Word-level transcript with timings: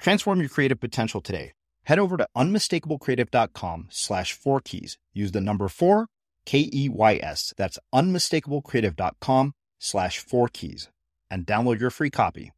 Transform 0.00 0.40
your 0.40 0.48
creative 0.48 0.80
potential 0.80 1.20
today. 1.20 1.52
Head 1.84 1.98
over 1.98 2.16
to 2.16 2.26
unmistakablecreative.com 2.36 3.88
slash 3.90 4.32
four 4.32 4.60
keys. 4.60 4.98
Use 5.12 5.32
the 5.32 5.40
number 5.40 5.68
four, 5.68 6.06
K 6.46 6.70
E 6.72 6.88
Y 6.88 7.20
S. 7.22 7.52
That's 7.56 7.78
unmistakablecreative.com 7.94 9.52
slash 9.78 10.18
four 10.18 10.48
keys 10.48 10.88
and 11.30 11.46
download 11.46 11.80
your 11.80 11.90
free 11.90 12.10
copy. 12.10 12.52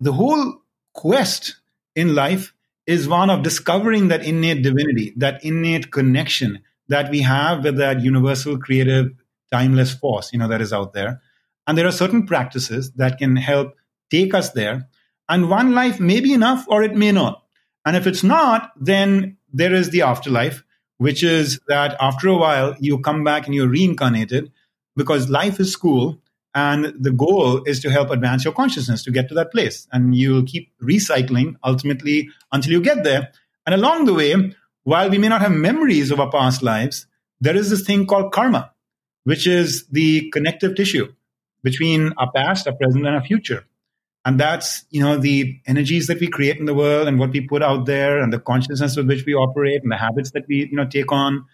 The 0.00 0.14
whole 0.14 0.62
quest 0.94 1.56
in 1.94 2.14
life 2.14 2.54
is 2.86 3.08
one 3.08 3.30
of 3.30 3.42
discovering 3.42 4.08
that 4.08 4.24
innate 4.24 4.62
divinity, 4.62 5.12
that 5.16 5.44
innate 5.44 5.92
connection 5.92 6.62
that 6.88 7.10
we 7.10 7.20
have 7.20 7.62
with 7.62 7.76
that 7.76 8.00
universal 8.00 8.58
creative 8.58 9.12
timeless 9.52 9.94
force, 9.94 10.32
you 10.32 10.38
know, 10.38 10.48
that 10.48 10.60
is 10.60 10.72
out 10.72 10.92
there. 10.92 11.20
And 11.66 11.78
there 11.78 11.86
are 11.86 11.92
certain 11.92 12.26
practices 12.26 12.90
that 12.92 13.18
can 13.18 13.36
help 13.36 13.74
take 14.10 14.34
us 14.34 14.50
there 14.50 14.88
and 15.28 15.48
one 15.48 15.72
life 15.72 16.00
may 16.00 16.20
be 16.20 16.32
enough 16.32 16.64
or 16.68 16.82
it 16.82 16.94
may 16.94 17.12
not. 17.12 17.42
And 17.84 17.96
if 17.96 18.06
it's 18.06 18.22
not, 18.22 18.72
then 18.80 19.36
there 19.52 19.74
is 19.74 19.90
the 19.90 20.02
afterlife, 20.02 20.62
which 20.98 21.22
is 21.22 21.60
that 21.68 21.96
after 22.00 22.28
a 22.28 22.36
while 22.36 22.76
you 22.78 22.98
come 22.98 23.24
back 23.24 23.46
and 23.46 23.54
you're 23.54 23.68
reincarnated 23.68 24.52
because 24.96 25.30
life 25.30 25.58
is 25.58 25.72
school 25.72 26.20
and 26.54 26.92
the 26.98 27.10
goal 27.10 27.62
is 27.64 27.80
to 27.80 27.90
help 27.90 28.10
advance 28.10 28.44
your 28.44 28.52
consciousness 28.52 29.02
to 29.04 29.10
get 29.10 29.28
to 29.28 29.34
that 29.34 29.52
place. 29.52 29.88
And 29.90 30.14
you'll 30.14 30.44
keep 30.44 30.70
recycling 30.82 31.56
ultimately 31.64 32.28
until 32.52 32.72
you 32.72 32.82
get 32.82 33.04
there. 33.04 33.32
And 33.66 33.74
along 33.74 34.04
the 34.04 34.14
way, 34.14 34.54
while 34.84 35.08
we 35.08 35.18
may 35.18 35.28
not 35.28 35.40
have 35.40 35.52
memories 35.52 36.10
of 36.10 36.20
our 36.20 36.30
past 36.30 36.62
lives, 36.62 37.06
there 37.40 37.56
is 37.56 37.70
this 37.70 37.82
thing 37.82 38.06
called 38.06 38.32
karma, 38.32 38.72
which 39.24 39.46
is 39.46 39.86
the 39.86 40.30
connective 40.30 40.76
tissue 40.76 41.12
between 41.62 42.12
our 42.18 42.30
past, 42.32 42.66
our 42.66 42.74
present, 42.74 43.06
and 43.06 43.14
our 43.14 43.22
future 43.22 43.64
and 44.24 44.38
that's 44.38 44.84
you 44.90 45.00
know 45.00 45.16
the 45.16 45.58
energies 45.66 46.06
that 46.06 46.20
we 46.20 46.28
create 46.28 46.58
in 46.58 46.66
the 46.66 46.74
world 46.74 47.08
and 47.08 47.18
what 47.18 47.30
we 47.30 47.40
put 47.40 47.62
out 47.62 47.86
there 47.86 48.20
and 48.20 48.32
the 48.32 48.38
consciousness 48.38 48.96
with 48.96 49.08
which 49.08 49.26
we 49.26 49.34
operate 49.34 49.82
and 49.82 49.90
the 49.90 49.96
habits 49.96 50.30
that 50.32 50.46
we 50.48 50.68
you 50.70 50.76
know 50.76 50.86
take 50.86 51.12
on. 51.12 51.44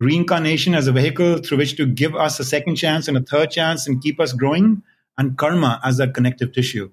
Reincarnation 0.00 0.76
as 0.76 0.86
a 0.86 0.92
vehicle 0.92 1.38
through 1.38 1.58
which 1.58 1.76
to 1.76 1.84
give 1.84 2.14
us 2.14 2.38
a 2.38 2.44
second 2.44 2.76
chance 2.76 3.08
and 3.08 3.16
a 3.16 3.20
third 3.20 3.50
chance 3.50 3.88
and 3.88 4.00
keep 4.00 4.20
us 4.20 4.32
growing 4.32 4.84
and 5.16 5.36
karma 5.36 5.80
as 5.82 5.96
that 5.96 6.14
connective 6.14 6.52
tissue 6.52 6.88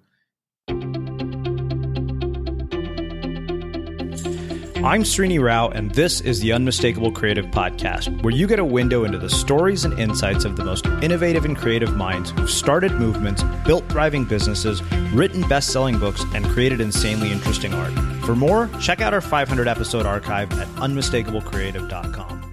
I'm 4.85 5.01
Srini 5.01 5.41
Rao, 5.41 5.69
and 5.69 5.89
this 5.89 6.21
is 6.21 6.41
the 6.41 6.53
Unmistakable 6.53 7.11
Creative 7.11 7.47
Podcast, 7.47 8.21
where 8.21 8.31
you 8.31 8.45
get 8.45 8.59
a 8.59 8.63
window 8.63 9.03
into 9.03 9.17
the 9.17 9.31
stories 9.31 9.83
and 9.83 9.99
insights 9.99 10.45
of 10.45 10.57
the 10.57 10.63
most 10.63 10.85
innovative 11.01 11.43
and 11.43 11.57
creative 11.57 11.95
minds 11.95 12.29
who've 12.29 12.47
started 12.47 12.91
movements, 12.91 13.41
built 13.65 13.89
thriving 13.89 14.25
businesses, 14.25 14.83
written 15.11 15.41
best 15.47 15.73
selling 15.73 15.97
books, 15.97 16.23
and 16.35 16.45
created 16.45 16.81
insanely 16.81 17.31
interesting 17.31 17.73
art. 17.73 17.93
For 18.25 18.35
more, 18.35 18.69
check 18.79 19.01
out 19.01 19.11
our 19.11 19.21
500 19.21 19.67
episode 19.67 20.05
archive 20.05 20.51
at 20.59 20.67
unmistakablecreative.com. 20.75 22.51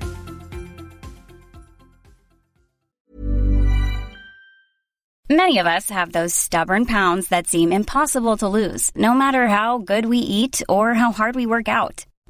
Many 5.28 5.58
of 5.58 5.66
us 5.66 5.90
have 5.90 6.12
those 6.12 6.34
stubborn 6.34 6.86
pounds 6.86 7.28
that 7.28 7.46
seem 7.46 7.74
impossible 7.74 8.38
to 8.38 8.48
lose, 8.48 8.90
no 8.94 9.12
matter 9.12 9.48
how 9.48 9.76
good 9.76 10.06
we 10.06 10.16
eat 10.16 10.62
or 10.66 10.94
how 10.94 11.12
hard 11.12 11.36
we 11.36 11.44
work 11.44 11.68
out 11.68 12.06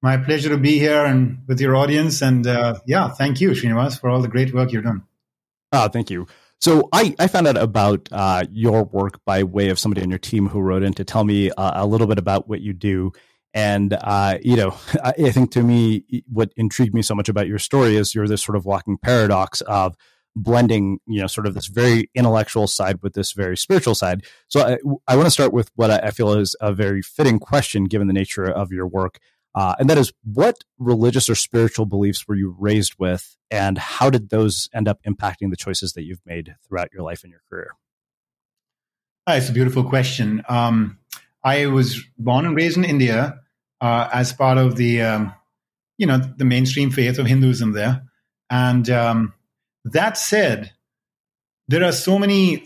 My 0.00 0.16
pleasure 0.16 0.50
to 0.50 0.58
be 0.58 0.78
here 0.78 1.04
and 1.04 1.42
with 1.46 1.60
your 1.60 1.74
audience. 1.74 2.22
And 2.22 2.46
uh, 2.46 2.74
yeah, 2.86 3.08
thank 3.08 3.40
you, 3.40 3.50
Srinivas, 3.50 4.00
for 4.00 4.08
all 4.10 4.22
the 4.22 4.28
great 4.28 4.54
work 4.54 4.72
you've 4.72 4.84
done. 4.84 5.02
Oh, 5.72 5.88
thank 5.88 6.10
you. 6.10 6.26
So 6.60 6.88
I, 6.92 7.14
I 7.18 7.28
found 7.28 7.46
out 7.46 7.56
about 7.56 8.08
uh, 8.10 8.44
your 8.50 8.84
work 8.84 9.20
by 9.24 9.44
way 9.44 9.68
of 9.68 9.78
somebody 9.78 10.02
on 10.02 10.10
your 10.10 10.18
team 10.18 10.48
who 10.48 10.60
wrote 10.60 10.82
in 10.82 10.92
to 10.94 11.04
tell 11.04 11.24
me 11.24 11.50
uh, 11.50 11.84
a 11.84 11.86
little 11.86 12.06
bit 12.06 12.18
about 12.18 12.48
what 12.48 12.60
you 12.60 12.72
do. 12.72 13.12
And, 13.54 13.96
uh, 14.00 14.38
you 14.42 14.56
know, 14.56 14.76
I 15.04 15.30
think 15.30 15.52
to 15.52 15.62
me, 15.62 16.04
what 16.30 16.52
intrigued 16.56 16.94
me 16.94 17.02
so 17.02 17.14
much 17.14 17.28
about 17.28 17.46
your 17.46 17.58
story 17.58 17.96
is 17.96 18.14
you're 18.14 18.28
this 18.28 18.42
sort 18.42 18.56
of 18.56 18.64
walking 18.64 18.98
paradox 18.98 19.60
of 19.62 19.96
blending, 20.34 20.98
you 21.06 21.20
know, 21.20 21.26
sort 21.26 21.46
of 21.46 21.54
this 21.54 21.66
very 21.66 22.10
intellectual 22.14 22.66
side 22.66 23.02
with 23.02 23.14
this 23.14 23.32
very 23.32 23.56
spiritual 23.56 23.94
side. 23.94 24.24
So 24.48 24.60
I, 24.60 24.78
I 25.06 25.16
want 25.16 25.26
to 25.26 25.32
start 25.32 25.52
with 25.52 25.70
what 25.74 25.90
I 25.90 26.10
feel 26.10 26.32
is 26.34 26.54
a 26.60 26.72
very 26.72 27.02
fitting 27.02 27.38
question 27.38 27.84
given 27.84 28.06
the 28.06 28.12
nature 28.12 28.44
of 28.44 28.70
your 28.70 28.86
work. 28.86 29.18
Uh, 29.58 29.74
and 29.80 29.90
that 29.90 29.98
is 29.98 30.12
what 30.22 30.62
religious 30.78 31.28
or 31.28 31.34
spiritual 31.34 31.84
beliefs 31.84 32.28
were 32.28 32.36
you 32.36 32.54
raised 32.60 32.94
with, 32.96 33.36
and 33.50 33.76
how 33.76 34.08
did 34.08 34.30
those 34.30 34.68
end 34.72 34.86
up 34.86 35.02
impacting 35.02 35.50
the 35.50 35.56
choices 35.56 35.94
that 35.94 36.04
you've 36.04 36.24
made 36.24 36.54
throughout 36.64 36.92
your 36.92 37.02
life 37.02 37.24
and 37.24 37.32
your 37.32 37.42
career? 37.50 37.72
It's 39.26 39.48
a 39.48 39.52
beautiful 39.52 39.82
question. 39.82 40.44
Um, 40.48 41.00
I 41.42 41.66
was 41.66 42.00
born 42.16 42.46
and 42.46 42.54
raised 42.54 42.76
in 42.76 42.84
India 42.84 43.40
uh, 43.80 44.08
as 44.12 44.32
part 44.32 44.58
of 44.58 44.76
the, 44.76 45.02
um, 45.02 45.34
you 45.96 46.06
know, 46.06 46.18
the 46.18 46.44
mainstream 46.44 46.92
faith 46.92 47.18
of 47.18 47.26
Hinduism 47.26 47.72
there. 47.72 48.04
And 48.48 48.88
um, 48.88 49.34
that 49.86 50.16
said, 50.16 50.70
there 51.66 51.82
are 51.82 51.90
so 51.90 52.16
many 52.16 52.64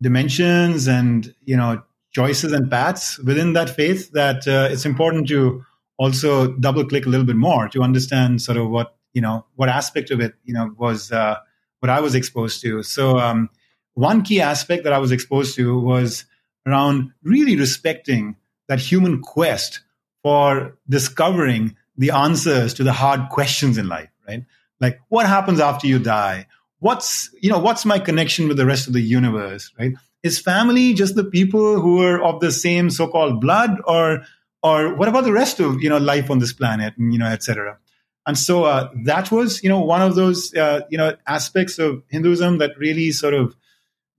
dimensions 0.00 0.86
and 0.88 1.34
you 1.44 1.56
know 1.56 1.82
choices 2.10 2.52
and 2.52 2.70
paths 2.70 3.18
within 3.18 3.52
that 3.52 3.68
faith 3.68 4.12
that 4.12 4.48
uh, 4.48 4.68
it's 4.70 4.86
important 4.86 5.28
to 5.28 5.62
also 5.98 6.52
double 6.52 6.84
click 6.84 7.06
a 7.06 7.08
little 7.08 7.26
bit 7.26 7.36
more 7.36 7.68
to 7.68 7.82
understand 7.82 8.42
sort 8.42 8.58
of 8.58 8.68
what 8.68 8.96
you 9.12 9.22
know 9.22 9.46
what 9.54 9.68
aspect 9.68 10.10
of 10.10 10.20
it 10.20 10.34
you 10.44 10.52
know 10.54 10.74
was 10.78 11.10
uh, 11.12 11.36
what 11.80 11.90
I 11.90 12.00
was 12.00 12.14
exposed 12.14 12.60
to. 12.62 12.82
So 12.82 13.18
um, 13.18 13.50
one 13.94 14.22
key 14.22 14.40
aspect 14.40 14.84
that 14.84 14.92
I 14.92 14.98
was 14.98 15.12
exposed 15.12 15.56
to 15.56 15.78
was 15.78 16.24
around 16.66 17.12
really 17.22 17.56
respecting 17.56 18.36
that 18.68 18.80
human 18.80 19.22
quest 19.22 19.80
for 20.22 20.76
discovering 20.88 21.76
the 21.96 22.10
answers 22.10 22.74
to 22.74 22.84
the 22.84 22.92
hard 22.92 23.28
questions 23.30 23.78
in 23.78 23.88
life, 23.88 24.10
right? 24.28 24.44
Like 24.80 25.00
what 25.08 25.26
happens 25.26 25.60
after 25.60 25.86
you 25.86 25.98
die? 25.98 26.46
What's, 26.80 27.30
you 27.40 27.48
know, 27.48 27.58
what's 27.58 27.86
my 27.86 27.98
connection 27.98 28.48
with 28.48 28.56
the 28.56 28.66
rest 28.66 28.86
of 28.86 28.92
the 28.92 29.00
universe, 29.00 29.72
right? 29.78 29.92
Is 30.22 30.38
family 30.38 30.92
just 30.92 31.14
the 31.14 31.24
people 31.24 31.80
who 31.80 32.02
are 32.02 32.22
of 32.22 32.40
the 32.40 32.52
same 32.52 32.90
so-called 32.90 33.40
blood 33.40 33.78
or 33.86 34.24
or 34.66 34.94
what 34.94 35.08
about 35.08 35.24
the 35.24 35.32
rest 35.32 35.60
of 35.60 35.82
you 35.82 35.88
know 35.88 35.98
life 35.98 36.30
on 36.30 36.38
this 36.38 36.52
planet 36.52 36.96
and 36.96 37.12
you 37.12 37.18
know 37.18 37.26
etc 37.26 37.78
and 38.26 38.36
so 38.36 38.64
uh, 38.64 38.90
that 39.04 39.30
was 39.30 39.62
you 39.62 39.68
know 39.68 39.80
one 39.80 40.02
of 40.02 40.14
those 40.14 40.54
uh, 40.54 40.80
you 40.90 40.98
know 40.98 41.14
aspects 41.26 41.78
of 41.78 42.02
hinduism 42.08 42.58
that 42.58 42.78
really 42.78 43.10
sort 43.12 43.34
of 43.34 43.56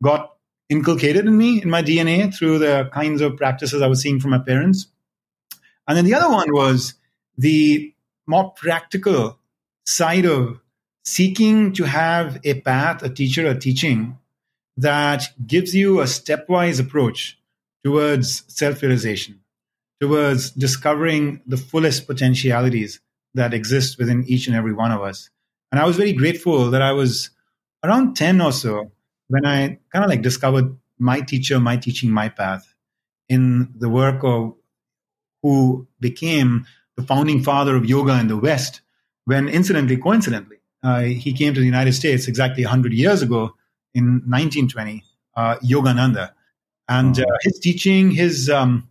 got 0.02 0.34
inculcated 0.70 1.26
in 1.26 1.38
me 1.38 1.62
in 1.62 1.70
my 1.70 1.82
dna 1.82 2.34
through 2.34 2.58
the 2.60 2.90
kinds 2.94 3.22
of 3.22 3.38
practices 3.38 3.82
i 3.82 3.88
was 3.88 4.02
seeing 4.02 4.20
from 4.20 4.32
my 4.32 4.44
parents. 4.52 4.88
And 5.90 5.98
then 5.98 6.06
the 6.06 6.16
other 6.16 6.30
one 6.30 6.52
was 6.52 6.96
the 7.38 7.94
more 8.28 8.52
practical 8.52 9.40
side 9.86 10.26
of 10.26 10.60
seeking 11.06 11.72
to 11.74 11.86
have 11.86 12.40
a 12.44 12.60
path 12.62 13.04
a 13.04 13.10
teacher 13.10 13.48
a 13.48 13.58
teaching 13.58 14.18
that 14.76 15.24
gives 15.54 15.74
you 15.74 16.02
a 16.02 16.04
stepwise 16.04 16.82
approach 16.82 17.40
towards 17.86 18.44
self-realization 18.48 19.40
towards 20.00 20.52
discovering 20.52 21.42
the 21.48 21.58
fullest 21.58 22.08
potentialities 22.08 23.00
that 23.34 23.54
exist 23.54 23.98
within 23.98 24.24
each 24.28 24.48
and 24.48 24.56
every 24.56 24.74
one 24.74 24.92
of 24.92 25.02
us. 25.02 25.30
And 25.72 25.80
I 25.80 25.86
was 25.86 25.98
very 25.98 26.14
grateful 26.14 26.72
that 26.72 26.82
I 26.82 26.92
was 26.94 27.30
around 27.84 28.16
10 28.16 28.42
or 28.42 28.52
so 28.52 28.92
when 29.28 29.46
I 29.46 29.80
kind 29.92 30.06
of 30.06 30.10
like 30.10 30.22
discovered 30.22 30.76
my 30.98 31.22
teacher, 31.22 31.60
my 31.60 31.78
teaching, 31.78 32.10
my 32.10 32.30
path 32.30 32.74
in 33.30 33.74
the 33.78 33.90
work 33.90 34.24
of 34.24 34.56
who 35.44 35.88
became 36.00 36.66
the 36.96 37.04
founding 37.04 37.44
father 37.44 37.76
of 37.76 37.86
yoga 37.86 38.20
in 38.20 38.28
the 38.28 38.38
West, 38.38 38.82
when 39.26 39.48
incidentally, 39.48 39.98
coincidentally, 39.98 40.58
uh, 40.84 41.02
he 41.02 41.34
came 41.34 41.54
to 41.54 41.60
the 41.60 41.66
United 41.66 41.94
States 41.94 42.28
exactly 42.28 42.64
100 42.64 42.94
years 42.94 43.22
ago 43.22 43.54
in 43.94 44.22
1920, 44.26 45.04
uh, 45.36 45.58
Yogananda. 45.58 46.32
And 46.88 47.20
uh, 47.20 47.26
his 47.42 47.60
teaching, 47.60 48.12
his 48.12 48.50
um, 48.50 48.88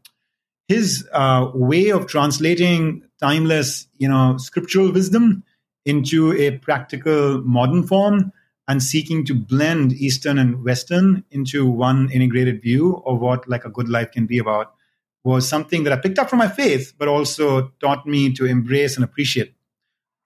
his 0.68 1.06
uh, 1.12 1.50
way 1.54 1.90
of 1.90 2.06
translating 2.06 3.02
timeless, 3.20 3.86
you 3.98 4.08
know, 4.08 4.36
scriptural 4.38 4.92
wisdom 4.92 5.44
into 5.84 6.32
a 6.32 6.58
practical 6.58 7.40
modern 7.42 7.86
form 7.86 8.32
and 8.68 8.82
seeking 8.82 9.24
to 9.24 9.34
blend 9.34 9.92
Eastern 9.92 10.38
and 10.38 10.64
Western 10.64 11.24
into 11.30 11.70
one 11.70 12.10
integrated 12.10 12.60
view 12.60 13.02
of 13.06 13.20
what 13.20 13.48
like 13.48 13.64
a 13.64 13.70
good 13.70 13.88
life 13.88 14.10
can 14.10 14.26
be 14.26 14.38
about 14.38 14.74
was 15.22 15.48
something 15.48 15.84
that 15.84 15.92
I 15.92 15.96
picked 15.96 16.18
up 16.18 16.28
from 16.30 16.40
my 16.40 16.48
faith, 16.48 16.94
but 16.98 17.08
also 17.08 17.72
taught 17.80 18.06
me 18.06 18.32
to 18.34 18.44
embrace 18.44 18.96
and 18.96 19.04
appreciate 19.04 19.54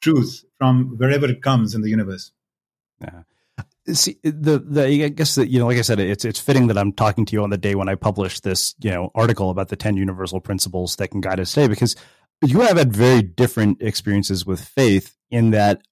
truth 0.00 0.44
from 0.56 0.96
wherever 0.96 1.26
it 1.26 1.42
comes 1.42 1.74
in 1.74 1.82
the 1.82 1.90
universe. 1.90 2.32
Yeah 3.00 3.22
see 3.88 4.18
the 4.22 4.58
the 4.58 5.04
I 5.04 5.08
guess 5.08 5.34
that 5.34 5.48
you 5.48 5.58
know, 5.58 5.66
like 5.66 5.78
I 5.78 5.82
said, 5.82 6.00
it's 6.00 6.24
it's 6.24 6.40
fitting 6.40 6.66
that 6.68 6.78
I'm 6.78 6.92
talking 6.92 7.24
to 7.26 7.32
you 7.32 7.42
on 7.42 7.50
the 7.50 7.58
day 7.58 7.74
when 7.74 7.88
I 7.88 7.94
published 7.94 8.42
this 8.42 8.74
you 8.80 8.90
know 8.90 9.10
article 9.14 9.50
about 9.50 9.68
the 9.68 9.76
ten 9.76 9.96
universal 9.96 10.40
principles 10.40 10.96
that 10.96 11.08
can 11.08 11.20
guide 11.20 11.40
us 11.40 11.52
today 11.52 11.68
because 11.68 11.96
you 12.44 12.60
have 12.60 12.76
had 12.76 12.94
very 12.94 13.22
different 13.22 13.82
experiences 13.82 14.46
with 14.46 14.60
faith 14.60 15.16
in 15.30 15.50
that 15.50 15.82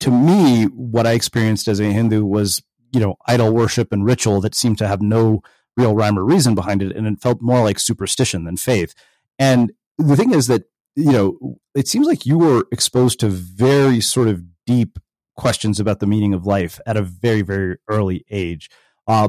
to 0.00 0.10
me 0.10 0.64
what 0.64 1.06
I 1.06 1.12
experienced 1.12 1.68
as 1.68 1.80
a 1.80 1.84
Hindu 1.84 2.24
was 2.24 2.62
you 2.92 3.00
know 3.00 3.16
idol 3.26 3.52
worship 3.52 3.92
and 3.92 4.04
ritual 4.04 4.40
that 4.42 4.54
seemed 4.54 4.78
to 4.78 4.88
have 4.88 5.02
no 5.02 5.42
real 5.76 5.94
rhyme 5.94 6.18
or 6.18 6.24
reason 6.24 6.54
behind 6.54 6.82
it 6.82 6.94
and 6.94 7.06
it 7.06 7.20
felt 7.20 7.40
more 7.40 7.62
like 7.62 7.78
superstition 7.78 8.44
than 8.44 8.56
faith. 8.56 8.94
And 9.38 9.72
the 9.96 10.16
thing 10.16 10.34
is 10.34 10.46
that 10.48 10.64
you 10.94 11.12
know 11.12 11.58
it 11.74 11.88
seems 11.88 12.06
like 12.06 12.26
you 12.26 12.38
were 12.38 12.66
exposed 12.70 13.20
to 13.20 13.28
very 13.28 14.00
sort 14.00 14.28
of 14.28 14.42
deep 14.66 14.98
questions 15.36 15.80
about 15.80 16.00
the 16.00 16.06
meaning 16.06 16.34
of 16.34 16.46
life 16.46 16.80
at 16.86 16.96
a 16.96 17.02
very, 17.02 17.42
very 17.42 17.76
early 17.88 18.24
age. 18.30 18.70
Uh, 19.06 19.28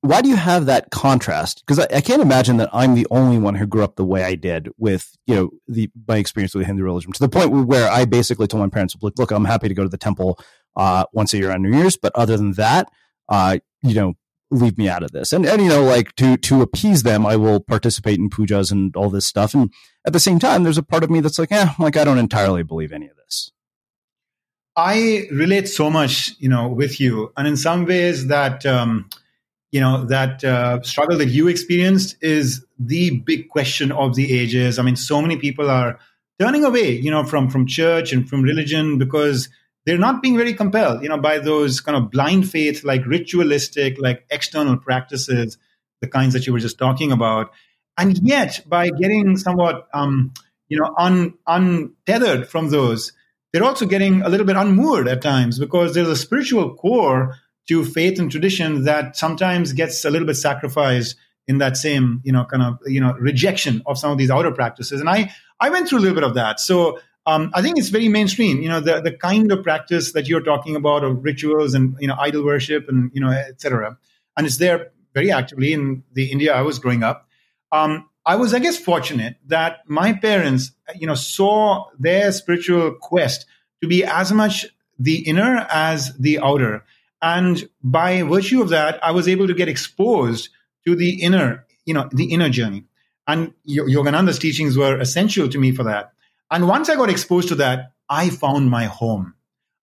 why 0.00 0.20
do 0.20 0.28
you 0.28 0.36
have 0.36 0.66
that 0.66 0.90
contrast? 0.90 1.62
Because 1.64 1.78
I, 1.78 1.86
I, 1.96 2.00
can't 2.00 2.20
imagine 2.20 2.56
that 2.56 2.70
I'm 2.72 2.96
the 2.96 3.06
only 3.08 3.38
one 3.38 3.54
who 3.54 3.66
grew 3.66 3.84
up 3.84 3.94
the 3.94 4.04
way 4.04 4.24
I 4.24 4.34
did 4.34 4.68
with 4.78 5.16
you 5.26 5.34
know 5.36 5.50
the 5.68 5.88
my 6.08 6.16
experience 6.16 6.56
with 6.56 6.66
Hindu 6.66 6.82
religion 6.82 7.12
to 7.12 7.20
the 7.20 7.28
point 7.28 7.68
where 7.68 7.88
I 7.88 8.04
basically 8.04 8.48
told 8.48 8.62
my 8.62 8.68
parents, 8.68 8.96
"Look, 9.00 9.16
look, 9.16 9.30
I'm 9.30 9.44
happy 9.44 9.68
to 9.68 9.74
go 9.74 9.84
to 9.84 9.88
the 9.88 9.96
temple 9.96 10.40
uh, 10.74 11.04
once 11.12 11.32
a 11.34 11.38
year 11.38 11.52
on 11.52 11.62
New 11.62 11.76
Year's, 11.76 11.96
but 11.96 12.12
other 12.16 12.36
than 12.36 12.52
that, 12.54 12.88
uh, 13.28 13.58
you 13.82 13.94
know, 13.94 14.14
leave 14.50 14.76
me 14.76 14.88
out 14.88 15.04
of 15.04 15.12
this." 15.12 15.32
And 15.32 15.46
and 15.46 15.62
you 15.62 15.68
know, 15.68 15.84
like 15.84 16.16
to 16.16 16.36
to 16.36 16.62
appease 16.62 17.04
them, 17.04 17.24
I 17.24 17.36
will 17.36 17.60
participate 17.60 18.18
in 18.18 18.28
pujas 18.28 18.72
and 18.72 18.96
all 18.96 19.08
this 19.08 19.26
stuff. 19.26 19.54
And 19.54 19.72
at 20.04 20.12
the 20.12 20.20
same 20.20 20.40
time, 20.40 20.64
there's 20.64 20.78
a 20.78 20.82
part 20.82 21.04
of 21.04 21.10
me 21.10 21.20
that's 21.20 21.38
like, 21.38 21.52
"Yeah, 21.52 21.74
like 21.78 21.96
I 21.96 22.02
don't 22.02 22.18
entirely 22.18 22.64
believe 22.64 22.90
any 22.90 23.06
of 23.06 23.16
this." 23.16 23.52
I 24.76 25.26
relate 25.30 25.68
so 25.68 25.90
much, 25.90 26.32
you 26.38 26.48
know, 26.48 26.68
with 26.68 27.00
you, 27.00 27.32
and 27.36 27.46
in 27.46 27.56
some 27.56 27.84
ways 27.84 28.28
that 28.28 28.64
um, 28.64 29.08
you 29.72 29.80
know 29.80 30.04
that 30.06 30.42
uh, 30.44 30.82
struggle 30.82 31.18
that 31.18 31.28
you 31.28 31.48
experienced 31.48 32.16
is 32.20 32.64
the 32.78 33.18
big 33.18 33.48
question 33.48 33.92
of 33.92 34.14
the 34.14 34.38
ages. 34.38 34.78
I 34.78 34.82
mean, 34.82 34.96
so 34.96 35.20
many 35.20 35.36
people 35.36 35.70
are 35.70 35.98
turning 36.38 36.64
away, 36.64 36.92
you 36.92 37.10
know, 37.10 37.24
from 37.24 37.50
from 37.50 37.66
church 37.66 38.12
and 38.12 38.28
from 38.28 38.42
religion 38.42 38.98
because 38.98 39.48
they're 39.86 39.98
not 39.98 40.22
being 40.22 40.36
very 40.36 40.54
compelled, 40.54 41.02
you 41.02 41.08
know, 41.08 41.18
by 41.18 41.38
those 41.38 41.80
kind 41.80 41.96
of 41.96 42.10
blind 42.10 42.48
faith, 42.50 42.84
like 42.84 43.04
ritualistic, 43.06 43.96
like 43.98 44.24
external 44.30 44.76
practices, 44.76 45.58
the 46.00 46.08
kinds 46.08 46.34
that 46.34 46.46
you 46.46 46.52
were 46.52 46.58
just 46.58 46.78
talking 46.78 47.12
about. 47.12 47.52
And 47.96 48.18
yet, 48.18 48.62
by 48.66 48.90
getting 48.90 49.36
somewhat, 49.36 49.88
um, 49.92 50.32
you 50.68 50.78
know, 50.78 50.94
un, 50.96 51.34
untethered 51.46 52.48
from 52.48 52.70
those, 52.70 53.12
they're 53.52 53.64
also 53.64 53.86
getting 53.86 54.22
a 54.22 54.28
little 54.28 54.46
bit 54.46 54.56
unmoored 54.56 55.08
at 55.08 55.22
times 55.22 55.58
because 55.58 55.94
there's 55.94 56.08
a 56.08 56.16
spiritual 56.16 56.74
core 56.74 57.36
to 57.68 57.84
faith 57.84 58.18
and 58.18 58.30
tradition 58.30 58.84
that 58.84 59.16
sometimes 59.16 59.72
gets 59.72 60.04
a 60.04 60.10
little 60.10 60.26
bit 60.26 60.36
sacrificed 60.36 61.16
in 61.46 61.58
that 61.58 61.76
same, 61.76 62.20
you 62.24 62.32
know, 62.32 62.44
kind 62.44 62.62
of, 62.62 62.78
you 62.86 63.00
know, 63.00 63.14
rejection 63.14 63.82
of 63.86 63.98
some 63.98 64.12
of 64.12 64.18
these 64.18 64.30
outer 64.30 64.52
practices. 64.52 65.00
And 65.00 65.08
I, 65.08 65.32
I 65.58 65.70
went 65.70 65.88
through 65.88 65.98
a 65.98 66.02
little 66.02 66.14
bit 66.14 66.24
of 66.24 66.34
that. 66.34 66.60
So 66.60 67.00
um, 67.26 67.50
I 67.54 67.62
think 67.62 67.78
it's 67.78 67.88
very 67.88 68.08
mainstream. 68.08 68.62
You 68.62 68.68
know, 68.68 68.80
the 68.80 69.00
the 69.00 69.12
kind 69.12 69.52
of 69.52 69.62
practice 69.62 70.12
that 70.12 70.26
you're 70.26 70.42
talking 70.42 70.74
about 70.74 71.04
of 71.04 71.22
rituals 71.22 71.74
and 71.74 71.96
you 72.00 72.08
know 72.08 72.16
idol 72.18 72.44
worship 72.44 72.88
and 72.88 73.10
you 73.14 73.20
know 73.20 73.30
etc. 73.30 73.98
And 74.36 74.46
it's 74.46 74.56
there 74.56 74.90
very 75.14 75.30
actively 75.30 75.72
in 75.72 76.02
the 76.12 76.30
India 76.30 76.54
I 76.54 76.62
was 76.62 76.78
growing 76.78 77.02
up. 77.02 77.28
Um, 77.72 78.08
I 78.30 78.36
was, 78.36 78.54
I 78.54 78.60
guess, 78.60 78.78
fortunate 78.78 79.38
that 79.48 79.80
my 79.88 80.12
parents, 80.12 80.70
you 80.94 81.08
know, 81.08 81.16
saw 81.16 81.86
their 81.98 82.30
spiritual 82.30 82.92
quest 82.92 83.44
to 83.82 83.88
be 83.88 84.04
as 84.04 84.30
much 84.30 84.66
the 85.00 85.18
inner 85.26 85.66
as 85.68 86.16
the 86.16 86.38
outer. 86.38 86.84
And 87.20 87.68
by 87.82 88.22
virtue 88.22 88.62
of 88.62 88.68
that, 88.68 89.02
I 89.02 89.10
was 89.10 89.26
able 89.26 89.48
to 89.48 89.54
get 89.54 89.68
exposed 89.68 90.50
to 90.86 90.94
the 90.94 91.20
inner, 91.20 91.66
you 91.84 91.92
know, 91.92 92.08
the 92.12 92.26
inner 92.32 92.48
journey. 92.50 92.84
And 93.26 93.52
Yogananda's 93.68 94.38
teachings 94.38 94.78
were 94.78 95.00
essential 95.00 95.48
to 95.48 95.58
me 95.58 95.72
for 95.72 95.82
that. 95.82 96.12
And 96.52 96.68
once 96.68 96.88
I 96.88 96.94
got 96.94 97.10
exposed 97.10 97.48
to 97.48 97.56
that, 97.56 97.94
I 98.08 98.30
found 98.30 98.70
my 98.70 98.84
home. 98.84 99.34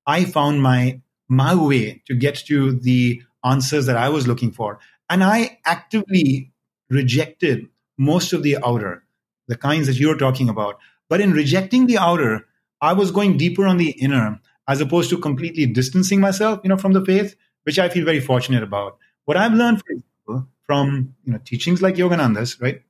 I 0.06 0.24
found 0.24 0.64
my 0.64 1.02
my 1.28 1.54
way 1.54 2.02
to 2.06 2.16
get 2.16 2.36
to 2.48 2.72
the 2.72 3.22
answers 3.44 3.88
that 3.88 3.98
I 3.98 4.08
was 4.08 4.26
looking 4.26 4.54
for. 4.54 4.80
And 5.10 5.22
I 5.22 5.60
actively 5.66 6.54
rejected 6.90 7.68
most 7.98 8.34
of 8.34 8.44
the 8.44 8.58
outer, 8.66 9.04
the 9.48 9.58
kinds 9.58 9.88
that 9.88 9.98
you're 9.98 10.18
talking 10.18 10.50
about. 10.50 10.80
But 11.10 11.22
in 11.22 11.34
rejecting 11.34 11.88
the 11.88 11.98
outer, 11.98 12.48
I 12.82 12.94
was 12.94 13.12
going 13.12 13.38
deeper 13.38 13.66
on 13.66 13.78
the 13.78 13.92
inner 13.92 14.40
as 14.68 14.82
opposed 14.82 15.10
to 15.10 15.18
completely 15.18 15.66
distancing 15.66 16.20
myself, 16.20 16.60
you 16.64 16.70
know, 16.70 16.78
from 16.78 16.94
the 16.94 17.04
faith, 17.04 17.36
which 17.64 17.80
I 17.80 17.90
feel 17.90 18.06
very 18.06 18.20
fortunate 18.20 18.64
about. 18.64 18.98
What 19.26 19.38
I've 19.38 19.54
learned, 19.54 19.80
for 19.80 19.94
example, 19.94 20.50
from 20.66 21.16
you 21.24 21.34
know 21.34 21.40
teachings 21.44 21.82
like 21.82 21.96
Yogananda's, 21.96 22.60
right, 22.60 22.82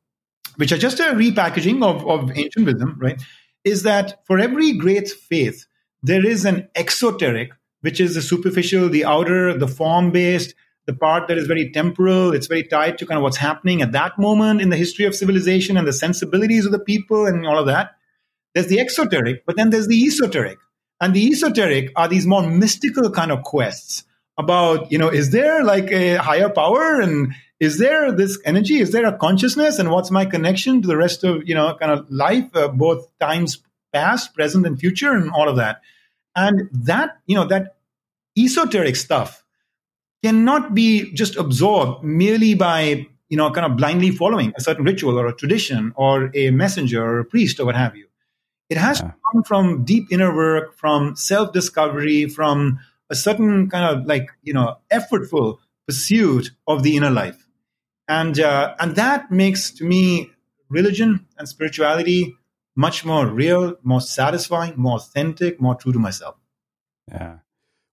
which 0.56 0.72
are 0.72 0.78
just 0.78 1.00
a 1.00 1.04
repackaging 1.04 1.84
of, 1.84 2.06
of 2.08 2.38
ancient 2.38 2.66
wisdom, 2.66 2.98
right, 3.00 3.22
is 3.64 3.84
that 3.84 4.26
for 4.26 4.40
every 4.40 4.74
great 4.74 5.10
faith, 5.10 5.66
there 6.04 6.26
is 6.26 6.46
an 6.46 6.68
exoteric, 6.76 7.52
which 7.82 8.00
is 8.00 8.16
the 8.16 8.22
superficial, 8.22 8.90
the 8.90 9.06
outer, 9.06 9.58
the 9.58 9.68
form 9.68 10.12
based, 10.12 10.56
the 10.88 10.94
part 10.94 11.28
that 11.28 11.38
is 11.38 11.46
very 11.46 11.70
temporal. 11.70 12.34
It's 12.34 12.48
very 12.48 12.64
tied 12.64 12.98
to 12.98 13.06
kind 13.06 13.18
of 13.18 13.24
what's 13.24 13.38
happening 13.38 13.82
at 13.82 13.92
that 13.92 14.18
moment 14.18 14.62
in 14.62 14.70
the 14.70 14.78
history 14.78 15.06
of 15.06 15.14
civilization 15.14 15.78
and 15.78 15.86
the 15.86 15.94
sensibilities 15.94 16.66
of 16.66 16.72
the 16.72 16.80
people 16.80 17.28
and 17.28 17.46
all 17.46 17.60
of 17.60 17.68
that. 17.68 17.92
There's 18.56 18.68
the 18.68 18.80
exoteric, 18.80 19.46
but 19.46 19.58
then 19.58 19.70
there's 19.70 19.88
the 19.88 20.02
esoteric. 20.06 20.58
And 21.00 21.14
the 21.14 21.28
esoteric 21.28 21.92
are 21.96 22.08
these 22.08 22.26
more 22.26 22.42
mystical 22.42 23.12
kind 23.12 23.32
of 23.32 23.44
quests 23.44 24.06
about, 24.38 24.92
you 24.92 24.98
know, 24.98 25.10
is 25.10 25.32
there 25.32 25.64
like 25.64 25.92
a 25.92 26.16
higher 26.16 26.50
power 26.50 27.02
and 27.02 27.34
is 27.60 27.80
there 27.80 28.12
this 28.12 28.40
energy? 28.46 28.80
Is 28.80 28.92
there 28.92 29.06
a 29.06 29.18
consciousness? 29.18 29.80
And 29.80 29.92
what's 29.92 30.10
my 30.10 30.26
connection 30.26 30.82
to 30.82 30.88
the 30.88 30.98
rest 30.98 31.24
of, 31.24 31.48
you 31.48 31.54
know, 31.54 31.76
kind 31.76 31.92
of 31.92 32.10
life, 32.10 32.56
uh, 32.56 32.70
both 32.70 33.08
times 33.20 33.60
past, 33.94 34.34
present, 34.34 34.66
and 34.66 34.80
future, 34.80 35.12
and 35.12 35.32
all 35.32 35.50
of 35.50 35.58
that? 35.58 35.82
And 36.36 36.70
that, 36.72 37.18
you 37.26 37.36
know, 37.36 37.46
that 37.48 37.78
esoteric 38.38 38.96
stuff 38.96 39.44
cannot 40.24 40.74
be 40.74 41.12
just 41.14 41.36
absorbed 41.36 42.04
merely 42.04 42.56
by, 42.56 43.08
you 43.30 43.38
know, 43.38 43.52
kind 43.52 43.66
of 43.66 43.78
blindly 43.78 44.12
following 44.12 44.54
a 44.58 44.62
certain 44.62 44.84
ritual 44.84 45.20
or 45.20 45.28
a 45.28 45.34
tradition 45.34 45.94
or 45.96 46.32
a 46.34 46.52
messenger 46.52 47.04
or 47.04 47.20
a 47.20 47.26
priest 47.26 47.60
or 47.60 47.66
what 47.66 47.76
have 47.76 47.96
you. 47.96 48.08
It 48.70 48.78
has 48.78 49.00
yeah. 49.00 49.08
to 49.08 49.16
come 49.32 49.44
from 49.44 49.86
deep 49.86 50.12
inner 50.12 50.36
work, 50.36 50.76
from 50.76 51.16
self 51.16 51.54
discovery, 51.54 52.28
from 52.28 52.80
a 53.10 53.16
certain 53.16 53.70
kind 53.70 53.86
of 53.98 54.06
like, 54.06 54.28
you 54.44 54.54
know, 54.54 54.78
effortful 54.92 55.60
pursuit 55.88 56.52
of 56.68 56.84
the 56.84 56.98
inner 56.98 57.10
life 57.10 57.48
and 58.08 58.40
uh, 58.40 58.76
and 58.80 58.96
that 58.96 59.32
makes 59.32 59.72
to 59.72 59.84
me 59.84 60.32
religion 60.70 61.26
and 61.38 61.48
spirituality 61.48 62.36
much 62.76 63.04
more 63.04 63.28
real, 63.28 63.76
more 63.84 64.02
satisfying, 64.02 64.74
more 64.78 64.98
authentic, 64.98 65.60
more 65.60 65.76
true 65.76 65.92
to 65.92 66.00
myself. 66.00 66.36
Yeah. 67.08 67.38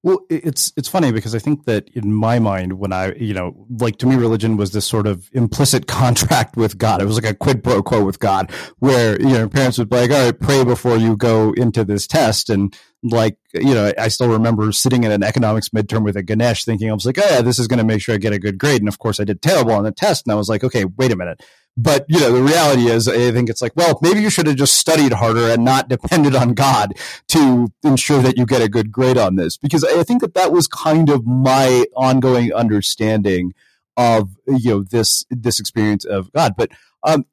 Well, 0.04 0.20
it's 0.28 0.70
it's 0.76 0.87
funny 0.87 1.12
because 1.12 1.34
I 1.34 1.38
think 1.38 1.64
that 1.64 1.88
in 1.94 2.12
my 2.12 2.38
mind, 2.38 2.75
when 2.75 2.92
I 2.92 3.14
you 3.14 3.32
know, 3.32 3.66
like 3.80 3.96
to 3.99 4.06
me, 4.06 4.16
religion 4.16 4.58
was 4.58 4.73
this 4.73 4.84
sort 4.84 5.06
of 5.06 5.30
implicit 5.32 5.87
contract 5.88 6.58
with 6.58 6.76
God. 6.76 7.00
It 7.00 7.06
was 7.06 7.16
like 7.16 7.32
a 7.32 7.34
quid 7.34 7.64
pro 7.64 7.82
quo 7.82 8.04
with 8.04 8.18
God, 8.18 8.52
where 8.80 9.18
you 9.18 9.30
know 9.30 9.49
parents 9.49 9.78
would 9.78 9.88
be 9.88 9.96
like, 9.96 10.11
"All 10.11 10.26
right, 10.26 10.38
pray 10.38 10.62
before 10.62 10.99
you 10.99 11.16
go 11.16 11.52
into 11.52 11.87
this 11.87 12.06
test," 12.06 12.50
and 12.50 12.76
like 13.02 13.38
you 13.54 13.73
know, 13.73 13.92
I 13.99 14.08
still 14.08 14.28
remember 14.28 14.70
sitting 14.73 15.04
in 15.04 15.11
an 15.11 15.23
economics 15.23 15.70
midterm 15.70 16.04
with 16.04 16.18
a 16.18 16.23
Ganesh, 16.23 16.66
thinking 16.66 16.90
I 16.90 16.92
was 16.92 17.06
like, 17.06 17.18
"Oh 17.18 17.26
yeah, 17.30 17.40
this 17.40 17.58
is 17.58 17.66
going 17.66 17.78
to 17.78 17.84
make 17.84 18.02
sure 18.02 18.14
I 18.14 18.18
get 18.18 18.34
a 18.34 18.38
good 18.38 18.58
grade," 18.58 18.82
and 18.82 18.88
of 18.88 18.99
course, 18.99 19.20
I 19.20 19.25
did 19.25 19.40
terrible 19.40 19.73
on 19.73 19.84
the 19.84 19.90
test, 19.90 20.26
and 20.26 20.32
I 20.32 20.37
was 20.37 20.50
like, 20.50 20.62
"Okay, 20.62 20.84
wait 20.84 21.12
a 21.12 21.16
minute." 21.16 21.40
But 21.76 22.04
you 22.09 22.21
know, 22.21 22.33
the 22.33 22.43
reality 22.43 22.87
is, 22.87 23.09
I 23.09 23.33
think 23.33 23.50
it's 23.50 23.61
like, 23.61 23.73
well, 23.75 23.99
maybe 24.00 24.21
you 24.21 24.31
should 24.31 24.47
have 24.47 24.57
just 24.57 24.78
studied 24.78 25.12
harder 25.12 25.50
and 25.50 25.64
not 25.64 25.88
depended 25.95 26.35
on 26.37 26.54
God 26.54 26.95
to 27.28 27.73
ensure 27.83 28.23
that 28.23 28.37
you 28.37 28.47
get 28.47 28.62
a 28.62 28.69
good 28.69 28.93
grade 28.93 29.19
on 29.19 29.37
this. 29.37 29.57
Because 29.57 29.85
I 29.85 30.02
think 30.04 30.21
that 30.21 30.35
that 30.35 30.52
was 30.52 30.69
kind 30.69 31.11
of 31.11 31.26
my 31.26 31.87
ongoing 31.97 32.52
understanding 32.52 33.54
of 33.97 34.37
you 34.47 34.71
know 34.71 34.83
this 34.83 35.25
this 35.31 35.59
experience 35.59 36.04
of 36.04 36.33
God. 36.33 36.54
But 36.57 36.71
um, 37.02 37.26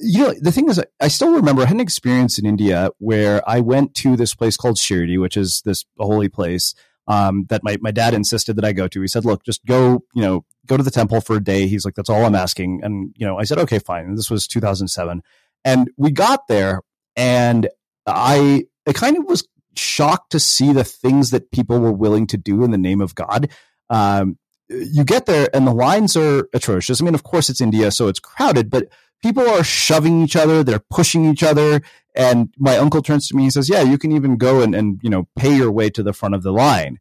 you 0.00 0.20
know, 0.20 0.34
the 0.40 0.52
thing 0.52 0.68
is, 0.68 0.82
I 1.00 1.08
still 1.08 1.32
remember 1.32 1.62
I 1.62 1.66
had 1.66 1.74
an 1.74 1.80
experience 1.80 2.38
in 2.38 2.46
India 2.46 2.90
where 2.98 3.48
I 3.48 3.60
went 3.60 3.94
to 3.96 4.16
this 4.16 4.34
place 4.34 4.56
called 4.56 4.76
Shirdi, 4.76 5.20
which 5.20 5.36
is 5.36 5.62
this 5.64 5.84
holy 5.98 6.28
place 6.28 6.74
um, 7.08 7.46
that 7.48 7.64
my, 7.64 7.78
my 7.80 7.90
dad 7.90 8.14
insisted 8.14 8.56
that 8.56 8.64
I 8.64 8.72
go 8.72 8.86
to. 8.86 9.00
He 9.00 9.08
said, 9.08 9.24
look, 9.24 9.42
just 9.42 9.64
go, 9.64 10.04
you 10.14 10.22
know, 10.22 10.44
go 10.66 10.76
to 10.76 10.82
the 10.82 10.90
temple 10.90 11.22
for 11.22 11.36
a 11.36 11.42
day. 11.42 11.66
He's 11.66 11.84
like, 11.84 11.94
that's 11.94 12.10
all 12.10 12.24
I'm 12.24 12.34
asking. 12.34 12.80
And, 12.84 13.14
you 13.16 13.26
know, 13.26 13.38
I 13.38 13.44
said, 13.44 13.58
okay, 13.58 13.78
fine. 13.78 14.04
And 14.04 14.18
this 14.18 14.30
was 14.30 14.46
2007. 14.46 15.22
And 15.64 15.90
we 15.96 16.10
got 16.10 16.46
there 16.48 16.82
and 17.16 17.68
I, 18.06 18.66
I 18.86 18.92
kind 18.92 19.16
of 19.16 19.24
was 19.24 19.48
shocked 19.74 20.32
to 20.32 20.40
see 20.40 20.72
the 20.72 20.84
things 20.84 21.30
that 21.30 21.50
people 21.50 21.80
were 21.80 21.92
willing 21.92 22.26
to 22.28 22.36
do 22.36 22.62
in 22.62 22.70
the 22.70 22.78
name 22.78 23.00
of 23.00 23.14
God. 23.14 23.50
Um, 23.88 24.38
you 24.68 25.02
get 25.02 25.24
there 25.24 25.48
and 25.54 25.66
the 25.66 25.72
lines 25.72 26.14
are 26.14 26.46
atrocious. 26.52 27.00
I 27.00 27.04
mean, 27.04 27.14
of 27.14 27.22
course 27.22 27.48
it's 27.48 27.62
India, 27.62 27.90
so 27.90 28.08
it's 28.08 28.20
crowded, 28.20 28.68
but 28.68 28.88
people 29.22 29.48
are 29.48 29.64
shoving 29.64 30.22
each 30.22 30.36
other, 30.36 30.62
they're 30.62 30.82
pushing 30.90 31.24
each 31.24 31.42
other. 31.42 31.82
And 32.14 32.52
my 32.58 32.76
uncle 32.76 33.02
turns 33.02 33.28
to 33.28 33.36
me 33.36 33.44
and 33.44 33.52
says, 33.52 33.68
Yeah, 33.68 33.82
you 33.82 33.98
can 33.98 34.12
even 34.12 34.36
go 34.36 34.60
and, 34.60 34.74
and 34.74 34.98
you 35.02 35.10
know, 35.10 35.28
pay 35.36 35.54
your 35.54 35.70
way 35.70 35.90
to 35.90 36.02
the 36.02 36.12
front 36.12 36.34
of 36.34 36.42
the 36.42 36.52
line. 36.52 36.98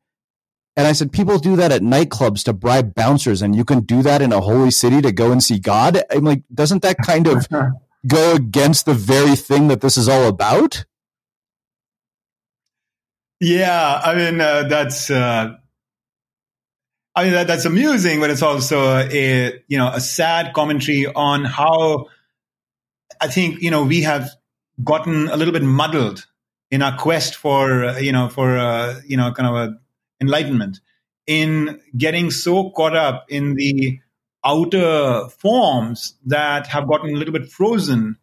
And 0.77 0.85
I 0.85 0.91
said, 0.91 1.11
people 1.11 1.39
do 1.39 1.55
that 1.55 1.71
at 1.71 1.81
nightclubs 1.81 2.43
to 2.43 2.53
bribe 2.53 2.93
bouncers, 2.93 3.41
and 3.41 3.55
you 3.55 3.65
can 3.65 3.79
do 3.79 4.03
that 4.03 4.21
in 4.21 4.31
a 4.31 4.39
holy 4.39 4.69
city 4.69 5.01
to 5.01 5.11
go 5.11 5.31
and 5.31 5.43
see 5.43 5.57
God. 5.57 5.99
I'm 6.11 6.23
like, 6.23 6.43
doesn't 6.53 6.83
that 6.83 6.97
kind 7.03 7.25
of 7.25 7.47
go 8.07 8.35
against 8.35 8.85
the 8.85 8.93
very 8.93 9.35
thing 9.35 9.69
that 9.69 9.81
this 9.81 9.97
is 9.97 10.07
all 10.07 10.27
about? 10.27 10.85
Yeah, 13.39 14.01
I 14.03 14.15
mean 14.15 14.39
uh, 14.39 14.63
that's 14.63 15.09
uh, 15.09 15.55
I 17.17 17.23
mean 17.23 17.33
that, 17.33 17.47
that's 17.47 17.65
amusing, 17.65 18.19
but 18.19 18.29
it's 18.29 18.43
also 18.43 18.99
a 18.99 19.59
you 19.67 19.77
know 19.79 19.89
a 19.91 19.99
sad 19.99 20.53
commentary 20.53 21.07
on 21.07 21.45
how 21.45 22.09
I 23.19 23.27
think 23.27 23.59
you 23.63 23.71
know 23.71 23.85
we 23.85 24.03
have 24.03 24.29
gotten 24.83 25.27
a 25.27 25.35
little 25.35 25.51
bit 25.51 25.63
muddled 25.63 26.27
in 26.69 26.83
our 26.83 26.95
quest 26.95 27.33
for 27.33 27.97
you 27.99 28.11
know 28.11 28.29
for 28.29 28.55
uh, 28.55 29.01
you 29.03 29.17
know 29.17 29.31
kind 29.31 29.49
of 29.49 29.73
enlightenment 30.21 30.79
in 31.25 31.81
getting 31.97 32.29
so 32.29 32.69
caught 32.69 32.95
up 32.95 33.25
in 33.29 33.55
the 33.55 33.99
outer 34.45 35.27
forms 35.39 36.13
that 36.27 36.67
have 36.67 36.87
gotten 36.87 37.15
a 37.15 37.17
little 37.17 37.33
bit 37.33 37.49
frozen 37.49 38.15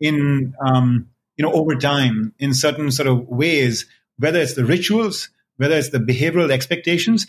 in 0.00 0.54
um, 0.60 1.08
you 1.36 1.44
know 1.44 1.52
over 1.52 1.76
time 1.76 2.34
in 2.40 2.52
certain 2.52 2.90
sort 2.90 3.06
of 3.06 3.28
ways 3.28 3.86
whether 4.18 4.40
it's 4.40 4.54
the 4.54 4.64
rituals 4.64 5.30
whether 5.58 5.76
it's 5.76 5.90
the 5.90 5.98
behavioral 5.98 6.50
expectations 6.50 7.28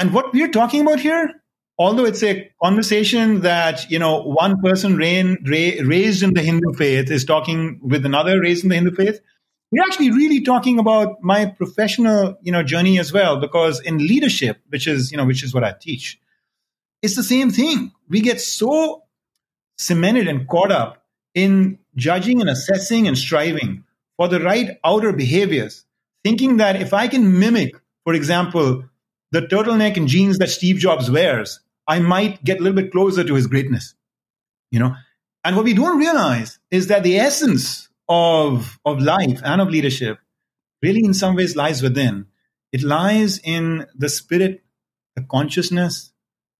and 0.00 0.12
what 0.12 0.32
we're 0.32 0.50
talking 0.50 0.80
about 0.80 0.98
here 0.98 1.40
although 1.80 2.04
it's 2.04 2.22
a 2.22 2.52
conversation 2.62 3.40
that 3.40 3.90
you 3.90 3.98
know 3.98 4.22
one 4.22 4.60
person 4.60 4.96
rain, 4.96 5.38
ra- 5.46 5.82
raised 5.84 6.22
in 6.22 6.34
the 6.34 6.42
Hindu 6.42 6.74
faith 6.74 7.10
is 7.10 7.24
talking 7.24 7.80
with 7.82 8.04
another 8.04 8.38
raised 8.38 8.62
in 8.62 8.68
the 8.68 8.74
Hindu 8.74 8.94
faith, 8.94 9.20
we're 9.72 9.82
actually 9.82 10.10
really 10.10 10.42
talking 10.42 10.78
about 10.78 11.22
my 11.22 11.46
professional 11.46 12.36
you 12.42 12.52
know 12.52 12.62
journey 12.62 12.98
as 12.98 13.12
well 13.12 13.40
because 13.40 13.80
in 13.80 13.96
leadership, 13.98 14.58
which 14.68 14.86
is 14.86 15.10
you 15.10 15.16
know 15.16 15.24
which 15.24 15.42
is 15.42 15.54
what 15.54 15.64
I 15.64 15.74
teach, 15.80 16.20
it's 17.02 17.16
the 17.16 17.24
same 17.24 17.50
thing. 17.50 17.92
We 18.10 18.20
get 18.20 18.40
so 18.42 19.04
cemented 19.78 20.28
and 20.28 20.46
caught 20.46 20.70
up 20.70 21.02
in 21.34 21.78
judging 21.96 22.42
and 22.42 22.50
assessing 22.50 23.08
and 23.08 23.16
striving 23.16 23.84
for 24.18 24.28
the 24.28 24.40
right 24.40 24.76
outer 24.84 25.12
behaviors, 25.12 25.86
thinking 26.22 26.58
that 26.58 26.76
if 26.82 26.92
I 26.92 27.08
can 27.08 27.38
mimic, 27.38 27.74
for 28.04 28.12
example, 28.12 28.84
the 29.32 29.42
turtleneck 29.42 29.96
and 29.96 30.08
jeans 30.08 30.38
that 30.38 30.50
Steve 30.50 30.76
Jobs 30.76 31.10
wears, 31.10 31.60
I 31.86 32.00
might 32.00 32.42
get 32.44 32.60
a 32.60 32.62
little 32.62 32.80
bit 32.80 32.92
closer 32.92 33.24
to 33.24 33.34
his 33.34 33.46
greatness. 33.46 33.94
You 34.70 34.80
know, 34.80 34.94
and 35.44 35.56
what 35.56 35.64
we 35.64 35.74
don't 35.74 35.98
realize 35.98 36.58
is 36.70 36.88
that 36.88 37.02
the 37.02 37.18
essence 37.18 37.88
of 38.08 38.78
of 38.84 39.00
life 39.00 39.40
and 39.44 39.60
of 39.60 39.68
leadership 39.68 40.18
really 40.82 41.04
in 41.04 41.14
some 41.14 41.36
ways 41.36 41.56
lies 41.56 41.82
within. 41.82 42.26
It 42.72 42.82
lies 42.82 43.38
in 43.38 43.86
the 43.94 44.08
spirit, 44.08 44.62
the 45.16 45.22
consciousness, 45.22 46.12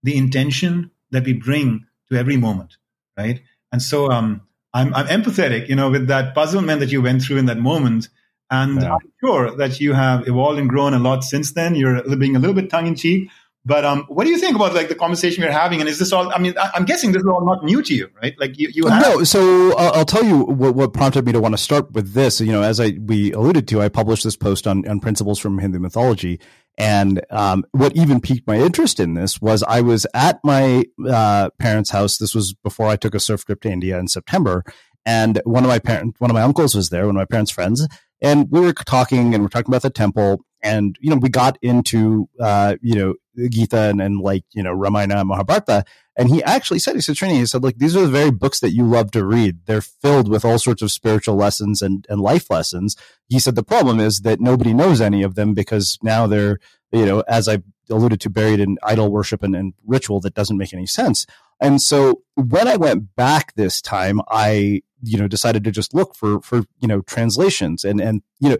the 0.02 0.16
intention 0.16 0.90
that 1.10 1.24
we 1.24 1.32
bring 1.34 1.86
to 2.10 2.18
every 2.18 2.36
moment, 2.36 2.76
right? 3.16 3.40
And 3.72 3.80
so 3.80 4.10
um, 4.10 4.42
I'm, 4.74 4.94
I'm 4.94 5.06
empathetic, 5.06 5.68
you 5.68 5.76
know, 5.76 5.90
with 5.90 6.08
that 6.08 6.34
puzzlement 6.34 6.80
that 6.80 6.92
you 6.92 7.02
went 7.02 7.22
through 7.22 7.38
in 7.38 7.46
that 7.46 7.58
moment. 7.58 8.08
And 8.50 8.82
yeah. 8.82 8.94
I'm 8.94 9.12
sure 9.24 9.56
that 9.56 9.80
you 9.80 9.92
have 9.92 10.26
evolved 10.26 10.58
and 10.58 10.68
grown 10.68 10.92
a 10.94 10.98
lot 10.98 11.22
since 11.22 11.52
then. 11.52 11.74
You're 11.74 12.02
being 12.16 12.34
a 12.34 12.38
little 12.38 12.54
bit 12.54 12.68
tongue 12.68 12.86
in 12.86 12.96
cheek, 12.96 13.30
but 13.64 13.84
um, 13.84 14.04
what 14.08 14.24
do 14.24 14.30
you 14.30 14.38
think 14.38 14.56
about 14.56 14.74
like 14.74 14.88
the 14.88 14.94
conversation 14.94 15.44
we're 15.44 15.52
having? 15.52 15.80
And 15.80 15.88
is 15.88 15.98
this 15.98 16.12
all? 16.12 16.32
I 16.32 16.38
mean, 16.38 16.54
I, 16.58 16.70
am 16.74 16.86
guessing 16.86 17.12
this 17.12 17.20
is 17.20 17.28
all 17.28 17.44
not 17.44 17.62
new 17.62 17.82
to 17.82 17.94
you, 17.94 18.08
right? 18.20 18.34
Like 18.38 18.58
you, 18.58 18.70
you 18.72 18.86
have- 18.86 19.02
no. 19.02 19.22
So 19.22 19.76
uh, 19.76 19.92
I'll 19.94 20.06
tell 20.06 20.24
you 20.24 20.38
what, 20.44 20.74
what, 20.74 20.94
prompted 20.94 21.26
me 21.26 21.32
to 21.32 21.40
want 21.40 21.52
to 21.52 21.58
start 21.58 21.92
with 21.92 22.14
this. 22.14 22.40
You 22.40 22.52
know, 22.52 22.62
as 22.62 22.80
I 22.80 22.94
we 22.98 23.32
alluded 23.32 23.68
to, 23.68 23.82
I 23.82 23.90
published 23.90 24.24
this 24.24 24.36
post 24.36 24.66
on 24.66 24.88
on 24.88 24.98
principles 24.98 25.38
from 25.38 25.58
Hindu 25.58 25.78
mythology, 25.78 26.40
and 26.78 27.20
um, 27.28 27.64
what 27.72 27.94
even 27.94 28.22
piqued 28.22 28.46
my 28.46 28.56
interest 28.56 28.98
in 28.98 29.12
this 29.12 29.42
was 29.42 29.62
I 29.62 29.82
was 29.82 30.06
at 30.14 30.40
my 30.42 30.84
uh, 31.06 31.50
parents' 31.58 31.90
house. 31.90 32.16
This 32.16 32.34
was 32.34 32.54
before 32.54 32.86
I 32.86 32.96
took 32.96 33.14
a 33.14 33.20
surf 33.20 33.44
trip 33.44 33.60
to 33.60 33.70
India 33.70 33.98
in 33.98 34.08
September, 34.08 34.64
and 35.06 35.40
one 35.44 35.64
of 35.64 35.68
my 35.68 35.78
parents, 35.78 36.20
one 36.20 36.30
of 36.30 36.34
my 36.34 36.42
uncles 36.42 36.74
was 36.74 36.90
there, 36.90 37.06
one 37.06 37.16
of 37.16 37.20
my 37.20 37.24
parents' 37.24 37.50
friends, 37.50 37.86
and 38.20 38.48
we 38.50 38.60
were 38.60 38.72
talking 38.72 39.34
and 39.34 39.42
we're 39.42 39.48
talking 39.48 39.70
about 39.70 39.82
the 39.82 39.90
temple 39.90 40.44
and 40.62 40.96
you 41.00 41.10
know 41.10 41.16
we 41.16 41.28
got 41.28 41.58
into 41.62 42.28
uh, 42.38 42.76
you 42.80 42.94
know 42.94 43.14
Gita 43.48 43.78
and, 43.78 44.00
and 44.00 44.20
like 44.20 44.44
you 44.52 44.62
know 44.62 44.72
Ramayana 44.72 45.24
Mahabharata, 45.24 45.84
and 46.16 46.28
he 46.28 46.42
actually 46.42 46.78
said 46.78 46.94
he 46.94 47.00
said 47.00 47.16
Srini 47.16 47.32
he 47.32 47.46
said 47.46 47.62
like 47.62 47.78
these 47.78 47.96
are 47.96 48.02
the 48.02 48.08
very 48.08 48.30
books 48.30 48.60
that 48.60 48.72
you 48.72 48.84
love 48.84 49.10
to 49.12 49.24
read. 49.24 49.60
They're 49.66 49.80
filled 49.80 50.28
with 50.28 50.44
all 50.44 50.58
sorts 50.58 50.82
of 50.82 50.92
spiritual 50.92 51.36
lessons 51.36 51.82
and 51.82 52.06
and 52.08 52.20
life 52.20 52.50
lessons. 52.50 52.96
He 53.28 53.38
said 53.38 53.54
the 53.54 53.62
problem 53.62 54.00
is 54.00 54.20
that 54.20 54.40
nobody 54.40 54.74
knows 54.74 55.00
any 55.00 55.22
of 55.22 55.34
them 55.34 55.54
because 55.54 55.98
now 56.02 56.26
they're 56.26 56.58
you 56.92 57.06
know 57.06 57.20
as 57.26 57.48
I 57.48 57.62
alluded 57.90 58.20
to 58.22 58.30
buried 58.30 58.60
in 58.60 58.78
idol 58.82 59.10
worship 59.10 59.42
and, 59.42 59.54
and 59.54 59.74
ritual 59.86 60.20
that 60.20 60.34
doesn't 60.34 60.56
make 60.56 60.72
any 60.72 60.86
sense. 60.86 61.26
And 61.60 61.80
so 61.82 62.22
when 62.34 62.68
I 62.68 62.76
went 62.76 63.14
back 63.16 63.54
this 63.54 63.82
time, 63.82 64.20
I 64.28 64.82
you 65.02 65.18
know 65.18 65.28
decided 65.28 65.64
to 65.64 65.70
just 65.70 65.94
look 65.94 66.14
for 66.14 66.40
for 66.40 66.62
you 66.80 66.88
know 66.88 67.00
translations 67.02 67.84
and 67.84 68.00
and 68.00 68.22
you 68.38 68.50
know 68.50 68.56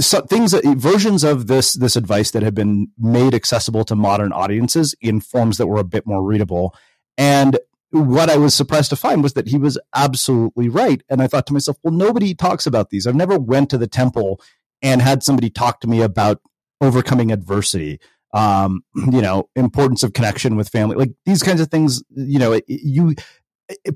so 0.00 0.20
things 0.22 0.50
that 0.50 0.64
versions 0.76 1.22
of 1.22 1.46
this 1.46 1.74
this 1.74 1.96
advice 1.96 2.32
that 2.32 2.42
have 2.42 2.54
been 2.54 2.88
made 2.98 3.34
accessible 3.34 3.84
to 3.84 3.94
modern 3.94 4.32
audiences 4.32 4.94
in 5.00 5.20
forms 5.20 5.58
that 5.58 5.66
were 5.66 5.78
a 5.78 5.84
bit 5.84 6.06
more 6.06 6.22
readable. 6.22 6.74
And 7.16 7.58
what 7.90 8.28
i 8.28 8.36
was 8.36 8.56
surprised 8.56 8.90
to 8.90 8.96
find 8.96 9.22
was 9.22 9.34
that 9.34 9.46
he 9.46 9.56
was 9.56 9.78
absolutely 9.94 10.68
right. 10.68 11.02
And 11.08 11.22
i 11.22 11.28
thought 11.28 11.46
to 11.46 11.52
myself 11.52 11.76
well 11.82 11.94
nobody 11.94 12.34
talks 12.34 12.66
about 12.66 12.90
these. 12.90 13.06
I've 13.06 13.14
never 13.14 13.38
went 13.38 13.70
to 13.70 13.78
the 13.78 13.86
temple 13.86 14.40
and 14.82 15.00
had 15.00 15.22
somebody 15.22 15.48
talk 15.48 15.80
to 15.80 15.88
me 15.88 16.02
about 16.02 16.40
overcoming 16.80 17.30
adversity 17.30 18.00
um, 18.34 18.84
you 18.94 19.22
know 19.22 19.48
importance 19.56 20.02
of 20.02 20.12
connection 20.12 20.56
with 20.56 20.68
family 20.68 20.96
like 20.96 21.12
these 21.24 21.42
kinds 21.42 21.60
of 21.60 21.70
things 21.70 22.02
you 22.10 22.38
know 22.38 22.60
you 22.68 23.14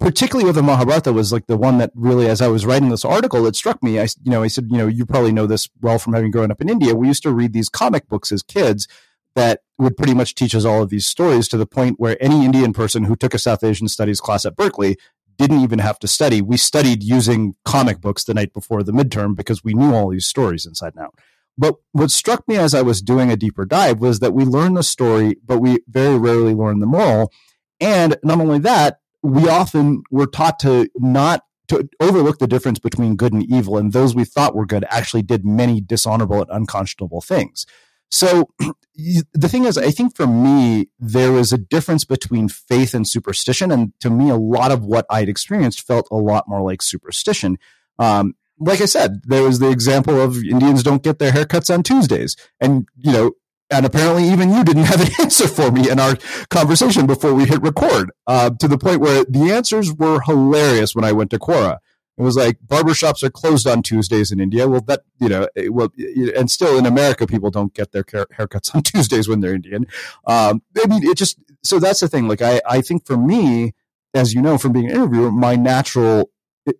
particularly 0.01 0.47
with 0.47 0.55
the 0.55 0.63
Mahabharata 0.63 1.13
was 1.13 1.33
like 1.33 1.47
the 1.47 1.57
one 1.57 1.79
that 1.79 1.91
really, 1.95 2.27
as 2.27 2.41
I 2.41 2.49
was 2.49 2.65
writing 2.65 2.89
this 2.89 3.05
article, 3.05 3.47
it 3.47 3.57
struck 3.57 3.83
me. 3.83 4.01
I, 4.01 4.05
you 4.23 4.31
know, 4.31 4.43
I 4.43 4.49
said, 4.49 4.69
you 4.71 4.79
know, 4.79 4.87
you 4.87 5.05
probably 5.05 5.33
know 5.33 5.47
this 5.47 5.69
well 5.81 5.99
from 5.99 6.15
having 6.15 6.31
grown 6.31 6.51
up 6.51 6.61
in 6.61 6.71
India. 6.71 6.95
We 6.95 7.07
used 7.07 7.23
to 7.25 7.33
read 7.33 7.53
these 7.53 7.69
comic 7.69 8.09
books 8.09 8.33
as 8.33 8.43
kids 8.43 8.89
that 9.35 9.61
would 9.79 9.97
pretty 9.97 10.15
much 10.15 10.35
teach 10.35 10.55
us 10.55 10.65
all 10.65 10.83
of 10.83 10.91
these 10.91 11.07
stories 11.07 11.49
to 11.49 11.57
the 11.57 11.67
point 11.67 12.01
where 12.01 12.17
any 12.21 12.45
Indian 12.45 12.73
person 12.73 13.05
who 13.05 13.15
took 13.15 13.35
a 13.35 13.39
South 13.39 13.63
Asian 13.63 13.89
studies 13.89 14.21
class 14.21 14.47
at 14.47 14.57
Berkeley 14.57 14.97
didn't 15.37 15.61
even 15.61 15.79
have 15.79 15.99
to 16.01 16.09
study. 16.09 16.43
We 16.43 16.57
studied 16.57 17.03
using 17.03 17.55
comic 17.65 18.01
books 18.01 18.25
the 18.25 18.35
night 18.35 18.53
before 18.53 18.83
the 18.83 18.93
midterm 18.93 19.37
because 19.37 19.63
we 19.63 19.75
knew 19.75 19.95
all 19.95 20.11
these 20.11 20.27
stories 20.27 20.67
inside 20.67 20.95
and 20.97 21.05
out. 21.05 21.15
But 21.59 21.75
what 21.93 22.13
struck 22.13 22.47
me 22.47 22.57
as 22.57 22.73
I 22.73 22.83
was 22.83 23.03
doing 23.03 23.31
a 23.31 23.37
deeper 23.37 23.67
dive 23.67 24.01
was 24.01 24.21
that 24.21 24.33
we 24.33 24.45
learn 24.45 24.75
the 24.75 24.83
story, 24.83 25.37
but 25.45 25.59
we 25.59 25.81
very 25.89 26.17
rarely 26.17 26.55
learn 26.55 26.79
the 26.79 26.87
moral. 26.87 27.33
And 27.81 28.17
not 28.23 28.41
only 28.41 28.61
that, 28.61 29.01
we 29.23 29.49
often 29.49 30.05
were 30.11 30.27
taught 30.27 30.61
to 30.61 30.89
not 30.97 31.43
to 31.67 31.87
overlook 32.01 32.39
the 32.39 32.47
difference 32.47 32.79
between 32.79 33.17
good 33.17 33.33
and 33.33 33.43
evil, 33.43 33.77
and 33.77 33.93
those 33.93 34.15
we 34.15 34.25
thought 34.25 34.55
were 34.55 34.65
good 34.65 34.87
actually 34.89 35.23
did 35.23 35.45
many 35.45 35.81
dishonorable 35.81 36.41
and 36.41 36.51
unconscionable 36.51 37.21
things. 37.21 37.67
So 38.11 38.49
the 39.35 39.49
thing 39.49 39.65
is, 39.65 39.77
I 39.77 39.91
think 39.91 40.17
for 40.17 40.27
me, 40.27 40.89
there 40.99 41.33
was 41.33 41.53
a 41.53 41.59
difference 41.59 42.05
between 42.05 42.49
faith 42.49 42.95
and 42.95 43.07
superstition. 43.07 43.71
And 43.71 43.93
to 44.01 44.11
me, 44.11 44.31
a 44.31 44.37
lot 44.37 44.71
of 44.71 44.85
what 44.85 45.07
I'd 45.11 45.29
experienced 45.29 45.87
felt 45.87 46.09
a 46.11 46.17
lot 46.17 46.45
more 46.49 46.63
like 46.63 46.83
superstition. 46.83 47.59
Um, 47.99 48.35
like 48.59 48.81
I 48.81 48.87
said, 48.87 49.23
there 49.25 49.43
was 49.43 49.59
the 49.59 49.71
example 49.71 50.21
of 50.21 50.37
Indians 50.37 50.83
don't 50.83 51.03
get 51.03 51.19
their 51.19 51.33
haircuts 51.33 51.73
on 51.73 51.83
Tuesdays. 51.83 52.37
And, 52.61 52.89
you 52.97 53.13
know, 53.13 53.33
and 53.71 53.85
apparently 53.85 54.29
even 54.29 54.53
you 54.53 54.65
didn't 54.65 54.85
have 54.93 55.01
an 55.01 55.13
answer 55.21 55.49
for 55.49 55.71
me 55.71 55.91
in 55.91 55.99
our 56.01 56.17
conversation 56.51 57.07
before 57.07 57.35
we 57.35 57.45
hit 57.45 57.63
record 57.63 58.11
uh, 58.27 58.51
to 58.51 58.69
the 58.69 58.79
point 58.79 59.01
where 59.01 59.25
the 59.25 59.51
answers 59.53 59.93
were 59.93 60.21
hilarious 60.21 60.95
when 60.95 61.05
i 61.05 61.13
went 61.13 61.31
to 61.31 61.39
quora. 61.39 61.79
It 62.17 62.23
was 62.23 62.37
like 62.37 62.59
barbershops 62.67 63.23
are 63.23 63.31
closed 63.31 63.67
on 63.67 63.83
tuesdays 63.83 64.33
in 64.33 64.41
india. 64.41 64.67
Well 64.67 64.81
that 64.83 65.03
you 65.21 65.29
know 65.29 65.49
well 65.71 65.91
and 66.37 66.51
still 66.51 66.79
in 66.79 66.87
america 66.87 67.27
people 67.27 67.51
don't 67.51 67.75
get 67.75 67.93
their 67.93 68.05
haircuts 68.05 68.75
on 68.75 68.83
tuesdays 68.91 69.29
when 69.29 69.41
they're 69.41 69.55
indian. 69.55 69.87
Um, 70.27 70.63
i 70.83 70.87
mean 70.87 71.05
it 71.05 71.17
just 71.17 71.39
so 71.63 71.79
that's 71.79 72.01
the 72.01 72.09
thing. 72.09 72.27
Like 72.29 72.43
i, 72.43 72.61
I 72.67 72.81
think 72.81 73.07
for 73.07 73.17
me 73.17 73.75
as 74.15 74.35
you 74.35 74.43
know 74.43 74.59
from 74.59 74.73
being 74.73 74.87
an 74.87 74.97
interviewer 74.97 75.31
my 75.31 75.55
natural 75.55 76.31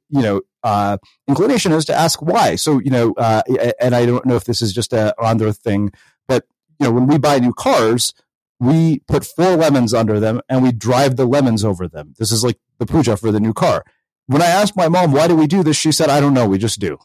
you 0.09 0.23
know 0.23 0.41
uh, 0.63 0.99
inclination 1.27 1.73
is 1.73 1.85
to 1.87 1.95
ask 1.95 2.21
why. 2.23 2.57
So 2.57 2.79
you 2.79 2.91
know, 2.91 3.15
uh, 3.15 3.43
and 3.81 3.95
I 3.95 4.07
don't 4.07 4.27
know 4.27 4.37
if 4.37 4.45
this 4.45 4.63
is 4.63 4.73
just 4.73 4.93
a 4.93 5.15
Andhra 5.19 5.57
thing, 5.57 5.93
but 6.27 6.45
you 6.79 6.87
know, 6.87 6.93
when 6.93 7.07
we 7.07 7.19
buy 7.19 7.39
new 7.39 7.53
cars, 7.53 8.15
we 8.61 9.01
put 9.01 9.25
four 9.25 9.57
lemons 9.57 9.95
under 9.95 10.19
them 10.19 10.41
and 10.49 10.63
we 10.63 10.73
drive 10.73 11.17
the 11.17 11.27
lemons 11.27 11.65
over 11.65 11.87
them. 11.89 12.15
This 12.19 12.33
is 12.33 12.43
like 12.43 12.59
the 12.79 12.87
puja 12.87 13.17
for 13.17 13.31
the 13.31 13.41
new 13.41 13.53
car. 13.53 13.85
When 14.27 14.43
I 14.43 14.47
asked 14.47 14.77
my 14.77 14.89
mom, 14.89 15.13
why 15.13 15.29
do 15.29 15.37
we 15.37 15.47
do 15.47 15.63
this? 15.63 15.77
She 15.77 15.93
said, 15.93 16.11
I 16.11 16.21
don't 16.21 16.35
know. 16.35 16.47
We 16.47 16.59
just 16.59 16.81
do. 16.81 16.99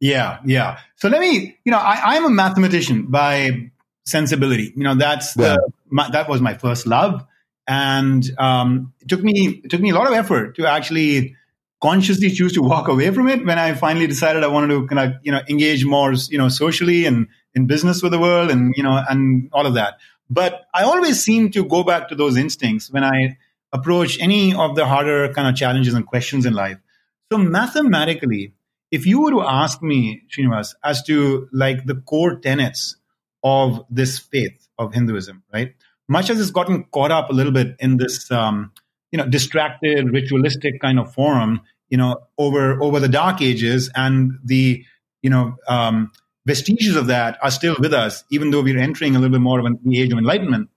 Yeah. 0.00 0.38
Yeah. 0.44 0.78
So 0.96 1.08
let 1.08 1.20
me, 1.20 1.58
you 1.64 1.72
know, 1.72 1.78
I, 1.78 2.16
am 2.16 2.24
a 2.24 2.30
mathematician 2.30 3.06
by 3.06 3.70
sensibility. 4.06 4.72
You 4.74 4.84
know, 4.84 4.94
that's 4.94 5.34
the, 5.34 5.70
my, 5.88 6.10
that 6.10 6.28
was 6.28 6.40
my 6.40 6.54
first 6.54 6.86
love. 6.86 7.24
And 7.68 8.24
um, 8.38 8.94
it 9.00 9.08
took 9.08 9.22
me, 9.22 9.60
it 9.62 9.70
took 9.70 9.80
me 9.80 9.90
a 9.90 9.94
lot 9.94 10.06
of 10.06 10.14
effort 10.14 10.56
to 10.56 10.66
actually 10.66 11.36
consciously 11.80 12.30
choose 12.30 12.52
to 12.52 12.62
walk 12.62 12.88
away 12.88 13.10
from 13.10 13.28
it 13.28 13.44
when 13.44 13.58
I 13.58 13.74
finally 13.74 14.06
decided 14.06 14.44
I 14.44 14.48
wanted 14.48 14.68
to 14.68 14.86
kind 14.86 15.00
of, 15.00 15.20
you 15.22 15.32
know, 15.32 15.40
engage 15.48 15.84
more, 15.84 16.12
you 16.12 16.38
know, 16.38 16.48
socially 16.48 17.06
and 17.06 17.28
in 17.54 17.66
business 17.66 18.02
with 18.02 18.12
the 18.12 18.18
world 18.18 18.50
and, 18.50 18.74
you 18.76 18.82
know, 18.82 19.02
and 19.08 19.48
all 19.52 19.66
of 19.66 19.74
that. 19.74 19.98
But 20.28 20.66
I 20.74 20.84
always 20.84 21.22
seem 21.22 21.50
to 21.52 21.64
go 21.64 21.82
back 21.82 22.08
to 22.08 22.14
those 22.14 22.36
instincts 22.36 22.90
when 22.90 23.02
I 23.02 23.38
approach 23.72 24.20
any 24.20 24.54
of 24.54 24.76
the 24.76 24.86
harder 24.86 25.32
kind 25.32 25.48
of 25.48 25.56
challenges 25.56 25.94
and 25.94 26.06
questions 26.06 26.46
in 26.46 26.54
life. 26.54 26.78
So 27.32 27.38
mathematically, 27.38 28.52
if 28.90 29.06
you 29.06 29.22
were 29.22 29.30
to 29.30 29.42
ask 29.42 29.82
me, 29.82 30.22
Srinivas, 30.28 30.74
as 30.84 31.02
to 31.04 31.48
like 31.52 31.86
the 31.86 31.94
core 31.94 32.36
tenets 32.36 32.96
of 33.42 33.84
this 33.88 34.18
faith 34.18 34.68
of 34.78 34.92
Hinduism, 34.92 35.42
right? 35.52 35.74
Much 36.08 36.28
as 36.28 36.40
it's 36.40 36.50
gotten 36.50 36.84
caught 36.84 37.12
up 37.12 37.30
a 37.30 37.32
little 37.32 37.52
bit 37.52 37.76
in 37.78 37.96
this, 37.96 38.30
um, 38.30 38.72
you 39.12 39.18
know, 39.18 39.26
distracted, 39.26 40.10
ritualistic 40.12 40.80
kind 40.80 40.98
of 40.98 41.12
forum, 41.12 41.60
you 41.88 41.96
know, 41.96 42.20
over 42.38 42.80
over 42.82 43.00
the 43.00 43.08
dark 43.08 43.42
ages 43.42 43.90
and 43.94 44.38
the, 44.44 44.84
you 45.22 45.30
know, 45.30 45.56
um, 45.68 46.12
vestiges 46.46 46.96
of 46.96 47.06
that 47.08 47.38
are 47.42 47.50
still 47.50 47.76
with 47.78 47.92
us, 47.92 48.24
even 48.30 48.50
though 48.50 48.62
we're 48.62 48.78
entering 48.78 49.14
a 49.14 49.18
little 49.18 49.32
bit 49.32 49.40
more 49.40 49.58
of 49.58 49.66
an, 49.66 49.78
the 49.84 50.00
age 50.00 50.12
of 50.12 50.18
enlightenment. 50.18 50.68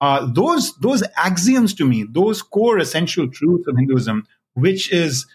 Uh, 0.00 0.26
those 0.32 0.76
those 0.78 1.02
axioms 1.16 1.74
to 1.74 1.84
me, 1.84 2.04
those 2.10 2.42
core 2.42 2.78
essential 2.78 3.28
truths 3.28 3.66
of 3.68 3.76
Hinduism, 3.76 4.26
which 4.54 4.92
is 4.92 5.26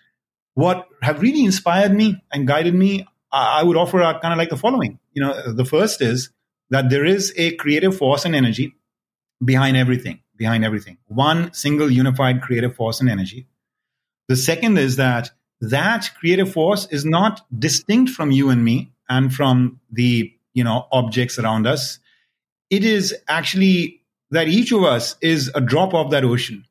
what 0.53 0.87
have 1.01 1.21
really 1.21 1.45
inspired 1.45 1.93
me 1.93 2.21
and 2.31 2.47
guided 2.47 2.75
me, 2.75 3.07
I 3.31 3.63
would 3.63 3.77
offer 3.77 4.01
are 4.01 4.19
kind 4.19 4.33
of 4.33 4.37
like 4.37 4.49
the 4.49 4.57
following. 4.57 4.99
You 5.13 5.23
know, 5.23 5.53
the 5.53 5.65
first 5.65 6.01
is 6.01 6.29
that 6.69 6.89
there 6.89 7.05
is 7.05 7.33
a 7.37 7.55
creative 7.55 7.97
force 7.97 8.25
and 8.25 8.35
energy 8.35 8.75
behind 9.43 9.77
everything, 9.77 10.19
behind 10.39 10.65
everything. 10.65 10.97
One 11.05 11.53
single 11.53 11.91
unified 11.91 12.41
creative 12.41 12.75
force 12.75 12.99
and 13.01 13.09
energy. 13.09 13.45
The 14.27 14.35
second 14.35 14.79
is 14.79 14.95
that 14.95 15.29
that 15.61 16.09
creative 16.19 16.51
force 16.51 16.87
is 16.87 17.05
not 17.05 17.45
distinct 17.57 18.11
from 18.11 18.31
you 18.31 18.49
and 18.49 18.63
me 18.63 18.91
and 19.07 19.31
from 19.31 19.79
the 19.91 20.33
you 20.53 20.63
know 20.63 20.87
objects 20.91 21.37
around 21.37 21.67
us 21.67 21.99
it 22.69 22.83
is 22.83 23.15
actually 23.27 24.01
that 24.31 24.47
each 24.47 24.71
of 24.71 24.83
us 24.83 25.15
is 25.21 25.51
a 25.53 25.61
drop 25.61 25.93
of 25.93 26.11
that 26.11 26.23
ocean 26.23 26.65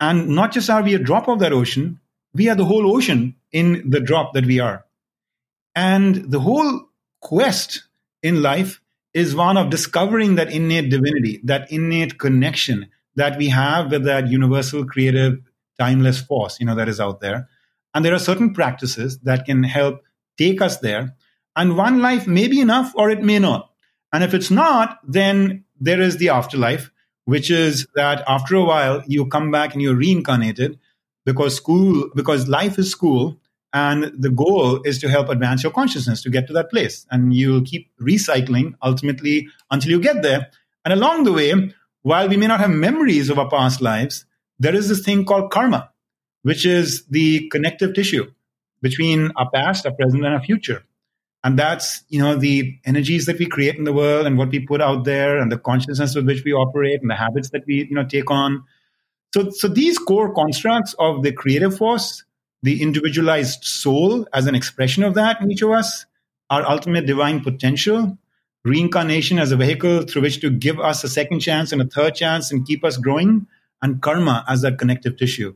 and 0.00 0.28
not 0.28 0.52
just 0.52 0.70
are 0.70 0.82
we 0.82 0.94
a 0.94 0.98
drop 0.98 1.28
of 1.28 1.40
that 1.40 1.52
ocean 1.52 1.98
we 2.32 2.48
are 2.48 2.54
the 2.54 2.64
whole 2.64 2.94
ocean 2.94 3.34
in 3.50 3.90
the 3.90 4.00
drop 4.00 4.34
that 4.34 4.46
we 4.46 4.60
are 4.60 4.84
and 5.74 6.30
the 6.30 6.40
whole 6.40 6.88
quest 7.20 7.82
in 8.22 8.42
life 8.42 8.80
is 9.14 9.34
one 9.34 9.56
of 9.56 9.70
discovering 9.70 10.36
that 10.36 10.52
innate 10.52 10.90
divinity, 10.90 11.40
that 11.44 11.70
innate 11.72 12.18
connection 12.18 12.88
that 13.18 13.36
we 13.36 13.48
have 13.48 13.90
with 13.90 14.04
that 14.04 14.28
universal 14.28 14.86
creative 14.86 15.40
timeless 15.78 16.20
force, 16.20 16.58
you 16.60 16.66
know, 16.66 16.76
that 16.76 16.88
is 16.88 17.00
out 17.00 17.20
there. 17.20 17.48
And 17.92 18.04
there 18.04 18.14
are 18.14 18.18
certain 18.18 18.54
practices 18.54 19.18
that 19.20 19.44
can 19.44 19.64
help 19.64 20.02
take 20.38 20.62
us 20.62 20.78
there. 20.78 21.16
And 21.56 21.76
one 21.76 22.00
life 22.00 22.28
may 22.28 22.46
be 22.46 22.60
enough 22.60 22.92
or 22.94 23.10
it 23.10 23.22
may 23.22 23.40
not. 23.40 23.70
And 24.12 24.22
if 24.22 24.34
it's 24.34 24.52
not, 24.52 25.00
then 25.06 25.64
there 25.80 26.00
is 26.00 26.18
the 26.18 26.28
afterlife, 26.28 26.92
which 27.24 27.50
is 27.50 27.88
that 27.96 28.22
after 28.28 28.54
a 28.54 28.64
while 28.64 29.02
you 29.06 29.26
come 29.26 29.50
back 29.50 29.72
and 29.72 29.82
you're 29.82 29.96
reincarnated 29.96 30.78
because 31.26 31.56
school, 31.56 32.10
because 32.14 32.48
life 32.48 32.78
is 32.78 32.90
school. 32.90 33.40
And 33.72 34.12
the 34.16 34.30
goal 34.30 34.80
is 34.84 34.98
to 35.00 35.10
help 35.10 35.28
advance 35.28 35.62
your 35.62 35.72
consciousness 35.72 36.22
to 36.22 36.30
get 36.30 36.46
to 36.46 36.54
that 36.54 36.70
place. 36.70 37.04
And 37.10 37.34
you'll 37.34 37.64
keep 37.64 37.90
recycling 38.00 38.74
ultimately 38.82 39.48
until 39.70 39.90
you 39.90 40.00
get 40.00 40.22
there. 40.22 40.50
And 40.86 40.94
along 40.94 41.24
the 41.24 41.32
way, 41.32 41.74
while 42.02 42.28
we 42.28 42.36
may 42.36 42.46
not 42.46 42.60
have 42.60 42.70
memories 42.70 43.30
of 43.30 43.38
our 43.38 43.50
past 43.50 43.80
lives, 43.80 44.24
there 44.58 44.74
is 44.74 44.88
this 44.88 45.04
thing 45.04 45.24
called 45.24 45.50
karma, 45.50 45.90
which 46.42 46.66
is 46.66 47.04
the 47.06 47.48
connective 47.48 47.94
tissue 47.94 48.30
between 48.82 49.30
our 49.36 49.50
past, 49.50 49.86
our 49.86 49.92
present, 49.92 50.24
and 50.24 50.34
our 50.34 50.42
future. 50.42 50.84
And 51.44 51.58
that's, 51.58 52.02
you 52.08 52.20
know, 52.20 52.36
the 52.36 52.78
energies 52.84 53.26
that 53.26 53.38
we 53.38 53.46
create 53.46 53.76
in 53.76 53.84
the 53.84 53.92
world 53.92 54.26
and 54.26 54.36
what 54.36 54.50
we 54.50 54.60
put 54.60 54.80
out 54.80 55.04
there 55.04 55.38
and 55.38 55.52
the 55.52 55.58
consciousness 55.58 56.14
with 56.14 56.26
which 56.26 56.44
we 56.44 56.52
operate 56.52 57.00
and 57.00 57.10
the 57.10 57.14
habits 57.14 57.50
that 57.50 57.64
we, 57.66 57.86
you 57.88 57.94
know, 57.94 58.04
take 58.04 58.30
on. 58.30 58.64
So, 59.34 59.50
so 59.50 59.68
these 59.68 59.98
core 59.98 60.34
constructs 60.34 60.94
of 60.98 61.22
the 61.22 61.32
creative 61.32 61.76
force, 61.76 62.24
the 62.62 62.82
individualized 62.82 63.62
soul 63.62 64.26
as 64.32 64.46
an 64.46 64.56
expression 64.56 65.04
of 65.04 65.14
that 65.14 65.40
in 65.40 65.50
each 65.52 65.62
of 65.62 65.70
us, 65.70 66.06
our 66.50 66.68
ultimate 66.68 67.06
divine 67.06 67.40
potential, 67.40 68.18
reincarnation 68.68 69.38
as 69.38 69.52
a 69.52 69.56
vehicle 69.56 70.02
through 70.02 70.22
which 70.22 70.40
to 70.40 70.50
give 70.50 70.78
us 70.78 71.02
a 71.04 71.08
second 71.08 71.40
chance 71.40 71.72
and 71.72 71.82
a 71.82 71.86
third 71.86 72.14
chance 72.14 72.52
and 72.52 72.66
keep 72.66 72.84
us 72.84 72.96
growing, 72.96 73.46
and 73.82 74.02
karma 74.02 74.44
as 74.48 74.62
that 74.62 74.78
connective 74.78 75.16
tissue. 75.16 75.54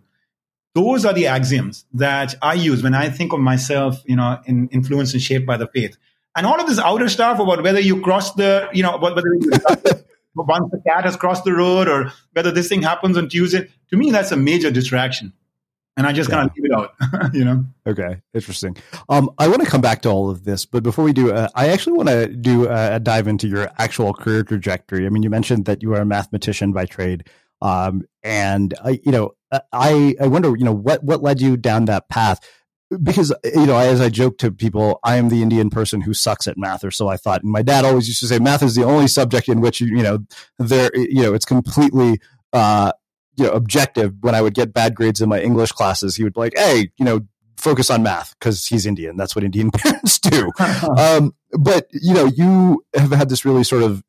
Those 0.75 1.05
are 1.05 1.13
the 1.13 1.27
axioms 1.27 1.85
that 1.95 2.35
I 2.41 2.55
use 2.55 2.83
when 2.83 2.95
I 2.95 3.11
think 3.11 3.33
of 3.33 3.41
myself, 3.41 4.03
you 4.07 4.17
know, 4.17 4.41
in, 4.47 4.69
influenced 4.69 5.13
and 5.13 5.23
shaped 5.23 5.47
by 5.47 5.57
the 5.57 5.67
faith. 5.67 5.97
And 6.35 6.47
all 6.47 6.59
of 6.59 6.67
this 6.67 6.79
outer 6.79 7.09
stuff 7.09 7.39
about 7.39 7.63
whether 7.63 7.81
you 7.81 8.01
cross 8.01 8.33
the, 8.35 8.69
you 8.73 8.83
know, 8.83 8.97
whether 8.97 9.23
you, 9.41 9.51
once 10.35 10.71
the 10.71 10.83
cat 10.87 11.05
has 11.05 11.17
crossed 11.17 11.45
the 11.45 11.53
road 11.53 11.89
or 11.89 12.13
whether 12.33 12.51
this 12.51 12.69
thing 12.69 12.81
happens 12.81 13.19
on 13.19 13.29
Tuesday, 13.29 13.69
to 13.91 13.97
me, 13.97 14.11
that's 14.11 14.33
a 14.33 14.37
major 14.37 14.71
distraction. 14.71 15.35
And 15.97 16.07
I 16.07 16.13
just 16.13 16.31
yeah. 16.31 16.37
kind 16.37 16.51
of 16.51 16.57
leave 16.57 16.65
it 16.65 16.73
out, 16.73 17.35
you 17.35 17.45
know? 17.45 17.65
Okay, 17.87 18.23
interesting. 18.33 18.77
Um, 19.11 19.31
I 19.39 19.49
want 19.49 19.63
to 19.63 19.69
come 19.69 19.83
back 19.83 20.03
to 20.03 20.09
all 20.09 20.31
of 20.31 20.45
this, 20.45 20.65
but 20.65 20.83
before 20.83 21.05
we 21.05 21.13
do, 21.13 21.33
uh, 21.33 21.49
I 21.55 21.69
actually 21.69 21.99
want 21.99 22.09
to 22.09 22.29
do 22.29 22.67
a 22.69 22.99
dive 22.99 23.29
into 23.29 23.47
your 23.47 23.71
actual 23.79 24.15
career 24.15 24.43
trajectory. 24.43 25.05
I 25.05 25.11
mean, 25.11 25.23
you 25.23 25.29
mentioned 25.29 25.67
that 25.67 25.83
you 25.83 25.95
are 25.95 26.01
a 26.01 26.07
mathematician 26.07 26.73
by 26.73 26.87
trade. 26.87 27.29
Um, 27.61 28.03
and 28.23 28.75
I, 28.83 29.01
you 29.05 29.13
know, 29.13 29.35
I, 29.73 30.17
I 30.21 30.27
wonder, 30.29 30.57
you 30.57 30.65
know, 30.65 30.73
what, 30.73 31.05
what 31.05 31.23
led 31.23 31.41
you 31.41 31.59
down 31.59 31.85
that 31.85 32.09
path? 32.09 32.41
Because, 33.03 33.33
you 33.45 33.67
know, 33.67 33.77
as 33.77 34.01
I 34.01 34.09
joke 34.09 34.39
to 34.39 34.51
people, 34.51 34.99
I 35.05 35.17
am 35.17 35.29
the 35.29 35.43
Indian 35.43 35.71
person 35.71 36.01
who 36.01 36.15
sucks 36.15 36.49
at 36.49 36.59
math, 36.59 36.85
or 36.85 36.91
so 36.91 37.09
I 37.09 37.17
thought. 37.17 37.43
And 37.43 37.53
my 37.53 37.63
dad 37.63 37.85
always 37.85 38.09
used 38.09 38.21
to 38.21 38.27
say, 38.27 38.39
math 38.39 38.63
is 38.63 38.75
the 38.75 38.85
only 38.85 39.09
subject 39.09 39.49
in 39.49 39.61
which, 39.61 39.81
you 39.81 40.03
know, 40.03 40.21
there, 40.59 40.91
you 40.95 41.23
know, 41.23 41.35
it's 41.35 41.45
completely, 41.45 42.19
uh, 42.53 42.93
you 43.37 43.45
know, 43.45 43.51
objective. 43.51 44.15
When 44.21 44.35
I 44.35 44.43
would 44.43 44.55
get 44.55 44.73
bad 44.73 44.95
grades 44.95 45.21
in 45.21 45.29
my 45.29 45.41
English 45.41 45.73
classes, 45.73 46.17
he 46.17 46.25
would 46.25 46.35
be 46.35 46.41
like, 46.41 46.55
hey, 46.57 46.91
you 46.97 47.05
know, 47.05 47.21
focus 47.57 47.91
on 47.91 48.03
math 48.03 48.35
because 48.39 48.67
he's 48.67 48.87
Indian. 48.87 49.17
That's 49.17 49.35
what 49.35 49.45
Indian 49.45 49.71
parents 49.75 50.19
do. 50.19 50.51
um, 50.97 51.35
but 51.59 51.89
you 51.93 52.15
know, 52.15 52.27
you 52.27 52.85
have 52.95 53.13
had 53.13 53.29
this 53.29 53.45
really 53.45 53.65
sort 53.65 53.83
of. 53.83 54.03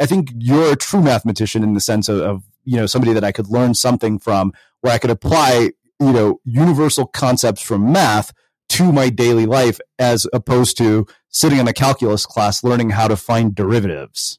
I 0.00 0.06
think 0.06 0.30
you're 0.36 0.72
a 0.72 0.76
true 0.76 1.02
mathematician 1.02 1.62
in 1.62 1.74
the 1.74 1.80
sense 1.80 2.08
of, 2.08 2.20
of 2.20 2.42
you 2.64 2.76
know 2.76 2.86
somebody 2.86 3.12
that 3.12 3.24
I 3.24 3.32
could 3.32 3.48
learn 3.48 3.74
something 3.74 4.18
from, 4.18 4.52
where 4.80 4.92
I 4.92 4.98
could 4.98 5.10
apply 5.10 5.70
you 6.00 6.12
know 6.12 6.40
universal 6.44 7.06
concepts 7.06 7.62
from 7.62 7.92
math 7.92 8.32
to 8.70 8.92
my 8.92 9.10
daily 9.10 9.46
life, 9.46 9.78
as 9.98 10.26
opposed 10.32 10.76
to 10.78 11.06
sitting 11.28 11.58
in 11.58 11.68
a 11.68 11.72
calculus 11.72 12.26
class 12.26 12.64
learning 12.64 12.90
how 12.90 13.08
to 13.08 13.16
find 13.16 13.54
derivatives. 13.54 14.38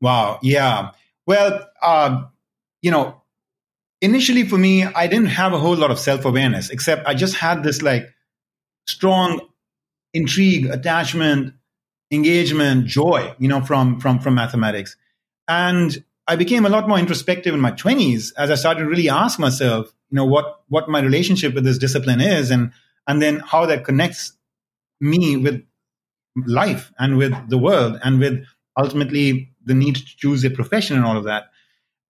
Wow. 0.00 0.38
Yeah. 0.42 0.90
Well, 1.26 1.66
uh, 1.82 2.24
you 2.86 2.92
know, 2.92 3.20
initially 4.00 4.44
for 4.44 4.56
me, 4.56 4.84
I 4.84 5.08
didn't 5.08 5.34
have 5.40 5.52
a 5.52 5.58
whole 5.58 5.74
lot 5.74 5.90
of 5.90 5.98
self 5.98 6.24
awareness, 6.24 6.70
except 6.70 7.08
I 7.08 7.14
just 7.14 7.34
had 7.34 7.64
this 7.64 7.82
like 7.82 8.14
strong 8.86 9.40
intrigue, 10.14 10.66
attachment, 10.66 11.54
engagement, 12.12 12.86
joy, 12.86 13.34
you 13.40 13.48
know, 13.48 13.60
from 13.60 13.98
from 13.98 14.20
from 14.20 14.36
mathematics. 14.36 14.94
And 15.48 16.04
I 16.28 16.36
became 16.36 16.64
a 16.64 16.68
lot 16.68 16.88
more 16.88 16.96
introspective 16.96 17.54
in 17.54 17.60
my 17.60 17.72
20s 17.72 18.32
as 18.38 18.52
I 18.52 18.54
started 18.54 18.84
to 18.84 18.88
really 18.88 19.08
ask 19.08 19.40
myself, 19.40 19.92
you 20.10 20.14
know, 20.14 20.24
what 20.24 20.60
what 20.68 20.88
my 20.88 21.00
relationship 21.00 21.54
with 21.54 21.64
this 21.64 21.78
discipline 21.78 22.20
is 22.20 22.52
and 22.52 22.70
and 23.08 23.20
then 23.20 23.40
how 23.40 23.66
that 23.66 23.84
connects 23.84 24.32
me 25.00 25.36
with 25.36 25.60
life 26.46 26.92
and 27.00 27.18
with 27.18 27.34
the 27.50 27.58
world 27.58 27.98
and 28.04 28.20
with 28.20 28.46
ultimately 28.78 29.50
the 29.64 29.74
need 29.74 29.96
to 29.96 30.16
choose 30.22 30.44
a 30.44 30.50
profession 30.50 30.96
and 30.96 31.04
all 31.04 31.16
of 31.16 31.24
that. 31.24 31.46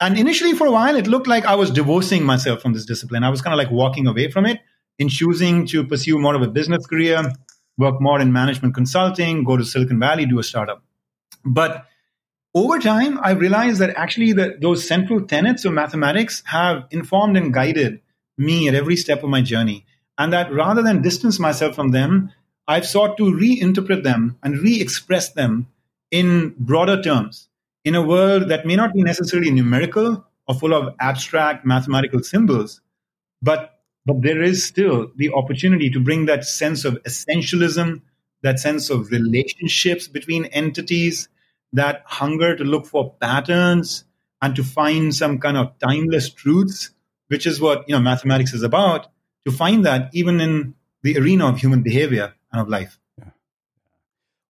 And 0.00 0.18
initially, 0.18 0.52
for 0.52 0.66
a 0.66 0.70
while, 0.70 0.96
it 0.96 1.06
looked 1.06 1.26
like 1.26 1.46
I 1.46 1.54
was 1.54 1.70
divorcing 1.70 2.22
myself 2.24 2.60
from 2.60 2.74
this 2.74 2.84
discipline. 2.84 3.24
I 3.24 3.30
was 3.30 3.40
kind 3.40 3.54
of 3.54 3.58
like 3.58 3.70
walking 3.70 4.06
away 4.06 4.30
from 4.30 4.44
it 4.44 4.60
in 4.98 5.08
choosing 5.08 5.66
to 5.68 5.86
pursue 5.86 6.18
more 6.18 6.34
of 6.34 6.42
a 6.42 6.48
business 6.48 6.86
career, 6.86 7.32
work 7.78 8.00
more 8.00 8.20
in 8.20 8.32
management 8.32 8.74
consulting, 8.74 9.44
go 9.44 9.56
to 9.56 9.64
Silicon 9.64 9.98
Valley, 9.98 10.26
do 10.26 10.38
a 10.38 10.42
startup. 10.42 10.82
But 11.44 11.86
over 12.54 12.78
time, 12.78 13.18
I 13.22 13.30
realized 13.32 13.80
that 13.80 13.96
actually 13.96 14.32
the, 14.32 14.56
those 14.60 14.86
central 14.86 15.22
tenets 15.26 15.64
of 15.64 15.72
mathematics 15.72 16.42
have 16.46 16.86
informed 16.90 17.36
and 17.36 17.52
guided 17.52 18.00
me 18.36 18.68
at 18.68 18.74
every 18.74 18.96
step 18.96 19.22
of 19.22 19.30
my 19.30 19.40
journey. 19.40 19.86
And 20.18 20.32
that 20.32 20.52
rather 20.52 20.82
than 20.82 21.02
distance 21.02 21.38
myself 21.38 21.74
from 21.74 21.90
them, 21.90 22.32
I've 22.68 22.86
sought 22.86 23.16
to 23.18 23.24
reinterpret 23.24 24.02
them 24.02 24.38
and 24.42 24.58
re 24.58 24.80
express 24.80 25.32
them 25.32 25.68
in 26.10 26.54
broader 26.58 27.02
terms 27.02 27.48
in 27.86 27.94
a 27.94 28.02
world 28.02 28.48
that 28.48 28.66
may 28.66 28.74
not 28.74 28.92
be 28.92 29.02
necessarily 29.04 29.52
numerical 29.52 30.26
or 30.48 30.54
full 30.56 30.74
of 30.74 30.92
abstract 30.98 31.64
mathematical 31.64 32.20
symbols, 32.20 32.80
but, 33.40 33.78
but 34.04 34.20
there 34.22 34.42
is 34.42 34.64
still 34.64 35.12
the 35.14 35.32
opportunity 35.32 35.88
to 35.90 36.00
bring 36.00 36.26
that 36.26 36.44
sense 36.44 36.84
of 36.84 37.00
essentialism, 37.04 38.02
that 38.42 38.58
sense 38.58 38.90
of 38.90 39.12
relationships 39.12 40.08
between 40.08 40.46
entities, 40.46 41.28
that 41.72 42.02
hunger 42.06 42.56
to 42.56 42.64
look 42.64 42.86
for 42.86 43.14
patterns 43.20 44.04
and 44.42 44.56
to 44.56 44.64
find 44.64 45.14
some 45.14 45.38
kind 45.38 45.56
of 45.56 45.78
timeless 45.78 46.28
truths, 46.28 46.90
which 47.28 47.46
is 47.46 47.60
what 47.60 47.88
you 47.88 47.94
know 47.94 48.00
mathematics 48.00 48.52
is 48.52 48.64
about, 48.64 49.06
to 49.44 49.52
find 49.52 49.86
that 49.86 50.10
even 50.12 50.40
in 50.40 50.74
the 51.02 51.18
arena 51.18 51.48
of 51.48 51.58
human 51.58 51.82
behavior 51.82 52.34
and 52.50 52.60
of 52.62 52.68
life. 52.68 52.98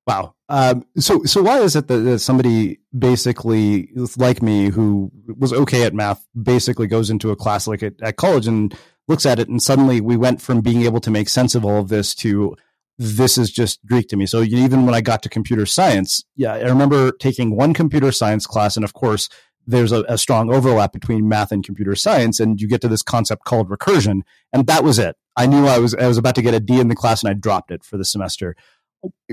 Wow. 0.07 0.36
Um, 0.49 0.87
so, 0.97 1.25
so 1.25 1.43
why 1.43 1.59
is 1.61 1.75
it 1.75 1.89
that, 1.89 2.21
somebody 2.21 2.79
basically 2.97 3.91
like 4.17 4.43
me 4.43 4.69
who 4.69 5.11
was 5.37 5.53
okay 5.53 5.83
at 5.83 5.95
math 5.95 6.27
basically 6.41 6.87
goes 6.87 7.11
into 7.11 7.31
a 7.31 7.37
class 7.37 7.67
like 7.67 7.83
at, 7.83 7.95
at 8.01 8.17
college 8.17 8.47
and 8.47 8.77
looks 9.09 9.27
at 9.27 9.39
it 9.39 9.49
and 9.49 9.63
suddenly 9.63 10.01
we 10.01 10.17
went 10.17 10.41
from 10.41 10.61
being 10.61 10.83
able 10.83 11.01
to 11.01 11.11
make 11.11 11.29
sense 11.29 11.55
of 11.55 11.65
all 11.65 11.79
of 11.79 11.89
this 11.89 12.15
to 12.15 12.57
this 12.99 13.37
is 13.37 13.51
just 13.51 13.85
Greek 13.87 14.09
to 14.09 14.17
me. 14.17 14.25
So 14.25 14.43
even 14.43 14.87
when 14.87 14.95
I 14.95 15.01
got 15.01 15.23
to 15.25 15.29
computer 15.29 15.67
science, 15.67 16.25
yeah, 16.35 16.55
I 16.55 16.63
remember 16.63 17.13
taking 17.13 17.55
one 17.55 17.75
computer 17.75 18.11
science 18.11 18.47
class 18.47 18.77
and 18.77 18.85
of 18.85 18.95
course 18.95 19.29
there's 19.67 19.93
a, 19.93 20.05
a 20.05 20.17
strong 20.17 20.53
overlap 20.55 20.93
between 20.93 21.29
math 21.29 21.51
and 21.51 21.65
computer 21.65 21.95
science 21.97 22.39
and 22.39 22.61
you 22.61 22.69
get 22.69 22.81
to 22.83 22.89
this 22.89 23.03
concept 23.03 23.45
called 23.45 23.69
recursion 23.69 24.21
and 24.53 24.67
that 24.67 24.85
was 24.85 24.99
it. 24.99 25.17
I 25.37 25.47
knew 25.47 25.67
I 25.67 25.79
was 25.79 25.95
I 25.95 26.07
was 26.07 26.17
about 26.17 26.37
to 26.37 26.43
get 26.43 26.55
a 26.55 26.61
D 26.61 26.81
in 26.81 26.89
the 26.89 26.95
class 26.95 27.23
and 27.23 27.31
I 27.31 27.35
dropped 27.35 27.71
it 27.71 27.85
for 27.85 27.99
the 27.99 28.05
semester 28.05 28.57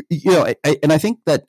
you 0.10 0.32
know, 0.32 0.54
I, 0.64 0.78
and 0.82 0.92
I 0.92 0.98
think 0.98 1.20
that 1.26 1.46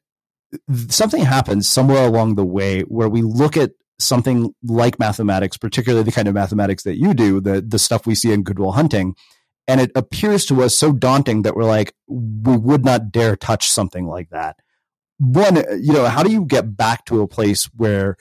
something 0.88 1.22
happens 1.22 1.68
somewhere 1.68 2.06
along 2.06 2.34
the 2.34 2.44
way 2.44 2.82
where 2.82 3.08
we 3.08 3.22
look 3.22 3.56
at 3.56 3.72
something 3.98 4.54
like 4.62 4.98
mathematics, 4.98 5.56
particularly 5.56 6.04
the 6.04 6.12
kind 6.12 6.28
of 6.28 6.34
mathematics 6.34 6.82
that 6.84 6.96
you 6.96 7.14
do, 7.14 7.40
the 7.40 7.60
the 7.60 7.78
stuff 7.78 8.06
we 8.06 8.14
see 8.14 8.32
in 8.32 8.42
Good 8.42 8.58
Will 8.58 8.72
Hunting, 8.72 9.14
and 9.66 9.80
it 9.80 9.90
appears 9.94 10.44
to 10.46 10.62
us 10.62 10.74
so 10.74 10.92
daunting 10.92 11.42
that 11.42 11.56
we're 11.56 11.64
like, 11.64 11.94
we 12.08 12.56
would 12.56 12.84
not 12.84 13.10
dare 13.10 13.36
touch 13.36 13.70
something 13.70 14.06
like 14.06 14.30
that. 14.30 14.56
One, 15.18 15.56
you 15.80 15.92
know, 15.92 16.06
how 16.06 16.22
do 16.22 16.30
you 16.30 16.44
get 16.44 16.76
back 16.76 17.04
to 17.06 17.22
a 17.22 17.28
place 17.28 17.64
where 17.76 18.16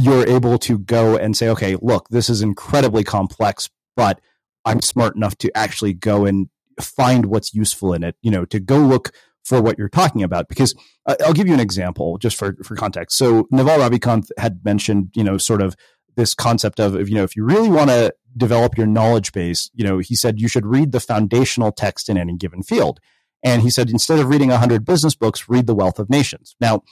you're 0.00 0.26
able 0.26 0.58
to 0.58 0.78
go 0.78 1.16
and 1.16 1.36
say, 1.36 1.48
okay, 1.48 1.76
look, 1.80 2.08
this 2.08 2.30
is 2.30 2.42
incredibly 2.42 3.02
complex, 3.02 3.68
but 3.96 4.20
I'm 4.64 4.80
smart 4.80 5.16
enough 5.16 5.36
to 5.38 5.56
actually 5.56 5.92
go 5.92 6.24
and 6.24 6.48
find 6.80 7.26
what's 7.26 7.54
useful 7.54 7.92
in 7.94 8.04
it, 8.04 8.16
you 8.22 8.30
know, 8.30 8.44
to 8.46 8.60
go 8.60 8.78
look 8.78 9.12
for 9.46 9.62
what 9.62 9.78
you're 9.78 9.88
talking 9.88 10.24
about. 10.24 10.48
Because 10.48 10.74
uh, 11.06 11.14
I'll 11.24 11.32
give 11.32 11.46
you 11.46 11.54
an 11.54 11.60
example 11.60 12.18
just 12.18 12.36
for, 12.36 12.56
for 12.64 12.74
context. 12.74 13.16
So 13.16 13.46
Naval 13.52 13.78
Ravikant 13.78 14.28
had 14.38 14.64
mentioned, 14.64 15.10
you 15.14 15.22
know, 15.22 15.38
sort 15.38 15.62
of 15.62 15.76
this 16.16 16.34
concept 16.34 16.80
of, 16.80 17.08
you 17.08 17.14
know, 17.14 17.22
if 17.22 17.36
you 17.36 17.44
really 17.44 17.68
want 17.68 17.90
to 17.90 18.12
develop 18.36 18.76
your 18.76 18.88
knowledge 18.88 19.32
base, 19.32 19.70
you 19.72 19.84
know, 19.84 19.98
he 19.98 20.16
said 20.16 20.40
you 20.40 20.48
should 20.48 20.66
read 20.66 20.90
the 20.90 20.98
foundational 20.98 21.70
text 21.70 22.08
in 22.08 22.18
any 22.18 22.34
given 22.34 22.62
field. 22.62 22.98
And 23.44 23.62
he 23.62 23.70
said, 23.70 23.88
instead 23.88 24.18
of 24.18 24.28
reading 24.28 24.48
100 24.48 24.84
business 24.84 25.14
books, 25.14 25.48
read 25.48 25.68
The 25.68 25.74
Wealth 25.74 26.00
of 26.00 26.10
Nations. 26.10 26.56
Now, 26.60 26.82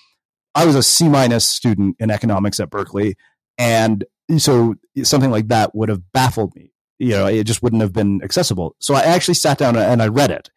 I 0.55 0.65
was 0.65 0.77
a 0.77 0.83
C 0.83 1.09
minus 1.09 1.49
student 1.49 1.97
in 1.99 2.13
economics 2.13 2.61
at 2.61 2.71
Berkeley. 2.71 3.17
And 3.59 4.05
so 4.39 4.77
something 5.03 5.33
like 5.33 5.49
that 5.49 5.75
would 5.75 5.89
have 5.89 6.13
baffled 6.13 6.55
me. 6.55 6.71
You 7.01 7.11
know, 7.11 7.27
it 7.27 7.45
just 7.45 7.65
wouldn't 7.65 7.83
have 7.83 7.93
been 7.93 8.23
accessible. 8.23 8.77
So 8.79 8.95
I 8.95 9.01
actually 9.01 9.35
sat 9.35 9.59
down 9.59 9.77
and 9.77 10.01
I 10.01 10.07
read 10.07 10.31
it. 10.31 10.51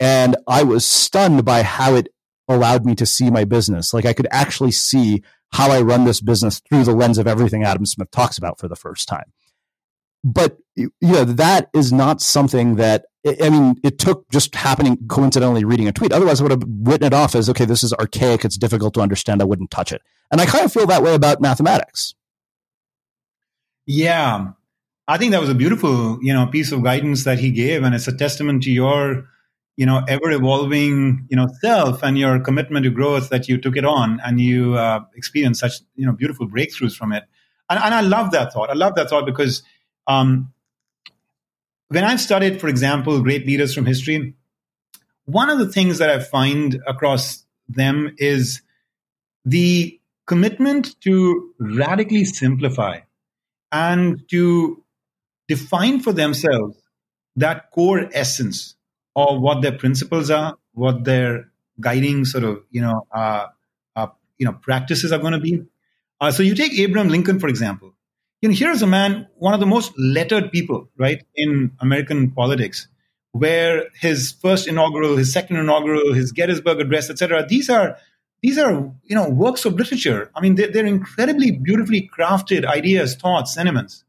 And 0.00 0.36
I 0.46 0.62
was 0.62 0.84
stunned 0.84 1.44
by 1.44 1.62
how 1.62 1.94
it 1.94 2.08
allowed 2.48 2.84
me 2.84 2.94
to 2.96 3.06
see 3.06 3.30
my 3.30 3.44
business. 3.44 3.94
Like 3.94 4.04
I 4.04 4.12
could 4.12 4.28
actually 4.30 4.72
see 4.72 5.22
how 5.52 5.70
I 5.70 5.80
run 5.82 6.04
this 6.04 6.20
business 6.20 6.60
through 6.60 6.84
the 6.84 6.94
lens 6.94 7.18
of 7.18 7.26
everything 7.26 7.62
Adam 7.62 7.86
Smith 7.86 8.10
talks 8.10 8.38
about 8.38 8.58
for 8.58 8.68
the 8.68 8.76
first 8.76 9.08
time. 9.08 9.32
But 10.22 10.58
you 10.74 10.90
know, 11.00 11.24
that 11.24 11.70
is 11.74 11.92
not 11.92 12.20
something 12.20 12.76
that 12.76 13.04
I 13.26 13.48
mean, 13.48 13.76
it 13.82 13.98
took 13.98 14.28
just 14.30 14.54
happening 14.54 14.98
coincidentally 15.08 15.64
reading 15.64 15.88
a 15.88 15.92
tweet. 15.92 16.12
Otherwise, 16.12 16.40
I 16.40 16.44
would 16.44 16.50
have 16.50 16.64
written 16.66 17.06
it 17.06 17.14
off 17.14 17.34
as 17.34 17.48
okay, 17.48 17.64
this 17.64 17.82
is 17.82 17.92
archaic, 17.94 18.44
it's 18.44 18.58
difficult 18.58 18.94
to 18.94 19.00
understand, 19.00 19.40
I 19.40 19.44
wouldn't 19.44 19.70
touch 19.70 19.92
it. 19.92 20.02
And 20.30 20.40
I 20.40 20.46
kind 20.46 20.64
of 20.64 20.72
feel 20.72 20.86
that 20.86 21.02
way 21.02 21.14
about 21.14 21.40
mathematics. 21.40 22.14
Yeah. 23.86 24.52
I 25.06 25.18
think 25.18 25.32
that 25.32 25.40
was 25.40 25.50
a 25.50 25.54
beautiful, 25.54 26.18
you 26.22 26.32
know, 26.32 26.46
piece 26.46 26.72
of 26.72 26.82
guidance 26.82 27.24
that 27.24 27.38
he 27.38 27.50
gave, 27.50 27.82
and 27.82 27.94
it's 27.94 28.08
a 28.08 28.16
testament 28.16 28.62
to 28.64 28.70
your, 28.70 29.28
you 29.76 29.86
know, 29.86 30.02
ever 30.06 30.30
evolving, 30.30 31.26
you 31.28 31.36
know, 31.36 31.48
self 31.60 32.02
and 32.02 32.16
your 32.16 32.38
commitment 32.40 32.84
to 32.84 32.90
growth 32.90 33.30
that 33.30 33.48
you 33.48 33.58
took 33.58 33.76
it 33.76 33.84
on 33.84 34.20
and 34.24 34.40
you 34.40 34.74
uh, 34.74 35.00
experienced 35.16 35.60
such, 35.60 35.74
you 35.96 36.06
know, 36.06 36.12
beautiful 36.12 36.48
breakthroughs 36.48 36.96
from 36.96 37.12
it. 37.12 37.24
And, 37.68 37.82
and 37.82 37.94
I 37.94 38.00
love 38.00 38.30
that 38.32 38.52
thought. 38.52 38.70
I 38.70 38.74
love 38.74 38.94
that 38.94 39.10
thought 39.10 39.26
because 39.26 39.62
um, 40.06 40.52
when 41.88 42.04
I've 42.04 42.20
studied, 42.20 42.60
for 42.60 42.68
example, 42.68 43.20
great 43.20 43.46
leaders 43.46 43.74
from 43.74 43.86
history, 43.86 44.34
one 45.24 45.50
of 45.50 45.58
the 45.58 45.68
things 45.68 45.98
that 45.98 46.10
I 46.10 46.20
find 46.20 46.80
across 46.86 47.44
them 47.68 48.14
is 48.18 48.62
the 49.44 49.98
commitment 50.26 51.00
to 51.02 51.52
radically 51.58 52.24
simplify 52.24 53.00
and 53.72 54.28
to 54.30 54.82
define 55.48 56.00
for 56.00 56.12
themselves 56.12 56.76
that 57.36 57.70
core 57.72 58.08
essence 58.12 58.76
of 59.16 59.40
what 59.40 59.62
their 59.62 59.72
principles 59.72 60.30
are, 60.30 60.56
what 60.72 61.04
their 61.04 61.50
guiding 61.80 62.24
sort 62.24 62.44
of 62.44 62.62
you 62.70 62.80
know 62.80 63.06
uh, 63.12 63.46
uh, 63.96 64.08
you 64.38 64.46
know 64.46 64.52
practices 64.52 65.12
are 65.12 65.18
going 65.18 65.32
to 65.32 65.40
be. 65.40 65.62
Uh, 66.20 66.30
so 66.30 66.42
you 66.42 66.54
take 66.54 66.72
Abraham 66.78 67.08
Lincoln 67.08 67.38
for 67.40 67.48
example 67.48 67.94
you 68.44 68.50
know, 68.50 68.54
here's 68.54 68.82
a 68.82 68.86
man, 68.86 69.26
one 69.36 69.54
of 69.54 69.60
the 69.60 69.64
most 69.64 69.98
lettered 69.98 70.52
people, 70.52 70.90
right, 70.98 71.24
in 71.34 71.72
American 71.80 72.30
politics, 72.30 72.88
where 73.32 73.86
his 73.98 74.32
first 74.32 74.68
inaugural, 74.68 75.16
his 75.16 75.32
second 75.32 75.56
inaugural, 75.56 76.12
his 76.12 76.30
Gettysburg 76.30 76.78
Address, 76.78 77.08
etc. 77.08 77.46
These 77.48 77.70
are 77.70 77.96
these 78.42 78.58
are 78.58 78.92
you 79.02 79.16
know 79.16 79.30
works 79.30 79.64
of 79.64 79.76
literature. 79.76 80.30
I 80.34 80.42
mean, 80.42 80.56
they're, 80.56 80.70
they're 80.70 80.84
incredibly 80.84 81.52
beautifully 81.52 82.10
crafted 82.14 82.66
ideas, 82.66 83.16
thoughts, 83.16 83.54
sentiments, 83.54 84.04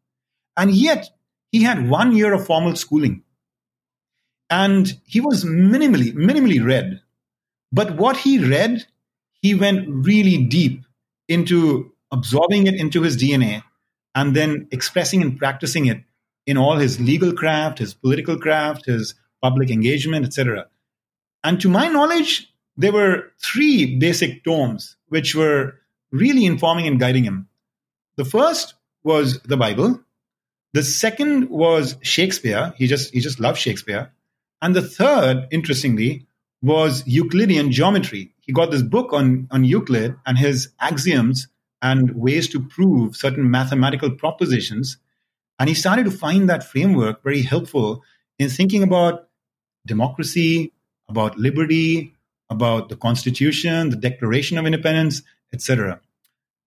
and 0.57 0.71
yet 0.71 1.09
he 1.53 1.63
had 1.63 1.89
one 1.89 2.13
year 2.13 2.33
of 2.33 2.45
formal 2.45 2.75
schooling, 2.75 3.23
and 4.49 4.99
he 5.05 5.19
was 5.21 5.43
minimally 5.43 6.13
minimally 6.13 6.63
read. 6.63 7.01
But 7.71 7.95
what 7.97 8.17
he 8.17 8.39
read, 8.39 8.86
he 9.41 9.55
went 9.55 9.88
really 9.88 10.45
deep 10.45 10.86
into 11.27 11.91
absorbing 12.12 12.67
it 12.67 12.75
into 12.75 13.01
his 13.01 13.17
DNA 13.17 13.63
and 14.13 14.36
then 14.36 14.67
expressing 14.71 15.21
and 15.21 15.38
practicing 15.38 15.88
it 15.88 16.03
in 16.45 16.58
all 16.58 16.77
his 16.77 16.99
legal 16.99 17.34
craft, 17.34 17.79
his 17.79 17.93
political 17.93 18.38
craft, 18.38 18.86
his 18.86 19.15
public 19.41 19.69
engagement, 19.69 20.25
etc. 20.25 20.67
And 21.43 21.60
to 21.62 21.69
my 21.69 21.88
knowledge, 21.88 22.51
there 22.77 22.91
were 22.91 23.31
three 23.41 23.97
basic 23.97 24.43
tomes 24.43 24.95
which 25.10 25.36
were 25.36 25.75
really 26.12 26.45
informing 26.45 26.88
and 26.88 26.99
guiding 26.99 27.23
him. 27.23 27.47
The 28.15 28.25
first 28.25 28.75
was 29.03 29.39
the 29.41 29.58
Bible. 29.58 29.99
The 30.73 30.84
second 30.84 31.49
was 31.49 31.97
Shakespeare. 32.01 32.73
He 32.77 32.88
just 32.88 33.13
he 33.13 33.19
just 33.19 33.39
loved 33.39 33.60
Shakespeare. 33.60 34.12
And 34.61 34.75
the 34.75 34.81
third, 34.81 35.47
interestingly, 35.51 36.25
was 36.61 37.03
Euclidean 37.05 37.71
geometry. 37.71 38.33
He 38.41 38.51
got 38.51 38.71
this 38.71 38.81
book 38.81 39.13
on, 39.13 39.47
on 39.51 39.63
Euclid 39.63 40.15
and 40.25 40.37
his 40.37 40.69
axioms 40.79 41.47
and 41.81 42.15
ways 42.15 42.49
to 42.49 42.59
prove 42.59 43.15
certain 43.15 43.51
mathematical 43.51 44.11
propositions. 44.11 44.97
And 45.59 45.69
he 45.69 45.75
started 45.75 46.05
to 46.05 46.11
find 46.11 46.49
that 46.49 46.63
framework 46.63 47.23
very 47.23 47.41
helpful 47.41 48.03
in 48.39 48.49
thinking 48.49 48.83
about 48.83 49.27
democracy, 49.85 50.73
about 51.07 51.37
liberty, 51.37 52.15
about 52.49 52.89
the 52.89 52.95
Constitution, 52.95 53.89
the 53.89 53.95
Declaration 53.95 54.57
of 54.57 54.65
Independence, 54.65 55.21
etc. 55.53 56.01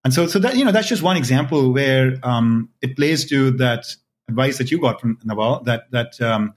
And 0.05 0.15
so, 0.15 0.27
so 0.27 0.39
that 0.39 0.57
you 0.57 0.65
know, 0.65 0.73
that's 0.73 0.89
just 0.89 1.03
one 1.03 1.17
example 1.17 1.73
where 1.73 2.19
um, 2.23 2.71
it 2.81 2.97
plays 2.97 3.29
to 3.31 3.51
that 3.53 3.87
advice 4.29 4.59
that 4.59 4.71
you 4.71 4.81
got 4.81 5.01
from 5.01 5.19
Naval 5.25 5.63
that 5.65 5.91
that 5.91 6.21
um, 6.21 6.55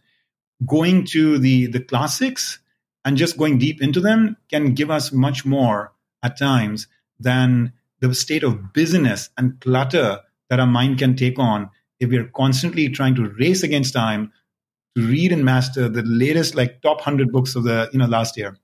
going 0.65 1.05
to 1.05 1.37
the 1.39 1.67
the 1.67 1.79
classics 1.79 2.59
and 3.03 3.17
just 3.17 3.37
going 3.37 3.57
deep 3.57 3.81
into 3.81 3.99
them 3.99 4.37
can 4.49 4.73
give 4.73 4.91
us 4.91 5.11
much 5.11 5.45
more 5.45 5.93
at 6.23 6.37
times 6.37 6.87
than 7.19 7.73
the 7.99 8.13
state 8.13 8.43
of 8.43 8.73
busyness 8.73 9.29
and 9.37 9.59
clutter 9.61 10.19
that 10.49 10.59
our 10.59 10.67
mind 10.67 10.99
can 10.99 11.15
take 11.15 11.39
on 11.39 11.69
if 11.99 12.09
we're 12.09 12.29
constantly 12.35 12.89
trying 12.89 13.15
to 13.15 13.29
race 13.39 13.63
against 13.63 13.93
time 13.93 14.31
to 14.95 15.07
read 15.07 15.31
and 15.31 15.45
master 15.45 15.87
the 15.87 16.03
latest 16.03 16.55
like 16.55 16.81
top 16.81 16.97
100 16.97 17.31
books 17.31 17.55
of 17.55 17.63
the 17.63 17.89
you 17.93 17.99
know 17.99 18.07
last 18.07 18.37
year. 18.37 18.57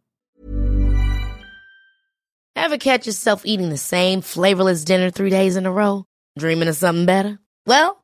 Ever 2.55 2.77
catch 2.77 3.05
yourself 3.05 3.45
eating 3.45 3.69
the 3.69 3.77
same 3.77 4.21
flavorless 4.21 4.83
dinner 4.83 5.09
three 5.09 5.29
days 5.29 5.55
in 5.55 5.65
a 5.65 5.71
row? 5.71 6.05
Dreaming 6.37 6.67
of 6.67 6.75
something 6.75 7.05
better? 7.05 7.39
Well 7.65 8.03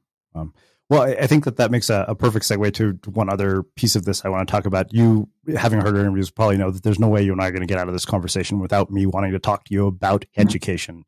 Um, 0.35 0.53
well, 0.89 1.03
I 1.03 1.25
think 1.25 1.45
that 1.45 1.55
that 1.55 1.71
makes 1.71 1.89
a, 1.89 2.03
a, 2.09 2.15
perfect 2.15 2.43
segue 2.45 2.73
to 2.73 3.11
one 3.11 3.29
other 3.29 3.63
piece 3.63 3.95
of 3.95 4.03
this 4.03 4.25
I 4.25 4.29
want 4.29 4.45
to 4.45 4.51
talk 4.51 4.65
about. 4.65 4.93
You, 4.93 5.29
having 5.55 5.79
heard 5.79 5.95
our 5.95 6.01
interviews, 6.01 6.29
probably 6.29 6.57
know 6.57 6.69
that 6.69 6.83
there's 6.83 6.99
no 6.99 7.07
way 7.07 7.23
you 7.23 7.31
and 7.31 7.41
I 7.41 7.47
are 7.47 7.51
going 7.51 7.61
to 7.61 7.67
get 7.67 7.77
out 7.77 7.87
of 7.87 7.93
this 7.93 8.03
conversation 8.03 8.59
without 8.59 8.91
me 8.91 9.05
wanting 9.05 9.31
to 9.31 9.39
talk 9.39 9.63
to 9.65 9.73
you 9.73 9.87
about 9.87 10.21
mm-hmm. 10.21 10.41
education. 10.41 11.05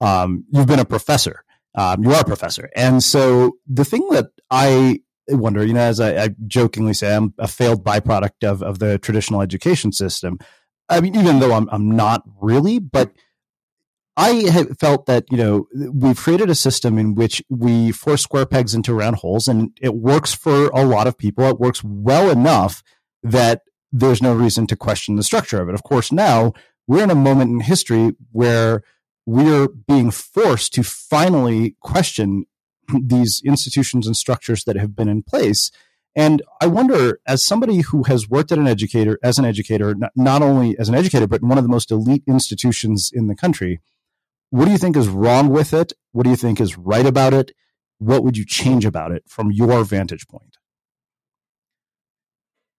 Um, 0.00 0.44
you've 0.50 0.68
been 0.68 0.78
a 0.78 0.84
professor. 0.84 1.44
Um, 1.74 2.04
you 2.04 2.12
are 2.12 2.20
a 2.20 2.24
professor. 2.24 2.70
And 2.76 3.02
so 3.02 3.56
the 3.66 3.84
thing 3.84 4.08
that 4.10 4.26
I 4.50 5.00
wonder, 5.28 5.64
you 5.64 5.72
know, 5.74 5.80
as 5.80 5.98
I, 5.98 6.24
I 6.24 6.28
jokingly 6.46 6.94
say, 6.94 7.14
I'm 7.14 7.34
a 7.38 7.48
failed 7.48 7.84
byproduct 7.84 8.44
of, 8.44 8.62
of 8.62 8.78
the 8.78 8.98
traditional 8.98 9.42
education 9.42 9.90
system. 9.90 10.38
I 10.88 11.00
mean, 11.00 11.16
even 11.16 11.40
though 11.40 11.54
I'm, 11.54 11.68
I'm 11.72 11.90
not 11.90 12.22
really, 12.40 12.78
but 12.78 13.10
I 14.16 14.48
have 14.50 14.78
felt 14.78 15.06
that, 15.06 15.24
you 15.30 15.36
know, 15.36 15.66
we've 15.92 16.16
created 16.16 16.48
a 16.48 16.54
system 16.54 16.98
in 16.98 17.14
which 17.14 17.42
we 17.48 17.90
force 17.90 18.22
square 18.22 18.46
pegs 18.46 18.74
into 18.74 18.94
round 18.94 19.16
holes 19.16 19.48
and 19.48 19.76
it 19.80 19.94
works 19.94 20.32
for 20.32 20.68
a 20.68 20.84
lot 20.84 21.06
of 21.06 21.18
people. 21.18 21.44
It 21.48 21.58
works 21.58 21.82
well 21.82 22.30
enough 22.30 22.82
that 23.22 23.62
there's 23.90 24.22
no 24.22 24.34
reason 24.34 24.66
to 24.68 24.76
question 24.76 25.16
the 25.16 25.22
structure 25.22 25.60
of 25.60 25.68
it. 25.68 25.74
Of 25.74 25.82
course, 25.82 26.12
now 26.12 26.52
we're 26.86 27.02
in 27.02 27.10
a 27.10 27.16
moment 27.16 27.50
in 27.50 27.60
history 27.60 28.12
where 28.30 28.82
we're 29.26 29.68
being 29.68 30.10
forced 30.10 30.74
to 30.74 30.82
finally 30.82 31.76
question 31.80 32.46
these 33.00 33.42
institutions 33.44 34.06
and 34.06 34.16
structures 34.16 34.64
that 34.64 34.76
have 34.76 34.94
been 34.94 35.08
in 35.08 35.22
place. 35.22 35.70
And 36.14 36.42
I 36.60 36.66
wonder, 36.66 37.20
as 37.26 37.42
somebody 37.42 37.80
who 37.80 38.04
has 38.04 38.28
worked 38.28 38.52
at 38.52 38.58
an 38.58 38.68
educator, 38.68 39.18
as 39.22 39.38
an 39.38 39.44
educator, 39.44 39.96
not 40.14 40.42
only 40.42 40.78
as 40.78 40.88
an 40.88 40.94
educator, 40.94 41.26
but 41.26 41.42
in 41.42 41.48
one 41.48 41.58
of 41.58 41.64
the 41.64 41.70
most 41.70 41.90
elite 41.90 42.22
institutions 42.28 43.10
in 43.12 43.26
the 43.26 43.34
country, 43.34 43.80
what 44.54 44.66
do 44.66 44.70
you 44.70 44.78
think 44.78 44.96
is 44.96 45.08
wrong 45.08 45.48
with 45.48 45.74
it? 45.74 45.92
What 46.12 46.22
do 46.22 46.30
you 46.30 46.36
think 46.36 46.60
is 46.60 46.78
right 46.78 47.04
about 47.04 47.34
it? 47.34 47.50
What 47.98 48.22
would 48.22 48.36
you 48.36 48.46
change 48.46 48.84
about 48.84 49.10
it 49.10 49.24
from 49.26 49.50
your 49.50 49.82
vantage 49.82 50.28
point? 50.28 50.58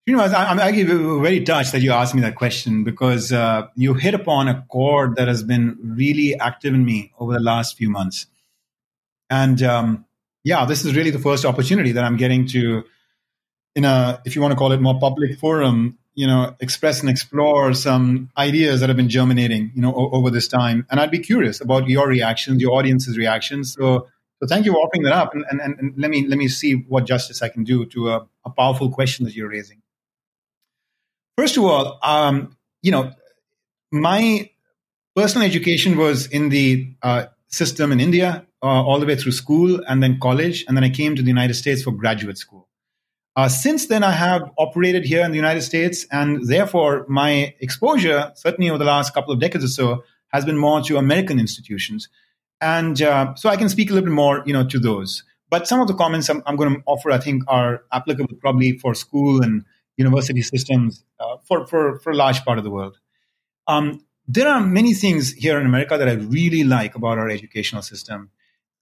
You 0.05 0.15
know, 0.15 0.23
I'm 0.23 0.57
actually 0.57 0.83
very 0.83 1.43
touched 1.43 1.73
that 1.73 1.81
you 1.81 1.91
asked 1.91 2.15
me 2.15 2.21
that 2.21 2.35
question 2.35 2.85
because 2.85 3.33
uh, 3.33 3.67
you 3.75 3.93
hit 3.93 4.13
upon 4.13 4.47
a 4.47 4.65
chord 4.69 5.17
that 5.17 5.27
has 5.27 5.43
been 5.43 5.77
really 5.83 6.39
active 6.39 6.73
in 6.73 6.85
me 6.85 7.11
over 7.19 7.33
the 7.33 7.41
last 7.41 7.75
few 7.75 7.89
months. 7.89 8.27
And 9.29 9.61
um, 9.61 10.05
yeah, 10.45 10.63
this 10.63 10.85
is 10.85 10.95
really 10.95 11.11
the 11.11 11.19
first 11.19 11.43
opportunity 11.43 11.91
that 11.91 12.05
I'm 12.05 12.15
getting 12.15 12.47
to, 12.49 12.85
in 13.75 13.83
a, 13.83 14.21
if 14.23 14.33
you 14.33 14.41
want 14.41 14.53
to 14.53 14.57
call 14.57 14.71
it 14.71 14.79
more 14.79 14.97
public 14.97 15.37
forum, 15.39 15.97
you 16.15 16.25
know, 16.25 16.55
express 16.59 17.01
and 17.01 17.09
explore 17.09 17.73
some 17.73 18.29
ideas 18.37 18.79
that 18.79 18.89
have 18.89 18.95
been 18.95 19.09
germinating, 19.09 19.71
you 19.75 19.81
know, 19.81 19.93
o- 19.93 20.09
over 20.11 20.29
this 20.29 20.47
time. 20.47 20.87
And 20.89 20.99
I'd 20.99 21.11
be 21.11 21.19
curious 21.19 21.61
about 21.61 21.87
your 21.89 22.07
reactions, 22.07 22.61
your 22.61 22.71
audience's 22.71 23.17
reactions. 23.17 23.73
So, 23.73 24.07
so 24.39 24.47
thank 24.47 24.65
you 24.65 24.71
for 24.71 24.79
offering 24.79 25.03
that 25.03 25.13
up. 25.13 25.33
And, 25.33 25.45
and, 25.49 25.61
and 25.61 25.93
let 25.97 26.09
me 26.09 26.25
let 26.27 26.37
me 26.37 26.47
see 26.47 26.73
what 26.73 27.05
justice 27.05 27.41
I 27.41 27.49
can 27.49 27.63
do 27.63 27.85
to 27.87 28.09
a, 28.09 28.27
a 28.45 28.49
powerful 28.49 28.89
question 28.89 29.25
that 29.25 29.35
you're 29.35 29.49
raising. 29.49 29.81
First 31.37 31.57
of 31.57 31.65
all, 31.65 31.99
um, 32.01 32.55
you 32.81 32.91
know, 32.91 33.11
my 33.91 34.49
personal 35.15 35.45
education 35.45 35.97
was 35.97 36.27
in 36.27 36.49
the 36.49 36.93
uh, 37.01 37.25
system 37.47 37.91
in 37.91 37.99
India, 37.99 38.45
uh, 38.63 38.65
all 38.65 38.99
the 38.99 39.05
way 39.05 39.15
through 39.15 39.31
school 39.33 39.81
and 39.87 40.01
then 40.01 40.19
college, 40.19 40.65
and 40.67 40.77
then 40.77 40.83
I 40.83 40.89
came 40.89 41.15
to 41.15 41.21
the 41.21 41.27
United 41.27 41.55
States 41.55 41.83
for 41.83 41.91
graduate 41.91 42.37
school. 42.37 42.64
Uh, 43.35 43.49
since 43.49 43.87
then, 43.87 44.01
I 44.01 44.11
have 44.11 44.49
operated 44.57 45.03
here 45.03 45.23
in 45.25 45.31
the 45.31 45.35
United 45.35 45.61
States, 45.61 46.05
and 46.09 46.47
therefore 46.47 47.05
my 47.09 47.53
exposure, 47.59 48.31
certainly 48.35 48.69
over 48.69 48.77
the 48.77 48.85
last 48.85 49.13
couple 49.13 49.33
of 49.33 49.41
decades 49.41 49.65
or 49.65 49.67
so, 49.67 50.03
has 50.29 50.45
been 50.45 50.57
more 50.57 50.81
to 50.81 50.97
American 50.97 51.39
institutions, 51.39 52.07
and 52.61 53.01
uh, 53.01 53.35
so 53.35 53.49
I 53.49 53.57
can 53.57 53.67
speak 53.67 53.89
a 53.89 53.93
little 53.93 54.07
bit 54.07 54.13
more, 54.13 54.41
you 54.45 54.53
know, 54.53 54.65
to 54.67 54.79
those. 54.79 55.23
But 55.49 55.67
some 55.67 55.81
of 55.81 55.87
the 55.87 55.93
comments 55.93 56.29
I'm, 56.29 56.41
I'm 56.45 56.55
going 56.55 56.75
to 56.75 56.81
offer, 56.85 57.11
I 57.11 57.17
think, 57.17 57.43
are 57.47 57.83
applicable 57.91 58.35
probably 58.37 58.77
for 58.77 58.95
school 58.95 59.43
and 59.43 59.65
university 59.97 60.41
systems 60.41 61.03
uh, 61.19 61.37
for, 61.43 61.67
for 61.67 61.99
for 61.99 62.11
a 62.11 62.15
large 62.15 62.43
part 62.45 62.57
of 62.57 62.63
the 62.63 62.71
world. 62.71 62.97
Um, 63.67 64.05
there 64.27 64.47
are 64.47 64.61
many 64.61 64.93
things 64.93 65.33
here 65.33 65.59
in 65.59 65.65
America 65.65 65.97
that 65.97 66.07
I 66.07 66.13
really 66.13 66.63
like 66.63 66.95
about 66.95 67.17
our 67.17 67.29
educational 67.29 67.81
system, 67.81 68.31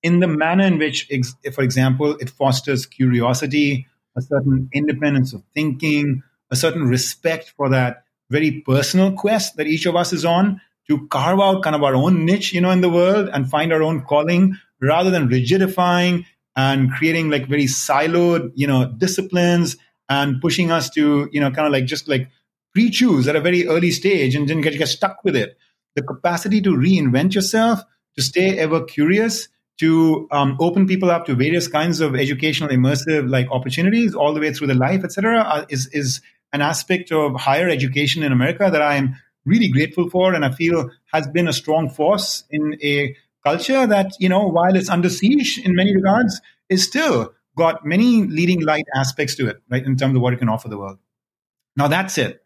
in 0.03 0.19
the 0.19 0.27
manner 0.27 0.65
in 0.65 0.77
which, 0.77 1.09
for 1.53 1.63
example, 1.63 2.15
it 2.17 2.29
fosters 2.29 2.85
curiosity 2.85 3.87
a 4.15 4.21
certain 4.21 4.69
independence 4.73 5.33
of 5.33 5.43
thinking, 5.53 6.23
a 6.51 6.55
certain 6.55 6.83
respect 6.83 7.53
for 7.55 7.69
that 7.69 8.03
very 8.29 8.61
personal 8.65 9.13
quest 9.13 9.57
that 9.57 9.67
each 9.67 9.85
of 9.85 9.95
us 9.95 10.13
is 10.13 10.25
on 10.25 10.61
to 10.89 11.07
carve 11.07 11.39
out 11.39 11.63
kind 11.63 11.75
of 11.75 11.83
our 11.83 11.95
own 11.95 12.25
niche, 12.25 12.53
you 12.53 12.61
know, 12.61 12.71
in 12.71 12.81
the 12.81 12.89
world 12.89 13.29
and 13.31 13.49
find 13.49 13.71
our 13.71 13.81
own 13.81 14.03
calling 14.03 14.55
rather 14.81 15.09
than 15.09 15.29
rigidifying 15.29 16.25
and 16.55 16.91
creating 16.91 17.29
like 17.29 17.47
very 17.47 17.65
siloed, 17.65 18.51
you 18.55 18.67
know, 18.67 18.85
disciplines 18.97 19.77
and 20.09 20.41
pushing 20.41 20.71
us 20.71 20.89
to, 20.89 21.29
you 21.31 21.39
know, 21.39 21.51
kind 21.51 21.67
of 21.67 21.73
like 21.73 21.85
just 21.85 22.07
like 22.07 22.29
pre-choose 22.73 23.27
at 23.27 23.35
a 23.35 23.41
very 23.41 23.67
early 23.67 23.91
stage 23.91 24.35
and 24.35 24.49
then 24.49 24.61
get, 24.61 24.77
get 24.77 24.87
stuck 24.87 25.23
with 25.23 25.35
it. 25.35 25.57
The 25.95 26.01
capacity 26.01 26.61
to 26.61 26.71
reinvent 26.71 27.33
yourself, 27.35 27.81
to 28.15 28.21
stay 28.21 28.57
ever 28.57 28.83
curious, 28.83 29.47
to 29.79 30.27
um, 30.31 30.57
open 30.59 30.87
people 30.87 31.09
up 31.09 31.25
to 31.25 31.35
various 31.35 31.67
kinds 31.67 31.99
of 31.99 32.15
educational 32.15 32.69
immersive 32.69 33.29
like 33.29 33.47
opportunities 33.51 34.13
all 34.13 34.33
the 34.33 34.39
way 34.39 34.53
through 34.53 34.67
the 34.67 34.75
life 34.75 35.03
etc 35.03 35.39
uh, 35.41 35.65
is 35.69 35.87
is 35.87 36.21
an 36.51 36.61
aspect 36.61 37.11
of 37.11 37.35
higher 37.35 37.69
education 37.69 38.23
in 38.23 38.31
america 38.31 38.69
that 38.71 38.81
i 38.81 38.95
am 38.95 39.15
really 39.45 39.67
grateful 39.67 40.09
for 40.09 40.33
and 40.33 40.45
i 40.45 40.51
feel 40.51 40.89
has 41.11 41.27
been 41.27 41.47
a 41.47 41.53
strong 41.53 41.89
force 41.89 42.43
in 42.49 42.77
a 42.83 43.15
culture 43.43 43.85
that 43.85 44.11
you 44.19 44.29
know 44.29 44.47
while 44.47 44.75
it's 44.75 44.89
under 44.89 45.09
siege 45.09 45.59
in 45.59 45.75
many 45.75 45.93
regards 45.95 46.41
is 46.69 46.83
still 46.83 47.33
got 47.55 47.85
many 47.85 48.23
leading 48.23 48.61
light 48.61 48.85
aspects 48.95 49.35
to 49.35 49.47
it 49.47 49.57
right 49.69 49.85
in 49.85 49.95
terms 49.95 50.15
of 50.15 50.21
what 50.21 50.33
it 50.33 50.39
can 50.39 50.49
offer 50.49 50.69
the 50.69 50.77
world. 50.77 50.97
Now 51.75 51.87
that's 51.87 52.17
it 52.17 52.41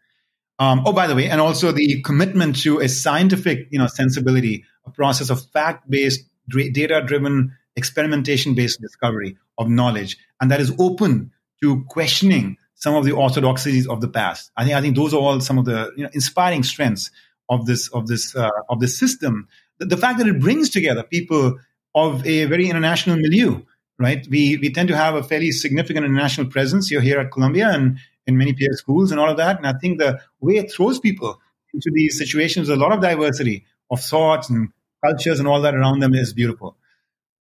um, 0.58 0.82
oh 0.84 0.92
by 0.92 1.06
the 1.06 1.14
way 1.14 1.28
and 1.28 1.40
also 1.40 1.72
the 1.72 2.02
commitment 2.02 2.56
to 2.62 2.80
a 2.80 2.88
scientific 2.88 3.68
you 3.70 3.78
know 3.78 3.86
sensibility 3.86 4.64
a 4.86 4.90
process 4.90 5.30
of 5.30 5.44
fact-based 5.52 6.27
data 6.48 7.02
driven, 7.06 7.56
experimentation 7.76 8.54
based 8.54 8.80
discovery 8.80 9.36
of 9.58 9.68
knowledge. 9.68 10.16
And 10.40 10.50
that 10.50 10.60
is 10.60 10.72
open 10.78 11.32
to 11.62 11.84
questioning 11.88 12.56
some 12.74 12.94
of 12.94 13.04
the 13.04 13.12
orthodoxies 13.12 13.86
of 13.86 14.00
the 14.00 14.08
past. 14.08 14.50
I 14.56 14.64
think 14.64 14.76
I 14.76 14.80
think 14.80 14.96
those 14.96 15.12
are 15.12 15.20
all 15.20 15.40
some 15.40 15.58
of 15.58 15.64
the 15.64 15.92
you 15.96 16.04
know, 16.04 16.10
inspiring 16.12 16.62
strengths 16.62 17.10
of 17.48 17.66
this 17.66 17.88
of 17.88 18.06
this 18.06 18.36
uh, 18.36 18.50
of 18.68 18.80
this 18.80 18.98
system. 18.98 19.48
The, 19.78 19.86
the, 19.86 19.96
fact 19.96 20.18
that 20.18 20.28
it 20.28 20.40
brings 20.40 20.70
together 20.70 21.02
people 21.02 21.58
of 21.94 22.26
a 22.26 22.44
very 22.44 22.68
international 22.68 23.16
milieu, 23.16 23.62
right? 23.98 24.26
We 24.30 24.58
we 24.58 24.72
tend 24.72 24.88
to 24.88 24.96
have 24.96 25.16
a 25.16 25.22
fairly 25.22 25.50
significant 25.50 26.06
international 26.06 26.48
presence. 26.48 26.90
You're 26.90 27.00
here 27.00 27.18
at 27.18 27.32
Columbia 27.32 27.68
and 27.68 27.98
in 28.26 28.36
many 28.36 28.52
peer 28.52 28.72
schools 28.74 29.10
and 29.10 29.18
all 29.18 29.30
of 29.30 29.38
that. 29.38 29.56
And 29.56 29.66
I 29.66 29.72
think 29.80 29.98
the 29.98 30.20
way 30.40 30.56
it 30.56 30.70
throws 30.70 31.00
people 31.00 31.40
into 31.74 31.90
these 31.92 32.16
situations, 32.16 32.68
a 32.68 32.76
lot 32.76 32.92
of 32.92 33.00
diversity 33.00 33.64
of 33.90 34.00
thoughts 34.00 34.50
and 34.50 34.68
cultures 35.04 35.38
and 35.38 35.48
all 35.48 35.62
that 35.62 35.74
around 35.74 36.00
them 36.00 36.14
is 36.14 36.32
beautiful. 36.32 36.76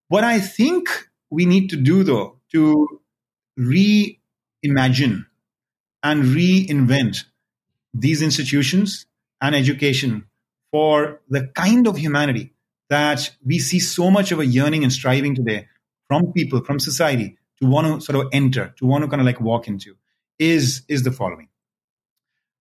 What 0.08 0.24
I 0.24 0.40
think 0.40 0.90
we 1.30 1.46
need 1.46 1.70
to 1.72 1.76
do 1.76 2.04
though 2.04 2.38
to 2.54 3.02
reimagine 3.60 5.26
and 6.04 6.24
reinvent 6.24 7.26
these 7.94 8.22
institutions 8.22 9.06
and 9.42 9.56
education 9.56 10.26
for 10.72 11.22
the 11.30 11.48
kind 11.48 11.88
of 11.88 11.98
humanity 11.98 12.54
that 12.90 13.32
we 13.46 13.60
see 13.60 13.80
so 13.80 14.10
much 14.10 14.32
of 14.32 14.40
a 14.40 14.46
yearning 14.46 14.84
and 14.84 14.94
striving 14.94 15.36
today 15.36 15.68
from 16.08 16.32
people, 16.34 16.64
from 16.64 16.80
society 16.80 17.38
to 17.60 17.68
want 17.68 17.88
to 17.88 18.06
sort 18.06 18.24
of 18.24 18.30
enter, 18.32 18.74
to 18.78 18.86
want 18.86 19.04
to 19.04 19.10
kind 19.10 19.22
of 19.22 19.26
like 19.26 19.42
walk 19.42 19.68
into 19.68 19.96
is, 20.40 20.84
is 20.88 21.04
the 21.04 21.12
following. 21.12 21.50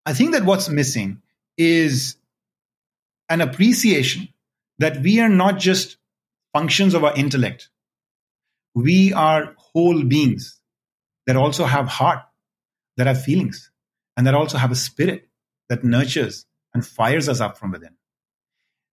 I 0.04 0.14
think 0.14 0.32
that 0.32 0.44
what's 0.44 0.68
missing 0.68 1.22
is 1.56 2.16
an 3.28 3.40
appreciation 3.40 4.28
that 4.78 5.00
we 5.02 5.20
are 5.20 5.28
not 5.28 5.58
just 5.58 5.96
functions 6.52 6.94
of 6.94 7.04
our 7.04 7.14
intellect. 7.14 7.70
We 8.74 9.12
are 9.12 9.54
whole 9.56 10.02
beings 10.04 10.60
that 11.26 11.36
also 11.36 11.64
have 11.64 11.88
heart, 11.88 12.20
that 12.96 13.06
have 13.06 13.22
feelings, 13.22 13.70
and 14.16 14.26
that 14.26 14.34
also 14.34 14.58
have 14.58 14.70
a 14.70 14.76
spirit 14.76 15.28
that 15.68 15.84
nurtures 15.84 16.46
and 16.74 16.86
fires 16.86 17.28
us 17.28 17.40
up 17.40 17.58
from 17.58 17.72
within. 17.72 17.96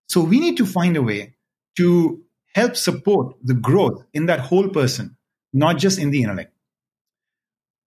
So 0.08 0.20
we 0.20 0.40
need 0.40 0.56
to 0.58 0.66
find 0.66 0.96
a 0.96 1.02
way 1.02 1.34
to 1.76 2.22
help 2.54 2.76
support 2.76 3.36
the 3.42 3.54
growth 3.54 4.04
in 4.12 4.26
that 4.26 4.40
whole 4.40 4.68
person, 4.68 5.16
not 5.52 5.78
just 5.78 5.98
in 5.98 6.10
the 6.10 6.22
intellect. 6.22 6.52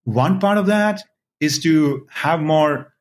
One 0.04 0.40
part 0.40 0.58
of 0.58 0.66
that 0.66 1.02
is 1.40 1.60
to 1.60 2.06
have 2.10 2.40
more 2.40 2.92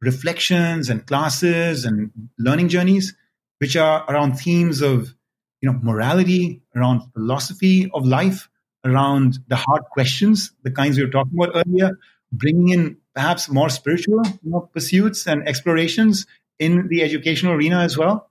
reflections 0.00 0.90
and 0.90 1.06
classes 1.06 1.84
and 1.84 2.10
learning 2.38 2.68
journeys, 2.68 3.14
which 3.58 3.76
are 3.76 4.04
around 4.08 4.34
themes 4.34 4.82
of 4.82 5.14
you 5.60 5.70
know 5.70 5.78
morality, 5.82 6.62
around 6.74 7.02
philosophy 7.12 7.90
of 7.94 8.06
life, 8.06 8.48
around 8.84 9.38
the 9.48 9.56
hard 9.56 9.82
questions, 9.90 10.52
the 10.62 10.70
kinds 10.70 10.96
we 10.96 11.04
were 11.04 11.10
talking 11.10 11.38
about 11.38 11.64
earlier, 11.66 11.98
bringing 12.32 12.68
in 12.68 12.96
perhaps 13.14 13.48
more 13.48 13.68
spiritual 13.68 14.22
you 14.42 14.50
know, 14.50 14.60
pursuits 14.72 15.26
and 15.26 15.48
explorations 15.48 16.26
in 16.58 16.88
the 16.88 17.02
educational 17.02 17.54
arena 17.54 17.80
as 17.80 17.96
well. 17.96 18.30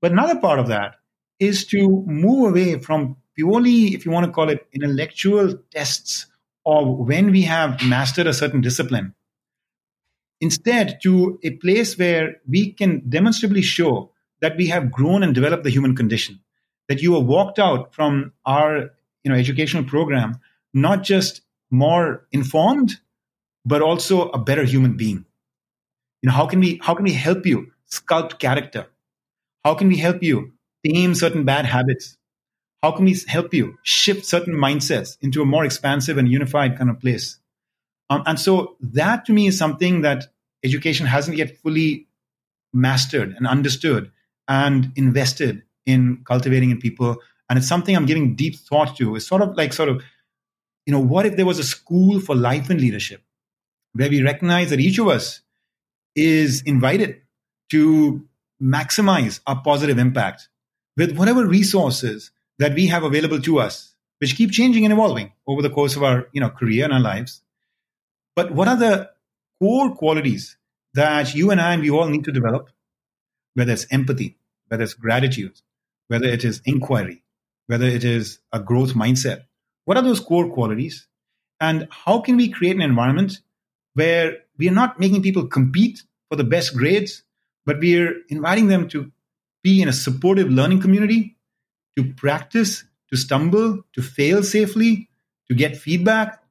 But 0.00 0.12
another 0.12 0.40
part 0.40 0.58
of 0.58 0.68
that 0.68 0.96
is 1.38 1.66
to 1.66 1.88
move 2.06 2.50
away 2.50 2.80
from 2.80 3.16
purely, 3.34 3.94
if 3.94 4.04
you 4.04 4.10
want 4.10 4.26
to 4.26 4.32
call 4.32 4.48
it, 4.48 4.66
intellectual 4.72 5.54
tests 5.70 6.26
of 6.66 6.88
when 6.98 7.30
we 7.30 7.42
have 7.42 7.82
mastered 7.84 8.26
a 8.26 8.34
certain 8.34 8.60
discipline. 8.60 9.14
Instead, 10.40 11.00
to 11.02 11.38
a 11.42 11.50
place 11.50 11.98
where 11.98 12.36
we 12.48 12.72
can 12.72 13.08
demonstrably 13.08 13.62
show 13.62 14.12
that 14.40 14.56
we 14.56 14.66
have 14.68 14.90
grown 14.90 15.22
and 15.22 15.34
developed 15.34 15.64
the 15.64 15.70
human 15.70 15.96
condition, 15.96 16.40
that 16.88 17.02
you 17.02 17.14
are 17.16 17.22
walked 17.22 17.58
out 17.58 17.94
from 17.94 18.32
our 18.46 18.90
you 19.24 19.30
know, 19.30 19.34
educational 19.34 19.84
program 19.84 20.38
not 20.72 21.02
just 21.02 21.42
more 21.70 22.26
informed, 22.32 23.00
but 23.64 23.82
also 23.82 24.30
a 24.30 24.38
better 24.38 24.64
human 24.64 24.96
being. 24.96 25.24
You 26.22 26.28
know, 26.28 26.32
how 26.32 26.46
can 26.46 26.60
we 26.60 26.80
how 26.82 26.94
can 26.94 27.04
we 27.04 27.12
help 27.12 27.46
you 27.46 27.72
sculpt 27.90 28.38
character? 28.38 28.86
How 29.64 29.74
can 29.74 29.88
we 29.88 29.96
help 29.96 30.22
you 30.22 30.52
tame 30.84 31.14
certain 31.14 31.44
bad 31.44 31.66
habits? 31.66 32.16
How 32.82 32.92
can 32.92 33.04
we 33.04 33.16
help 33.26 33.52
you 33.52 33.78
shift 33.82 34.24
certain 34.24 34.54
mindsets 34.54 35.18
into 35.20 35.42
a 35.42 35.46
more 35.46 35.64
expansive 35.64 36.16
and 36.16 36.28
unified 36.28 36.78
kind 36.78 36.90
of 36.90 37.00
place? 37.00 37.38
Um, 38.10 38.22
and 38.24 38.38
so 38.38 38.76
that 38.80 39.26
to 39.26 39.32
me 39.32 39.48
is 39.48 39.58
something 39.58 40.02
that 40.02 40.28
education 40.64 41.06
hasn't 41.06 41.36
yet 41.36 41.58
fully 41.58 42.06
mastered 42.72 43.34
and 43.36 43.46
understood 43.46 44.10
and 44.48 44.92
invested 44.96 45.62
in 45.86 46.22
cultivating 46.24 46.70
in 46.70 46.78
people. 46.78 47.16
And 47.48 47.58
it's 47.58 47.68
something 47.68 47.94
I'm 47.94 48.06
giving 48.06 48.34
deep 48.34 48.56
thought 48.56 48.96
to. 48.96 49.16
It's 49.16 49.26
sort 49.26 49.42
of 49.42 49.56
like 49.56 49.72
sort 49.72 49.88
of, 49.88 50.02
you 50.86 50.92
know, 50.92 51.00
what 51.00 51.26
if 51.26 51.36
there 51.36 51.46
was 51.46 51.58
a 51.58 51.64
school 51.64 52.20
for 52.20 52.34
life 52.34 52.70
and 52.70 52.80
leadership 52.80 53.22
where 53.92 54.10
we 54.10 54.22
recognize 54.22 54.70
that 54.70 54.80
each 54.80 54.98
of 54.98 55.08
us 55.08 55.42
is 56.14 56.62
invited 56.62 57.20
to 57.70 58.26
maximize 58.62 59.40
our 59.46 59.62
positive 59.62 59.98
impact 59.98 60.48
with 60.96 61.16
whatever 61.16 61.46
resources 61.46 62.30
that 62.58 62.74
we 62.74 62.86
have 62.88 63.04
available 63.04 63.40
to 63.40 63.60
us, 63.60 63.94
which 64.18 64.36
keep 64.36 64.50
changing 64.50 64.84
and 64.84 64.92
evolving 64.92 65.32
over 65.46 65.62
the 65.62 65.70
course 65.70 65.96
of 65.96 66.02
our 66.02 66.28
you 66.32 66.40
know, 66.40 66.50
career 66.50 66.84
and 66.84 66.92
our 66.92 67.00
lives. 67.00 67.42
But 68.34 68.52
what 68.52 68.68
are 68.68 68.76
the 68.76 69.10
core 69.60 69.94
qualities 69.94 70.56
that 70.94 71.34
you 71.34 71.50
and 71.50 71.60
I 71.60 71.74
and 71.74 71.82
we 71.82 71.90
all 71.90 72.08
need 72.08 72.24
to 72.24 72.32
develop? 72.32 72.70
Whether 73.54 73.72
it's 73.72 73.86
empathy, 73.90 74.37
whether 74.68 74.84
it's 74.84 74.94
gratitude, 74.94 75.60
whether 76.08 76.26
it 76.26 76.44
is 76.44 76.62
inquiry, 76.64 77.22
whether 77.66 77.86
it 77.86 78.04
is 78.04 78.38
a 78.52 78.60
growth 78.60 78.94
mindset. 78.94 79.44
What 79.84 79.96
are 79.96 80.02
those 80.02 80.20
core 80.20 80.50
qualities? 80.50 81.06
And 81.60 81.88
how 81.90 82.20
can 82.20 82.36
we 82.36 82.48
create 82.48 82.76
an 82.76 82.82
environment 82.82 83.40
where 83.94 84.38
we 84.56 84.68
are 84.68 84.74
not 84.74 85.00
making 85.00 85.22
people 85.22 85.46
compete 85.46 86.02
for 86.28 86.36
the 86.36 86.44
best 86.44 86.76
grades, 86.76 87.22
but 87.66 87.80
we 87.80 88.00
are 88.00 88.12
inviting 88.28 88.68
them 88.68 88.88
to 88.90 89.10
be 89.62 89.82
in 89.82 89.88
a 89.88 89.92
supportive 89.92 90.50
learning 90.50 90.80
community 90.80 91.36
to 91.96 92.12
practice, 92.14 92.84
to 93.10 93.16
stumble, 93.16 93.82
to 93.92 94.02
fail 94.02 94.42
safely, 94.42 95.08
to 95.48 95.54
get 95.54 95.76
feedback, 95.76 96.42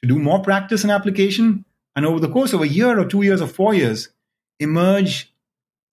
to 0.00 0.08
do 0.08 0.18
more 0.18 0.40
practice 0.40 0.82
and 0.82 0.92
application, 0.92 1.64
and 1.96 2.06
over 2.06 2.20
the 2.20 2.28
course 2.28 2.52
of 2.52 2.62
a 2.62 2.68
year 2.68 2.98
or 2.98 3.04
two 3.04 3.22
years 3.22 3.40
or 3.40 3.46
four 3.46 3.74
years, 3.74 4.08
emerge 4.58 5.33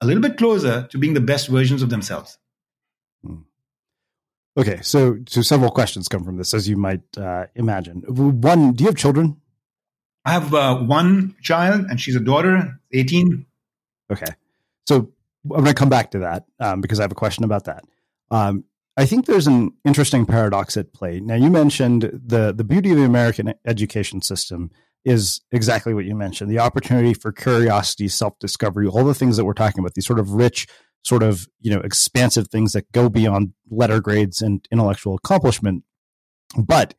a 0.02 0.06
little 0.06 0.22
bit 0.22 0.38
closer 0.38 0.88
to 0.90 0.98
being 0.98 1.14
the 1.14 1.22
best 1.22 1.48
versions 1.48 1.82
of 1.82 1.90
themselves. 1.90 2.38
Hmm. 3.24 3.42
Okay, 4.58 4.80
so 4.82 5.18
so 5.28 5.42
several 5.42 5.72
questions 5.72 6.08
come 6.08 6.24
from 6.24 6.38
this, 6.38 6.54
as 6.54 6.68
you 6.68 6.76
might 6.76 7.18
uh, 7.18 7.46
imagine. 7.56 8.02
One, 8.08 8.74
do 8.74 8.84
you 8.84 8.90
have 8.90 8.98
children? 8.98 9.40
I 10.26 10.34
have 10.34 10.54
uh, 10.54 10.78
one 10.78 11.36
child, 11.42 11.86
and 11.90 12.02
she's 12.02 12.16
a 12.16 12.20
daughter, 12.20 12.80
eighteen. 12.92 13.46
Okay, 14.12 14.34
so 14.86 15.12
I'm 15.46 15.50
going 15.50 15.66
to 15.66 15.74
come 15.74 15.90
back 15.90 16.12
to 16.12 16.20
that 16.20 16.46
um, 16.60 16.82
because 16.82 17.00
I 17.00 17.04
have 17.04 17.12
a 17.12 17.16
question 17.16 17.44
about 17.44 17.66
that. 17.66 17.86
Um, 18.30 18.66
I 18.98 19.06
think 19.06 19.26
there's 19.26 19.48
an 19.48 19.72
interesting 19.86 20.26
paradox 20.26 20.76
at 20.76 20.94
play. 20.94 21.22
Now, 21.22 21.36
you 21.36 21.50
mentioned 21.50 22.02
the 22.26 22.54
the 22.54 22.64
beauty 22.64 22.92
of 22.92 22.98
the 22.98 23.06
American 23.06 23.54
education 23.66 24.22
system 24.22 24.72
is 25.04 25.42
exactly 25.52 25.94
what 25.94 26.06
you 26.06 26.16
mentioned: 26.16 26.50
the 26.50 26.60
opportunity 26.60 27.14
for 27.14 27.32
curiosity, 27.32 28.08
self 28.08 28.38
discovery, 28.40 28.88
all 28.88 29.04
the 29.04 29.14
things 29.14 29.38
that 29.38 29.46
we're 29.46 29.54
talking 29.54 29.80
about. 29.80 29.94
These 29.94 30.08
sort 30.08 30.20
of 30.20 30.32
rich, 30.32 30.68
sort 31.04 31.24
of 31.24 31.48
you 31.60 31.74
know, 31.74 31.82
expansive 31.82 32.48
things 32.48 32.74
that 32.74 32.92
go 32.92 33.10
beyond 33.10 33.54
letter 33.70 34.00
grades 34.00 34.42
and 34.42 34.68
intellectual 34.72 35.16
accomplishment. 35.16 35.84
But 36.58 36.96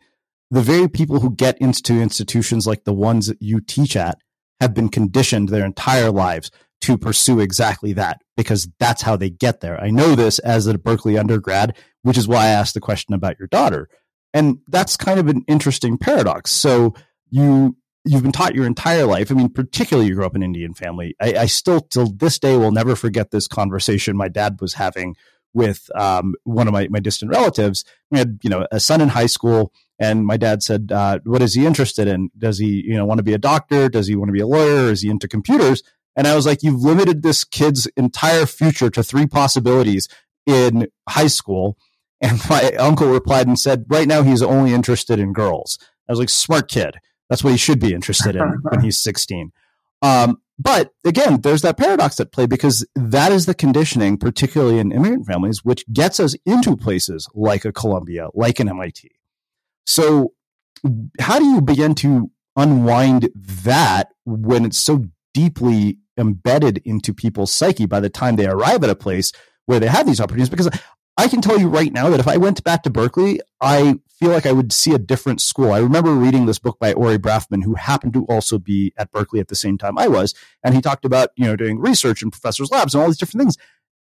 the 0.51 0.63
very 0.63 0.89
people 0.89 1.21
who 1.21 1.35
get 1.35 1.59
into 1.59 1.95
institutions 2.01 2.67
like 2.67 2.85
the 2.85 2.93
ones 2.93 3.27
that 3.27 3.41
you 3.41 3.61
teach 3.61 3.97
at 3.97 4.19
have 4.61 4.75
been 4.75 4.89
conditioned 4.89 5.49
their 5.49 5.65
entire 5.65 6.11
lives 6.11 6.51
to 6.83 6.99
pursue 6.99 7.41
exactly 7.41 7.93
that 7.95 8.21
because 8.37 8.69
that's 8.79 9.03
how 9.03 9.17
they 9.17 9.31
get 9.31 9.61
there. 9.61 9.81
I 9.81 9.91
know 9.91 10.15
this 10.15 10.39
as 10.41 10.67
a 10.67 10.77
Berkeley 10.77 11.17
undergrad, 11.17 11.77
which 12.03 12.19
is 12.19 12.29
why 12.29 12.45
I 12.45 12.49
asked 12.49 12.75
the 12.75 12.81
question 12.81 13.15
about 13.15 13.39
your 13.39 13.49
daughter. 13.49 13.89
And 14.35 14.59
that's 14.69 14.97
kind 14.97 15.21
of 15.21 15.29
an 15.29 15.45
interesting 15.47 15.97
paradox. 15.97 16.51
So 16.51 16.95
you 17.31 17.77
you've 18.05 18.23
been 18.23 18.33
taught 18.33 18.55
your 18.55 18.67
entire 18.67 19.05
life. 19.05 19.31
I 19.31 19.35
mean, 19.35 19.49
particularly 19.49 20.09
you 20.09 20.15
grew 20.15 20.27
up 20.27 20.35
in 20.35 20.43
an 20.43 20.47
Indian 20.47 20.75
family. 20.75 21.15
I, 21.21 21.35
I 21.35 21.47
still 21.47 21.81
till 21.81 22.13
this 22.13 22.39
day 22.39 22.57
will 22.57 22.73
never 22.73 22.97
forget 22.97 23.31
this 23.31 23.47
conversation 23.47 24.17
my 24.17 24.29
dad 24.29 24.59
was 24.61 24.75
having 24.75 25.17
with 25.55 25.91
um, 25.95 26.35
one 26.45 26.67
of 26.67 26.73
my, 26.73 26.89
my 26.89 26.99
distant 26.99 27.31
relatives. 27.31 27.85
We 28.11 28.19
had, 28.19 28.39
you 28.43 28.51
know, 28.51 28.67
a 28.73 28.81
son 28.81 29.01
in 29.01 29.11
high 29.11 29.27
school 29.27 29.73
and 29.99 30.27
my 30.27 30.37
dad 30.37 30.63
said, 30.63 30.91
uh, 30.93 31.21
what 31.25 31.43
is 31.43 31.55
he 31.55 31.67
interested 31.67 32.09
in? 32.09 32.31
Does 32.37 32.59
he, 32.59 32.83
you 32.85 32.95
know, 32.95 33.05
want 33.05 33.19
to 33.19 33.25
be 33.25 33.35
a 33.35 33.39
doctor? 33.39 33.89
Does 33.89 34.09
he 34.09 34.17
want 34.17 34.31
to 34.31 34.33
be 34.33 34.41
a 34.41 34.47
lawyer? 34.47 34.91
Is 34.91 35.03
he 35.03 35.11
into 35.11 35.29
computers? 35.29 35.83
And 36.17 36.27
I 36.27 36.35
was 36.35 36.47
like, 36.47 36.63
you've 36.63 36.83
limited 36.83 37.23
this 37.23 37.45
kid's 37.45 37.87
entire 37.97 38.47
future 38.47 38.91
to 38.91 39.03
three 39.03 39.27
possibilities 39.27 40.09
in 40.47 40.89
high 41.09 41.29
school. 41.29 41.77
And 42.21 42.41
my 42.51 42.73
uncle 42.73 43.09
replied 43.09 43.47
and 43.47 43.59
said, 43.59 43.85
right 43.89 44.09
now 44.09 44.23
he's 44.23 44.43
only 44.43 44.73
interested 44.75 45.19
in 45.19 45.33
girls. 45.33 45.79
I 46.09 46.13
was 46.13 46.19
like, 46.19 46.31
smart 46.31 46.69
kid. 46.69 46.97
That's 47.29 47.43
what 47.43 47.53
he 47.53 47.57
should 47.57 47.81
be 47.81 47.95
interested 47.95 48.37
in 48.37 48.59
when 48.63 48.81
he's 48.81 48.99
16. 49.03 49.53
Um, 50.03 50.43
but 50.59 50.93
again, 51.05 51.41
there's 51.41 51.63
that 51.63 51.79
paradox 51.79 52.21
at 52.21 52.33
play 52.33 52.47
because 52.47 52.87
that 52.95 53.33
is 53.33 53.47
the 53.47 53.55
conditioning, 53.55 54.17
particularly 54.17 54.79
in 54.79 54.93
immigrant 54.93 55.27
families, 55.27 55.65
which 55.65 55.85
gets 55.93 56.21
us 56.21 56.37
into 56.45 56.77
places 56.77 57.29
like 57.35 57.65
a 57.65 57.73
Columbia, 57.73 58.29
like 58.35 58.61
an 58.61 58.69
MIT. 58.69 59.11
So, 59.87 60.35
how 61.21 61.39
do 61.39 61.45
you 61.47 61.61
begin 61.61 61.95
to 61.97 62.31
unwind 62.57 63.31
that 63.35 64.09
when 64.25 64.65
it's 64.65 64.79
so 64.79 65.07
deeply 65.33 65.99
embedded 66.19 66.79
into 66.85 67.15
people's 67.15 67.53
psyche 67.53 67.87
by 67.87 68.01
the 68.01 68.11
time 68.11 68.37
they 68.37 68.47
arrive 68.47 68.85
at 68.85 68.91
a 68.91 68.97
place 68.97 69.33
where 69.67 69.81
they 69.81 69.87
have 69.89 70.07
these 70.07 70.21
opportunities? 70.21 70.51
Because 70.51 70.71
I 71.17 71.29
can 71.29 71.41
tell 71.41 71.59
you 71.59 71.69
right 71.69 71.93
now 71.93 72.11
that 72.11 72.21
if 72.21 72.29
I 72.29 72.37
went 72.37 72.63
back 72.65 72.83
to 72.85 72.91
Berkeley, 72.91 73.41
I 73.61 73.99
feel 74.23 74.31
like 74.31 74.47
I 74.47 74.53
would 74.53 74.73
see 74.73 74.95
a 74.95 75.01
different 75.01 75.41
school. 75.41 75.73
I 75.73 75.81
remember 75.81 76.13
reading 76.13 76.47
this 76.47 76.61
book 76.61 76.79
by 76.79 76.93
Ori 76.93 77.19
Brafman, 77.19 77.65
who 77.65 77.75
happened 77.75 78.13
to 78.13 78.25
also 78.27 78.57
be 78.57 78.93
at 78.97 79.11
Berkeley 79.11 79.41
at 79.41 79.49
the 79.49 79.57
same 79.57 79.77
time 79.77 79.99
I 79.99 80.07
was, 80.07 80.33
and 80.63 80.77
he 80.77 80.81
talked 80.81 81.05
about 81.05 81.31
you 81.35 81.45
know 81.45 81.57
doing 81.57 81.81
research 81.81 82.23
in 82.23 82.31
professors' 82.31 82.71
labs 82.71 82.95
and 82.95 83.03
all 83.03 83.09
these 83.09 83.19
different 83.19 83.41
things. 83.41 83.57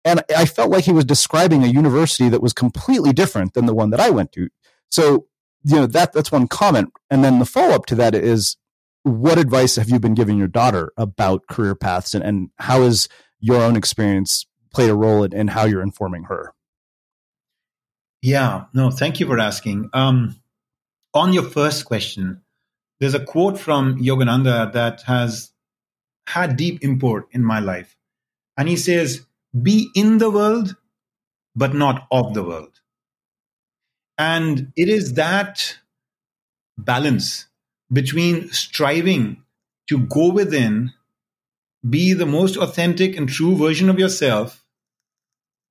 And 0.07 0.23
I 0.35 0.47
felt 0.47 0.71
like 0.71 0.85
he 0.85 0.93
was 0.93 1.05
describing 1.05 1.65
a 1.65 1.67
university 1.67 2.31
that 2.31 2.41
was 2.41 2.55
completely 2.55 3.13
different 3.13 3.53
than 3.53 3.67
the 3.67 3.75
one 3.75 3.91
that 3.91 4.01
I 4.01 4.09
went 4.09 4.33
to. 4.33 4.49
So 4.91 5.27
you 5.65 5.77
know 5.77 5.87
that 5.87 6.15
that's 6.15 6.33
one 6.33 6.49
comment, 6.49 6.95
and 7.11 7.23
then 7.23 7.39
the 7.39 7.45
follow 7.45 7.75
up 7.75 7.85
to 7.87 7.95
that 7.97 8.15
is, 8.15 8.57
what 9.03 9.37
advice 9.37 9.77
have 9.77 9.91
you 9.91 10.01
been 10.01 10.15
giving 10.15 10.39
your 10.39 10.49
daughter 10.49 10.95
about 10.97 11.47
career 11.47 11.75
paths, 11.75 12.15
and, 12.15 12.25
and 12.25 12.49
how 12.57 12.81
has 12.81 13.07
your 13.39 13.61
own 13.61 13.77
experience 13.77 14.47
played 14.73 14.89
a 14.89 14.97
role 14.97 15.25
in, 15.25 15.35
in 15.35 15.49
how 15.49 15.67
you're 15.67 15.83
informing 15.83 16.25
her? 16.25 16.55
Yeah, 18.27 18.65
no, 18.75 18.91
thank 18.91 19.21
you 19.21 19.27
for 19.27 19.39
asking. 19.39 19.89
Um, 19.93 20.35
on 21.15 21.33
your 21.33 21.45
first 21.45 21.85
question, 21.85 22.41
there's 22.99 23.15
a 23.15 23.25
quote 23.25 23.57
from 23.57 24.01
Yogananda 24.03 24.73
that 24.73 25.03
has 25.03 25.53
had 26.27 26.57
deep 26.57 26.83
import 26.83 27.29
in 27.31 27.45
my 27.45 27.61
life. 27.61 27.97
And 28.57 28.69
he 28.69 28.75
says, 28.75 29.25
Be 29.63 29.91
in 29.95 30.19
the 30.19 30.29
world, 30.29 30.75
but 31.55 31.73
not 31.73 32.09
of 32.11 32.35
the 32.35 32.43
world. 32.43 32.81
And 34.19 34.73
it 34.75 34.89
is 34.89 35.15
that 35.15 35.77
balance 36.77 37.47
between 37.93 38.51
striving 38.51 39.45
to 39.89 40.01
go 40.01 40.33
within, 40.33 40.93
be 41.89 42.13
the 42.13 42.27
most 42.27 42.57
authentic 42.57 43.17
and 43.17 43.29
true 43.29 43.55
version 43.55 43.89
of 43.89 44.01
yourself, 44.01 44.66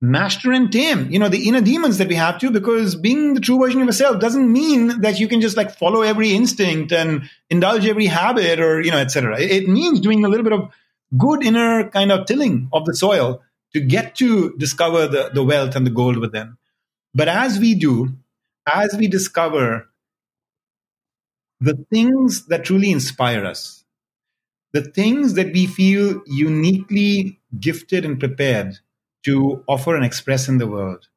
master 0.00 0.52
and 0.52 0.70
tame, 0.70 1.10
you 1.10 1.18
know, 1.18 1.28
the 1.28 1.48
inner 1.48 1.60
demons 1.60 1.98
that 1.98 2.08
we 2.08 2.14
have 2.14 2.38
to, 2.38 2.50
because 2.50 2.94
being 2.94 3.34
the 3.34 3.40
true 3.40 3.58
version 3.58 3.80
of 3.80 3.86
yourself 3.86 4.20
doesn't 4.20 4.52
mean 4.52 5.00
that 5.00 5.18
you 5.18 5.28
can 5.28 5.40
just 5.40 5.56
like 5.56 5.76
follow 5.76 6.02
every 6.02 6.32
instinct 6.32 6.92
and 6.92 7.28
indulge 7.48 7.86
every 7.86 8.06
habit 8.06 8.60
or, 8.60 8.82
you 8.82 8.90
know, 8.90 8.98
etc. 8.98 9.40
It 9.40 9.68
means 9.68 10.00
doing 10.00 10.24
a 10.24 10.28
little 10.28 10.44
bit 10.44 10.52
of 10.52 10.70
good 11.16 11.42
inner 11.44 11.88
kind 11.88 12.12
of 12.12 12.26
tilling 12.26 12.68
of 12.72 12.84
the 12.84 12.94
soil 12.94 13.42
to 13.72 13.80
get 13.80 14.16
to 14.16 14.54
discover 14.58 15.06
the, 15.06 15.30
the 15.32 15.44
wealth 15.44 15.76
and 15.76 15.86
the 15.86 15.90
gold 15.90 16.18
within. 16.18 16.56
But 17.14 17.28
as 17.28 17.58
we 17.58 17.74
do, 17.74 18.10
as 18.66 18.94
we 18.96 19.08
discover 19.08 19.88
the 21.60 21.86
things 21.90 22.46
that 22.46 22.64
truly 22.64 22.90
inspire 22.90 23.46
us, 23.46 23.84
the 24.72 24.82
things 24.82 25.34
that 25.34 25.52
we 25.54 25.66
feel 25.66 26.22
uniquely 26.26 27.40
gifted 27.58 28.04
and 28.04 28.20
prepared 28.20 28.78
to 29.26 29.62
offer 29.66 29.94
and 29.96 30.04
express 30.04 30.48
in 30.48 30.58
the 30.58 30.66
world. 30.66 31.08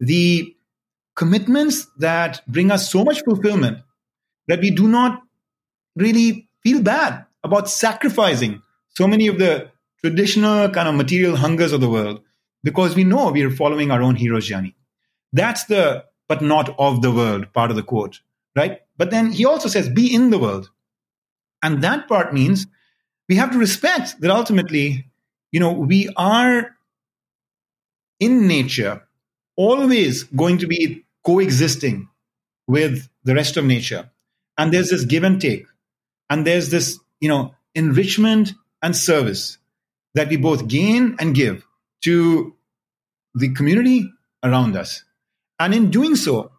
The 0.00 0.56
commitments 1.14 1.86
that 1.98 2.40
bring 2.48 2.70
us 2.70 2.90
so 2.90 3.04
much 3.04 3.22
fulfillment 3.22 3.78
that 4.46 4.60
we 4.60 4.70
do 4.70 4.88
not 4.88 5.22
really 5.94 6.48
feel 6.62 6.82
bad 6.82 7.26
about 7.44 7.68
sacrificing 7.68 8.62
so 8.88 9.06
many 9.06 9.28
of 9.28 9.38
the 9.38 9.70
traditional 10.00 10.70
kind 10.70 10.88
of 10.88 10.94
material 10.94 11.36
hungers 11.36 11.72
of 11.72 11.80
the 11.80 11.90
world 11.90 12.22
because 12.62 12.94
we 12.94 13.04
know 13.04 13.30
we 13.30 13.42
are 13.42 13.50
following 13.50 13.90
our 13.90 14.02
own 14.02 14.16
hero's 14.16 14.46
journey. 14.46 14.74
That's 15.32 15.64
the 15.64 16.04
but 16.28 16.40
not 16.40 16.74
of 16.78 17.02
the 17.02 17.10
world 17.10 17.52
part 17.52 17.70
of 17.70 17.76
the 17.76 17.82
quote, 17.82 18.20
right? 18.56 18.80
But 18.96 19.10
then 19.10 19.32
he 19.32 19.44
also 19.44 19.68
says, 19.68 19.88
be 19.88 20.14
in 20.14 20.30
the 20.30 20.38
world. 20.38 20.70
And 21.62 21.82
that 21.82 22.08
part 22.08 22.32
means 22.32 22.66
we 23.28 23.36
have 23.36 23.50
to 23.52 23.58
respect 23.58 24.20
that 24.20 24.30
ultimately, 24.30 25.10
you 25.52 25.60
know, 25.60 25.72
we 25.72 26.08
are 26.16 26.76
in 28.20 28.46
nature 28.46 29.02
always 29.56 30.24
going 30.24 30.58
to 30.58 30.66
be 30.66 31.04
coexisting 31.24 32.08
with 32.66 33.08
the 33.24 33.34
rest 33.34 33.56
of 33.56 33.64
nature. 33.64 34.10
And 34.56 34.72
there's 34.72 34.90
this 34.90 35.04
give 35.04 35.24
and 35.24 35.40
take. 35.40 35.66
And 36.30 36.46
there's 36.46 36.70
this, 36.70 36.98
you 37.20 37.28
know, 37.28 37.54
enrichment 37.74 38.52
and 38.82 38.96
service 38.96 39.58
that 40.14 40.28
we 40.28 40.36
both 40.36 40.68
gain 40.68 41.16
and 41.18 41.34
give 41.34 41.66
to 42.02 42.54
the 43.34 43.52
community 43.52 44.10
around 44.42 44.76
us. 44.76 45.04
And 45.58 45.74
in 45.74 45.90
doing 45.90 46.16
so, 46.16 46.52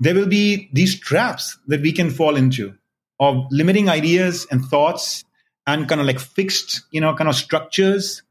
there 0.00 0.14
will 0.14 0.26
be 0.26 0.68
these 0.72 0.98
traps 0.98 1.58
that 1.68 1.80
we 1.80 1.92
can 1.92 2.10
fall 2.10 2.36
into 2.36 2.74
of 3.20 3.46
limiting 3.50 3.88
ideas 3.88 4.46
and 4.50 4.64
thoughts 4.64 5.24
and 5.66 5.88
kind 5.88 6.00
of 6.00 6.06
like 6.06 6.18
fixed, 6.18 6.82
you 6.90 7.00
know, 7.00 7.14
kind 7.14 7.28
of 7.28 7.36
structures 7.36 8.22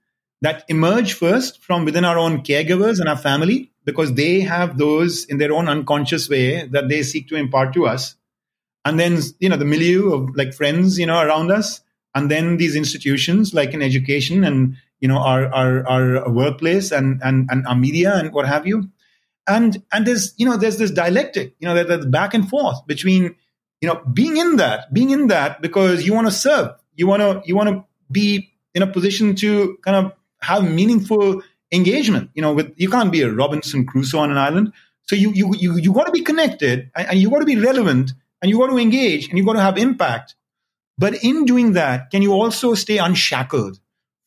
that 0.41 0.65
emerge 0.67 1.13
first 1.13 1.63
from 1.63 1.85
within 1.85 2.03
our 2.03 2.17
own 2.17 2.41
caregivers 2.41 2.99
and 2.99 3.07
our 3.07 3.17
family 3.17 3.71
because 3.85 4.13
they 4.13 4.41
have 4.41 4.77
those 4.77 5.25
in 5.25 5.37
their 5.37 5.53
own 5.53 5.67
unconscious 5.67 6.29
way 6.29 6.67
that 6.67 6.89
they 6.89 7.03
seek 7.03 7.27
to 7.29 7.35
impart 7.35 7.73
to 7.73 7.85
us. 7.87 8.15
And 8.83 8.99
then 8.99 9.19
you 9.39 9.49
know 9.49 9.57
the 9.57 9.65
milieu 9.65 10.13
of 10.13 10.35
like 10.35 10.53
friends 10.53 10.97
you 10.97 11.05
know 11.05 11.21
around 11.21 11.51
us 11.51 11.81
and 12.15 12.29
then 12.29 12.57
these 12.57 12.75
institutions 12.75 13.53
like 13.53 13.73
in 13.73 13.81
education 13.81 14.43
and 14.43 14.75
you 14.99 15.07
know 15.07 15.19
our 15.19 15.53
our, 15.53 15.87
our 15.87 16.31
workplace 16.31 16.91
and, 16.91 17.21
and 17.23 17.47
and 17.51 17.65
our 17.67 17.75
media 17.75 18.15
and 18.15 18.33
what 18.33 18.47
have 18.47 18.65
you. 18.65 18.89
And 19.47 19.83
and 19.91 20.05
there's 20.05 20.33
you 20.37 20.47
know 20.47 20.57
there's 20.57 20.77
this 20.77 20.91
dialectic 20.91 21.55
you 21.59 21.67
know 21.67 21.83
there's 21.83 22.05
back 22.07 22.33
and 22.33 22.49
forth 22.49 22.85
between 22.87 23.35
you 23.81 23.87
know 23.87 24.01
being 24.11 24.37
in 24.37 24.55
that 24.57 24.91
being 24.91 25.11
in 25.11 25.27
that 25.27 25.61
because 25.61 26.05
you 26.05 26.13
want 26.13 26.27
to 26.27 26.33
serve. 26.33 26.71
You 26.95 27.05
want 27.05 27.21
to 27.21 27.41
you 27.45 27.55
want 27.55 27.69
to 27.69 27.85
be 28.11 28.51
in 28.73 28.81
a 28.81 28.87
position 28.87 29.35
to 29.35 29.77
kind 29.83 30.05
of 30.05 30.13
have 30.41 30.69
meaningful 30.69 31.41
engagement. 31.71 32.31
You 32.33 32.41
know, 32.41 32.53
with 32.53 32.73
you 32.77 32.89
can't 32.89 33.11
be 33.11 33.21
a 33.21 33.31
Robinson 33.31 33.85
Crusoe 33.85 34.19
on 34.19 34.31
an 34.31 34.37
island. 34.37 34.73
So 35.03 35.15
you 35.15 35.31
you 35.33 35.53
you 35.55 35.77
you 35.77 35.93
got 35.93 36.05
to 36.05 36.11
be 36.11 36.21
connected 36.21 36.91
and, 36.95 37.19
you 37.19 37.29
got 37.29 37.39
to 37.39 37.45
be 37.45 37.57
relevant 37.57 38.13
and 38.41 38.49
you 38.49 38.57
got 38.57 38.67
to 38.67 38.77
engage 38.77 39.27
and 39.27 39.37
you 39.37 39.45
got 39.45 39.53
to 39.53 39.61
have 39.61 39.77
impact. 39.77 40.35
But 40.97 41.23
in 41.23 41.45
doing 41.45 41.73
that, 41.73 42.11
can 42.11 42.21
you 42.21 42.33
also 42.33 42.75
stay 42.75 42.97
unshackled 42.97 43.79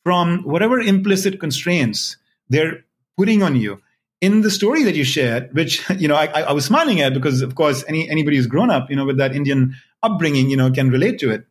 from 0.03 0.43
whatever 0.43 0.79
implicit 0.79 1.39
constraints 1.39 2.17
they're 2.49 2.85
putting 3.17 3.43
on 3.43 3.55
you? 3.55 3.81
In 4.21 4.41
the 4.41 4.51
story 4.51 4.83
that 4.83 4.95
you 4.95 5.03
shared, 5.03 5.53
which 5.53 5.87
you 5.97 6.07
know 6.07 6.15
I, 6.15 6.41
I 6.41 6.51
was 6.53 6.65
smiling 6.65 7.01
at 7.01 7.13
because 7.13 7.41
of 7.41 7.55
course 7.55 7.83
any 7.87 8.09
anybody 8.09 8.37
who's 8.37 8.47
grown 8.47 8.69
up, 8.69 8.89
you 8.89 8.95
know, 8.95 9.05
with 9.05 9.17
that 9.17 9.35
Indian 9.35 9.75
upbringing, 10.03 10.49
you 10.49 10.57
know, 10.57 10.71
can 10.71 10.89
relate 10.89 11.19
to 11.19 11.31
it. 11.31 11.45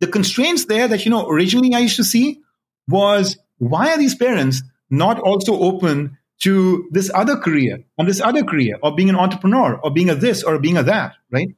The 0.00 0.08
constraints 0.08 0.64
there 0.64 0.88
that 0.88 1.04
you 1.04 1.10
know 1.10 1.28
originally 1.28 1.74
I 1.74 1.78
used 1.80 1.96
to 1.96 2.04
see 2.04 2.40
was 2.88 3.38
why 3.62 3.92
are 3.92 3.98
these 3.98 4.16
parents 4.16 4.60
not 4.90 5.20
also 5.20 5.56
open 5.60 6.18
to 6.40 6.88
this 6.90 7.12
other 7.14 7.36
career 7.36 7.84
and 7.96 8.08
this 8.08 8.20
other 8.20 8.42
career 8.42 8.76
or 8.82 8.96
being 8.96 9.08
an 9.08 9.14
entrepreneur 9.14 9.76
or 9.76 9.92
being 9.92 10.10
a 10.10 10.16
this 10.16 10.42
or 10.42 10.58
being 10.58 10.76
a 10.76 10.82
that, 10.82 11.14
right? 11.30 11.54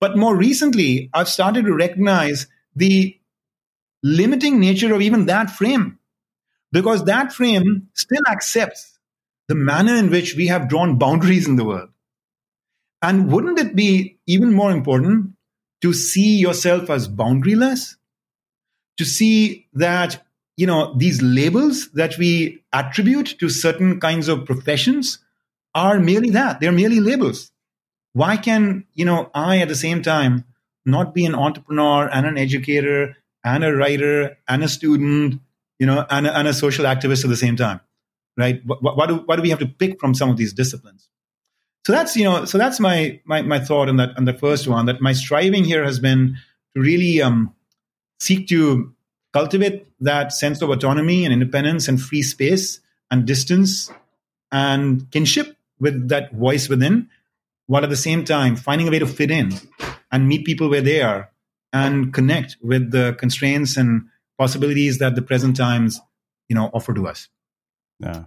But 0.00 0.16
more 0.16 0.34
recently, 0.34 1.10
I've 1.12 1.28
started 1.28 1.66
to 1.66 1.74
recognize 1.74 2.46
the 2.74 3.18
limiting 4.02 4.58
nature 4.58 4.94
of 4.94 5.02
even 5.02 5.26
that 5.26 5.50
frame 5.50 5.98
because 6.72 7.04
that 7.04 7.34
frame 7.34 7.88
still 7.92 8.22
accepts 8.26 8.98
the 9.48 9.54
manner 9.54 9.96
in 9.96 10.08
which 10.08 10.36
we 10.36 10.46
have 10.46 10.70
drawn 10.70 10.96
boundaries 10.96 11.46
in 11.46 11.56
the 11.56 11.64
world. 11.64 11.90
And 13.02 13.30
wouldn't 13.30 13.58
it 13.58 13.76
be 13.76 14.18
even 14.26 14.54
more 14.54 14.70
important 14.70 15.34
to 15.82 15.92
see 15.92 16.38
yourself 16.38 16.88
as 16.88 17.06
boundaryless? 17.06 17.96
To 18.96 19.04
see 19.04 19.66
that 19.74 20.24
you 20.56 20.66
know, 20.66 20.94
these 20.96 21.20
labels 21.22 21.90
that 21.92 22.16
we 22.18 22.62
attribute 22.72 23.38
to 23.40 23.48
certain 23.48 24.00
kinds 24.00 24.28
of 24.28 24.44
professions 24.44 25.18
are 25.74 25.98
merely 25.98 26.30
that. 26.30 26.60
They're 26.60 26.72
merely 26.72 27.00
labels. 27.00 27.50
Why 28.12 28.36
can, 28.36 28.84
you 28.94 29.04
know, 29.04 29.30
I 29.34 29.58
at 29.58 29.68
the 29.68 29.74
same 29.74 30.02
time 30.02 30.44
not 30.86 31.14
be 31.14 31.26
an 31.26 31.34
entrepreneur 31.34 32.08
and 32.08 32.26
an 32.26 32.38
educator 32.38 33.16
and 33.42 33.64
a 33.64 33.74
writer 33.74 34.36
and 34.46 34.62
a 34.62 34.68
student, 34.68 35.40
you 35.78 35.86
know, 35.86 36.06
and 36.08 36.26
a, 36.26 36.38
and 36.38 36.46
a 36.46 36.54
social 36.54 36.84
activist 36.84 37.24
at 37.24 37.30
the 37.30 37.36
same 37.36 37.56
time, 37.56 37.80
right? 38.36 38.62
Why, 38.64 39.06
do, 39.06 39.16
why 39.26 39.36
do 39.36 39.42
we 39.42 39.50
have 39.50 39.58
to 39.58 39.66
pick 39.66 39.98
from 39.98 40.14
some 40.14 40.30
of 40.30 40.36
these 40.36 40.52
disciplines? 40.52 41.08
So 41.86 41.92
that's, 41.92 42.16
you 42.16 42.24
know, 42.24 42.44
so 42.44 42.56
that's 42.56 42.78
my, 42.78 43.20
my, 43.24 43.42
my 43.42 43.58
thought 43.58 43.88
on 43.88 43.96
that, 43.96 44.16
on 44.16 44.24
the 44.24 44.32
first 44.32 44.68
one, 44.68 44.86
that 44.86 45.00
my 45.00 45.12
striving 45.12 45.64
here 45.64 45.84
has 45.84 45.98
been 45.98 46.36
to 46.74 46.80
really 46.80 47.20
um, 47.20 47.54
seek 48.20 48.48
to 48.48 48.93
cultivate 49.34 49.86
that 50.00 50.32
sense 50.32 50.62
of 50.62 50.70
autonomy 50.70 51.24
and 51.24 51.32
independence 51.32 51.88
and 51.88 52.00
free 52.00 52.22
space 52.22 52.80
and 53.10 53.26
distance 53.26 53.90
and 54.52 55.10
kinship 55.10 55.56
with 55.80 56.08
that 56.08 56.32
voice 56.32 56.68
within, 56.68 57.10
while 57.66 57.82
at 57.82 57.90
the 57.90 57.96
same 57.96 58.24
time 58.24 58.54
finding 58.54 58.86
a 58.86 58.90
way 58.92 59.00
to 59.00 59.06
fit 59.06 59.32
in 59.32 59.52
and 60.12 60.28
meet 60.28 60.46
people 60.46 60.70
where 60.70 60.80
they 60.80 61.02
are 61.02 61.30
and 61.72 62.14
connect 62.14 62.56
with 62.62 62.92
the 62.92 63.16
constraints 63.18 63.76
and 63.76 64.02
possibilities 64.38 64.98
that 65.00 65.16
the 65.16 65.22
present 65.22 65.56
times, 65.56 66.00
you 66.48 66.54
know, 66.54 66.70
offer 66.72 66.94
to 66.94 67.08
us. 67.08 67.28
Yeah. 67.98 68.24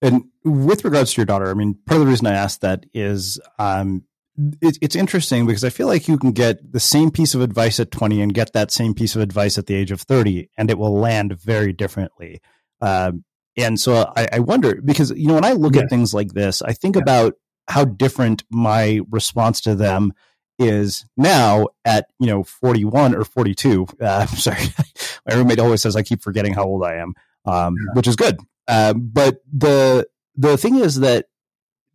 And 0.00 0.24
with 0.44 0.84
regards 0.84 1.14
to 1.14 1.20
your 1.20 1.26
daughter, 1.26 1.48
I 1.48 1.54
mean, 1.54 1.78
part 1.86 2.00
of 2.00 2.06
the 2.06 2.10
reason 2.10 2.26
I 2.26 2.34
asked 2.34 2.62
that 2.62 2.86
is 2.92 3.40
um, 3.60 4.04
it, 4.60 4.78
it's 4.80 4.96
interesting 4.96 5.46
because 5.46 5.64
I 5.64 5.70
feel 5.70 5.86
like 5.86 6.08
you 6.08 6.18
can 6.18 6.32
get 6.32 6.72
the 6.72 6.80
same 6.80 7.10
piece 7.10 7.34
of 7.34 7.40
advice 7.40 7.78
at 7.80 7.90
20 7.90 8.20
and 8.22 8.34
get 8.34 8.52
that 8.52 8.70
same 8.70 8.94
piece 8.94 9.14
of 9.14 9.22
advice 9.22 9.58
at 9.58 9.66
the 9.66 9.74
age 9.74 9.90
of 9.90 10.00
30, 10.00 10.48
and 10.56 10.70
it 10.70 10.78
will 10.78 10.98
land 10.98 11.38
very 11.38 11.72
differently. 11.72 12.40
Um, 12.80 13.24
and 13.56 13.78
so 13.78 14.10
I, 14.16 14.28
I, 14.32 14.38
wonder 14.38 14.80
because, 14.80 15.10
you 15.10 15.28
know, 15.28 15.34
when 15.34 15.44
I 15.44 15.52
look 15.52 15.74
yeah. 15.76 15.82
at 15.82 15.90
things 15.90 16.14
like 16.14 16.32
this, 16.32 16.62
I 16.62 16.72
think 16.72 16.96
yeah. 16.96 17.02
about 17.02 17.34
how 17.68 17.84
different 17.84 18.44
my 18.50 19.00
response 19.10 19.60
to 19.62 19.74
them 19.74 20.12
is 20.58 21.04
now 21.16 21.68
at, 21.84 22.06
you 22.18 22.26
know, 22.26 22.42
41 22.42 23.14
or 23.14 23.24
42. 23.24 23.86
Uh, 24.00 24.26
sorry. 24.26 24.64
my 25.28 25.34
roommate 25.34 25.60
always 25.60 25.82
says 25.82 25.94
I 25.94 26.02
keep 26.02 26.22
forgetting 26.22 26.54
how 26.54 26.64
old 26.64 26.82
I 26.84 26.94
am, 26.94 27.14
um, 27.44 27.76
yeah. 27.76 27.92
which 27.92 28.08
is 28.08 28.16
good. 28.16 28.38
Um, 28.66 29.10
but 29.12 29.42
the, 29.52 30.06
the 30.34 30.56
thing 30.56 30.76
is 30.76 31.00
that 31.00 31.26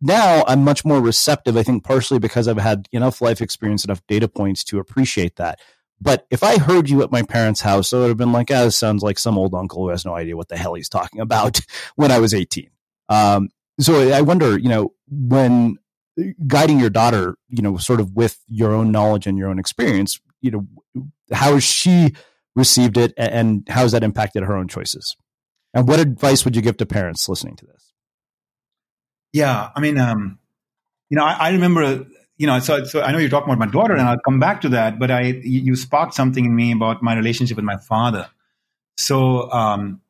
now 0.00 0.44
I'm 0.46 0.64
much 0.64 0.84
more 0.84 1.00
receptive, 1.00 1.56
I 1.56 1.62
think 1.62 1.84
partially 1.84 2.18
because 2.18 2.48
I've 2.48 2.58
had 2.58 2.88
enough 2.92 3.20
life 3.20 3.40
experience, 3.40 3.84
enough 3.84 4.06
data 4.06 4.28
points 4.28 4.64
to 4.64 4.78
appreciate 4.78 5.36
that. 5.36 5.60
But 6.00 6.26
if 6.30 6.44
I 6.44 6.58
heard 6.58 6.88
you 6.88 7.02
at 7.02 7.10
my 7.10 7.22
parents' 7.22 7.60
house, 7.60 7.92
I 7.92 7.98
would 7.98 8.08
have 8.08 8.16
been 8.16 8.32
like, 8.32 8.50
ah, 8.52 8.64
this 8.64 8.76
sounds 8.76 9.02
like 9.02 9.18
some 9.18 9.36
old 9.36 9.54
uncle 9.54 9.82
who 9.82 9.88
has 9.88 10.04
no 10.04 10.14
idea 10.14 10.36
what 10.36 10.48
the 10.48 10.56
hell 10.56 10.74
he's 10.74 10.88
talking 10.88 11.20
about 11.20 11.60
when 11.96 12.12
I 12.12 12.20
was 12.20 12.34
18. 12.34 12.70
Um, 13.08 13.48
so 13.80 14.12
I 14.12 14.20
wonder, 14.20 14.58
you 14.58 14.68
know, 14.68 14.92
when 15.08 15.78
guiding 16.46 16.78
your 16.78 16.90
daughter, 16.90 17.36
you 17.48 17.62
know, 17.62 17.76
sort 17.76 18.00
of 18.00 18.14
with 18.14 18.38
your 18.48 18.72
own 18.72 18.92
knowledge 18.92 19.26
and 19.26 19.38
your 19.38 19.48
own 19.48 19.58
experience, 19.58 20.20
you 20.40 20.50
know, 20.50 20.66
how 21.32 21.54
has 21.54 21.64
she 21.64 22.14
received 22.54 22.96
it 22.96 23.12
and 23.16 23.68
how 23.68 23.82
has 23.82 23.92
that 23.92 24.04
impacted 24.04 24.42
her 24.42 24.56
own 24.56 24.68
choices? 24.68 25.16
And 25.74 25.86
what 25.88 26.00
advice 26.00 26.44
would 26.44 26.56
you 26.56 26.62
give 26.62 26.76
to 26.78 26.86
parents 26.86 27.28
listening 27.28 27.56
to 27.56 27.66
this? 27.66 27.87
Yeah, 29.32 29.70
I 29.74 29.80
mean, 29.80 29.98
um, 29.98 30.38
you 31.10 31.16
know, 31.16 31.24
I, 31.24 31.32
I, 31.32 31.50
remember, 31.50 32.06
you 32.36 32.46
know, 32.46 32.58
so 32.60 32.84
so 32.84 33.02
I 33.02 33.12
know 33.12 33.18
you're 33.18 33.30
talking 33.30 33.52
about 33.52 33.58
my 33.58 33.70
daughter, 33.70 33.94
and 33.94 34.08
I'll 34.08 34.20
come 34.20 34.40
back 34.40 34.60
to 34.62 34.68
that. 34.70 34.98
But 34.98 35.10
I, 35.10 35.22
you 35.42 35.76
sparked 35.76 36.14
something 36.14 36.44
in 36.44 36.54
me 36.54 36.72
about 36.72 37.02
my 37.02 37.14
relationship 37.14 37.56
with 37.56 37.64
my 37.64 37.76
father. 37.76 38.28
So 38.96 39.50
um, 39.52 40.00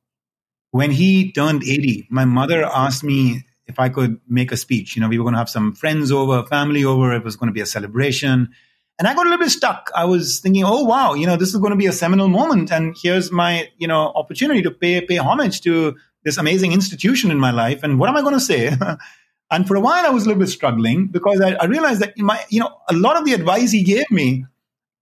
when 0.70 0.90
he 0.90 1.32
turned 1.32 1.62
80, 1.62 2.08
my 2.10 2.24
mother 2.24 2.64
asked 2.64 3.04
me 3.04 3.44
if 3.66 3.78
I 3.78 3.88
could 3.88 4.20
make 4.28 4.50
a 4.50 4.56
speech. 4.56 4.96
You 4.96 5.02
know, 5.02 5.08
we 5.08 5.18
were 5.18 5.24
going 5.24 5.34
to 5.34 5.38
have 5.38 5.50
some 5.50 5.74
friends 5.74 6.10
over, 6.10 6.42
family 6.44 6.84
over. 6.84 7.12
It 7.12 7.24
was 7.24 7.36
going 7.36 7.48
to 7.48 7.52
be 7.52 7.60
a 7.60 7.66
celebration. 7.66 8.50
And 8.98 9.06
I 9.06 9.14
got 9.14 9.26
a 9.26 9.30
little 9.30 9.44
bit 9.44 9.50
stuck. 9.50 9.90
I 9.94 10.06
was 10.06 10.40
thinking, 10.40 10.64
oh 10.64 10.82
wow, 10.82 11.14
you 11.14 11.26
know, 11.26 11.36
this 11.36 11.50
is 11.50 11.56
going 11.56 11.70
to 11.70 11.76
be 11.76 11.86
a 11.86 11.92
seminal 11.92 12.28
moment, 12.28 12.72
and 12.72 12.96
here's 13.00 13.30
my, 13.30 13.68
you 13.76 13.86
know, 13.86 14.12
opportunity 14.16 14.62
to 14.62 14.72
pay 14.72 15.00
pay 15.00 15.16
homage 15.16 15.60
to 15.62 15.96
this 16.24 16.36
amazing 16.36 16.72
institution 16.72 17.30
in 17.30 17.38
my 17.38 17.50
life. 17.50 17.82
And 17.82 17.98
what 17.98 18.08
am 18.08 18.16
I 18.16 18.22
going 18.22 18.34
to 18.34 18.40
say? 18.40 18.76
and 19.50 19.66
for 19.66 19.76
a 19.76 19.80
while, 19.80 20.04
I 20.04 20.10
was 20.10 20.24
a 20.24 20.26
little 20.28 20.40
bit 20.40 20.48
struggling 20.48 21.06
because 21.06 21.40
I, 21.40 21.52
I 21.54 21.66
realized 21.66 22.00
that 22.00 22.18
my, 22.18 22.40
you 22.48 22.60
know, 22.60 22.76
a 22.88 22.94
lot 22.94 23.16
of 23.16 23.24
the 23.24 23.32
advice 23.32 23.70
he 23.70 23.82
gave 23.82 24.10
me, 24.10 24.44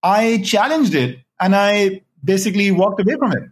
I 0.03 0.41
challenged 0.43 0.95
it 0.95 1.19
and 1.39 1.55
I 1.55 2.01
basically 2.23 2.71
walked 2.71 3.01
away 3.01 3.15
from 3.15 3.33
it. 3.33 3.43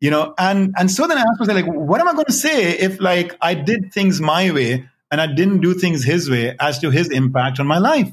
You 0.00 0.12
know, 0.12 0.32
and 0.38 0.74
and 0.78 0.88
so 0.88 1.08
then 1.08 1.18
I 1.18 1.22
asked 1.22 1.40
myself, 1.40 1.56
like, 1.56 1.66
what 1.66 2.00
am 2.00 2.06
I 2.06 2.12
going 2.12 2.26
to 2.26 2.32
say 2.32 2.78
if 2.78 3.00
like 3.00 3.36
I 3.40 3.54
did 3.54 3.92
things 3.92 4.20
my 4.20 4.52
way 4.52 4.88
and 5.10 5.20
I 5.20 5.26
didn't 5.26 5.60
do 5.60 5.74
things 5.74 6.04
his 6.04 6.30
way 6.30 6.54
as 6.60 6.78
to 6.80 6.90
his 6.90 7.10
impact 7.10 7.58
on 7.58 7.66
my 7.66 7.78
life? 7.78 8.12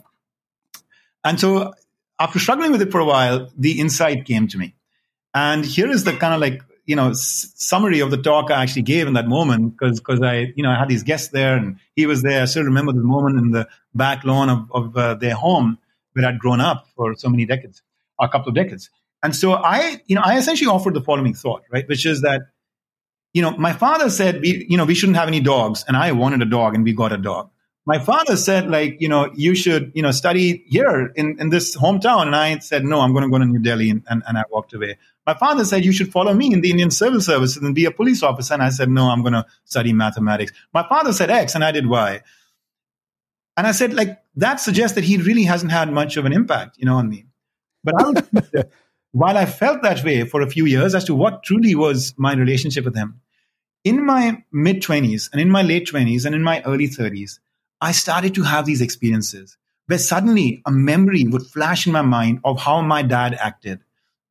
And 1.23 1.39
so 1.39 1.73
after 2.19 2.39
struggling 2.39 2.71
with 2.71 2.81
it 2.81 2.91
for 2.91 2.99
a 2.99 3.05
while, 3.05 3.51
the 3.55 3.79
insight 3.79 4.25
came 4.25 4.47
to 4.47 4.57
me. 4.57 4.73
And 5.33 5.65
here 5.65 5.89
is 5.89 6.05
the 6.05 6.13
kind 6.13 6.33
of 6.33 6.39
like 6.39 6.63
you 6.85 6.95
know 6.95 7.13
summary 7.13 7.99
of 7.99 8.11
the 8.11 8.17
talk 8.17 8.51
I 8.51 8.61
actually 8.61 8.83
gave 8.83 9.07
in 9.07 9.13
that 9.13 9.27
moment 9.27 9.77
because 9.77 9.99
because 9.99 10.21
I 10.21 10.53
you 10.55 10.63
know 10.63 10.71
I 10.71 10.79
had 10.79 10.89
these 10.89 11.03
guests 11.03 11.29
there 11.29 11.55
and 11.55 11.77
he 11.95 12.05
was 12.05 12.21
there. 12.21 12.43
I 12.43 12.45
still 12.45 12.63
remember 12.63 12.93
the 12.93 12.99
moment 12.99 13.39
in 13.39 13.51
the 13.51 13.67
back 13.93 14.23
lawn 14.23 14.49
of, 14.49 14.71
of 14.71 14.97
uh, 14.97 15.15
their 15.15 15.35
home 15.35 15.77
where 16.13 16.25
I'd 16.25 16.39
grown 16.39 16.61
up 16.61 16.87
for 16.95 17.15
so 17.15 17.29
many 17.29 17.45
decades, 17.45 17.81
a 18.19 18.29
couple 18.29 18.49
of 18.49 18.55
decades. 18.55 18.89
And 19.23 19.35
so 19.35 19.53
I 19.53 20.01
you 20.07 20.15
know 20.15 20.21
I 20.23 20.37
essentially 20.37 20.69
offered 20.69 20.93
the 20.93 21.01
following 21.01 21.33
thought, 21.33 21.63
right, 21.71 21.87
which 21.87 22.05
is 22.05 22.21
that 22.21 22.41
you 23.33 23.41
know 23.41 23.51
my 23.51 23.73
father 23.73 24.09
said 24.09 24.41
we 24.41 24.65
you 24.69 24.77
know 24.77 24.85
we 24.85 24.95
shouldn't 24.95 25.17
have 25.17 25.27
any 25.27 25.39
dogs, 25.39 25.83
and 25.87 25.97
I 25.97 26.11
wanted 26.11 26.41
a 26.41 26.45
dog, 26.45 26.75
and 26.75 26.83
we 26.83 26.93
got 26.93 27.11
a 27.11 27.17
dog 27.17 27.49
my 27.85 27.99
father 27.99 28.35
said 28.35 28.69
like 28.69 28.99
you 28.99 29.07
know 29.07 29.31
you 29.35 29.55
should 29.55 29.91
you 29.93 30.01
know 30.01 30.11
study 30.11 30.63
here 30.67 31.11
in, 31.15 31.39
in 31.39 31.49
this 31.49 31.75
hometown 31.77 32.23
and 32.23 32.35
i 32.35 32.57
said 32.59 32.83
no 32.83 32.99
i'm 33.01 33.13
going 33.13 33.23
to 33.23 33.29
go 33.29 33.37
to 33.37 33.45
new 33.45 33.59
delhi 33.59 33.89
and, 33.89 34.03
and, 34.09 34.23
and 34.27 34.37
i 34.37 34.43
walked 34.49 34.73
away 34.73 34.97
my 35.25 35.33
father 35.33 35.65
said 35.65 35.83
you 35.83 35.91
should 35.91 36.11
follow 36.11 36.33
me 36.33 36.53
in 36.53 36.61
the 36.61 36.71
indian 36.71 36.91
civil 36.91 37.21
service 37.21 37.57
and 37.57 37.73
be 37.75 37.85
a 37.85 37.91
police 37.91 38.23
officer. 38.23 38.53
And 38.53 38.63
i 38.63 38.69
said 38.69 38.89
no 38.89 39.09
i'm 39.09 39.21
going 39.21 39.33
to 39.33 39.45
study 39.63 39.93
mathematics. 39.93 40.51
My 40.73 40.87
father 40.87 41.13
said 41.13 41.29
x 41.29 41.55
and 41.55 41.63
i 41.63 41.71
did 41.71 41.87
y. 41.87 42.21
And 43.57 43.67
i 43.67 43.71
said 43.71 43.93
like 43.93 44.21
that 44.35 44.59
suggests 44.59 44.95
that 44.95 45.03
he 45.03 45.17
really 45.17 45.43
hasn't 45.43 45.71
had 45.71 45.91
much 45.91 46.17
of 46.17 46.25
an 46.25 46.33
impact 46.33 46.77
you 46.77 46.85
know 46.85 46.95
on 46.95 47.09
me. 47.09 47.25
But 47.83 47.95
I 47.97 48.63
while 49.11 49.37
i 49.37 49.45
felt 49.45 49.81
that 49.81 50.03
way 50.03 50.25
for 50.25 50.41
a 50.41 50.49
few 50.49 50.65
years 50.65 50.93
as 50.93 51.05
to 51.05 51.15
what 51.15 51.43
truly 51.43 51.73
was 51.73 52.13
my 52.17 52.33
relationship 52.33 52.83
with 52.83 52.95
him 52.95 53.21
in 53.85 54.05
my 54.05 54.43
mid 54.51 54.81
20s 54.81 55.29
and 55.31 55.39
in 55.39 55.49
my 55.49 55.61
late 55.61 55.87
20s 55.87 56.25
and 56.25 56.35
in 56.35 56.43
my 56.43 56.61
early 56.63 56.89
30s 56.89 57.39
I 57.79 57.91
started 57.91 58.35
to 58.35 58.43
have 58.43 58.65
these 58.65 58.81
experiences 58.81 59.57
where 59.87 59.99
suddenly 59.99 60.61
a 60.65 60.71
memory 60.71 61.23
would 61.25 61.43
flash 61.43 61.85
in 61.85 61.93
my 61.93 62.01
mind 62.01 62.39
of 62.43 62.59
how 62.59 62.81
my 62.81 63.03
dad 63.03 63.35
acted 63.39 63.79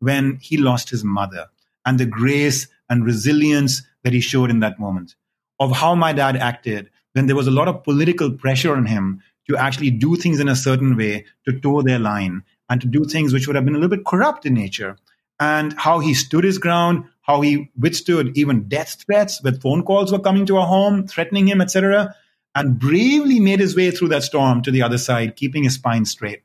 when 0.00 0.38
he 0.40 0.56
lost 0.56 0.90
his 0.90 1.04
mother 1.04 1.46
and 1.84 1.98
the 1.98 2.06
grace 2.06 2.68
and 2.88 3.04
resilience 3.04 3.82
that 4.02 4.12
he 4.12 4.20
showed 4.20 4.50
in 4.50 4.60
that 4.60 4.78
moment, 4.78 5.14
of 5.60 5.72
how 5.72 5.94
my 5.94 6.12
dad 6.12 6.36
acted 6.36 6.90
when 7.12 7.26
there 7.26 7.36
was 7.36 7.46
a 7.46 7.52
lot 7.52 7.68
of 7.68 7.84
political 7.84 8.30
pressure 8.30 8.74
on 8.74 8.86
him 8.86 9.22
to 9.48 9.56
actually 9.56 9.90
do 9.90 10.16
things 10.16 10.40
in 10.40 10.48
a 10.48 10.56
certain 10.56 10.96
way 10.96 11.24
to 11.44 11.58
toe 11.60 11.82
their 11.82 11.98
line 11.98 12.42
and 12.68 12.80
to 12.80 12.86
do 12.86 13.04
things 13.04 13.32
which 13.32 13.46
would 13.46 13.56
have 13.56 13.64
been 13.64 13.74
a 13.74 13.78
little 13.78 13.96
bit 13.96 14.06
corrupt 14.06 14.46
in 14.46 14.54
nature, 14.54 14.96
and 15.38 15.72
how 15.74 15.98
he 15.98 16.14
stood 16.14 16.44
his 16.44 16.58
ground, 16.58 17.04
how 17.22 17.40
he 17.40 17.70
withstood 17.78 18.36
even 18.36 18.68
death 18.68 19.04
threats 19.04 19.42
when 19.42 19.60
phone 19.60 19.82
calls 19.82 20.12
were 20.12 20.18
coming 20.18 20.46
to 20.46 20.56
our 20.56 20.66
home, 20.66 21.06
threatening 21.06 21.46
him, 21.48 21.60
etc 21.60 22.14
and 22.54 22.78
bravely 22.78 23.40
made 23.40 23.60
his 23.60 23.76
way 23.76 23.90
through 23.90 24.08
that 24.08 24.22
storm 24.22 24.62
to 24.62 24.70
the 24.70 24.82
other 24.82 24.98
side, 24.98 25.36
keeping 25.36 25.64
his 25.64 25.74
spine 25.74 26.04
straight. 26.04 26.42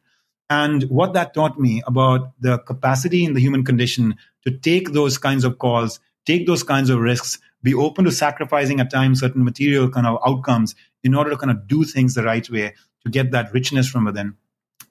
And 0.50 0.84
what 0.84 1.14
that 1.14 1.34
taught 1.34 1.60
me 1.60 1.84
about 1.86 2.32
the 2.40 2.58
capacity 2.58 3.24
in 3.24 3.34
the 3.34 3.40
human 3.40 3.64
condition 3.64 4.16
to 4.46 4.52
take 4.52 4.94
those 4.94 5.18
kinds 5.18 5.44
of 5.44 5.60
calls, 5.60 6.00
take 6.26 6.48
those 6.48 6.64
kinds 6.64 6.90
of 6.90 7.00
risks, 7.00 7.38
be 7.62 7.74
open 7.74 8.06
to 8.06 8.12
sacrificing 8.12 8.80
at 8.80 8.90
times 8.90 9.20
certain 9.20 9.44
material 9.44 9.90
kind 9.90 10.08
of 10.08 10.18
outcomes 10.26 10.76
in 11.04 11.14
order 11.14 11.30
to 11.30 11.38
kind 11.38 11.52
of 11.52 11.68
do 11.68 11.84
things 11.84 12.16
the 12.16 12.24
right 12.24 12.50
way 12.50 12.74
to 13.04 13.12
get 13.12 13.32
that 13.32 13.54
richness 13.54 13.88
from 13.88 14.06
within. 14.06 14.36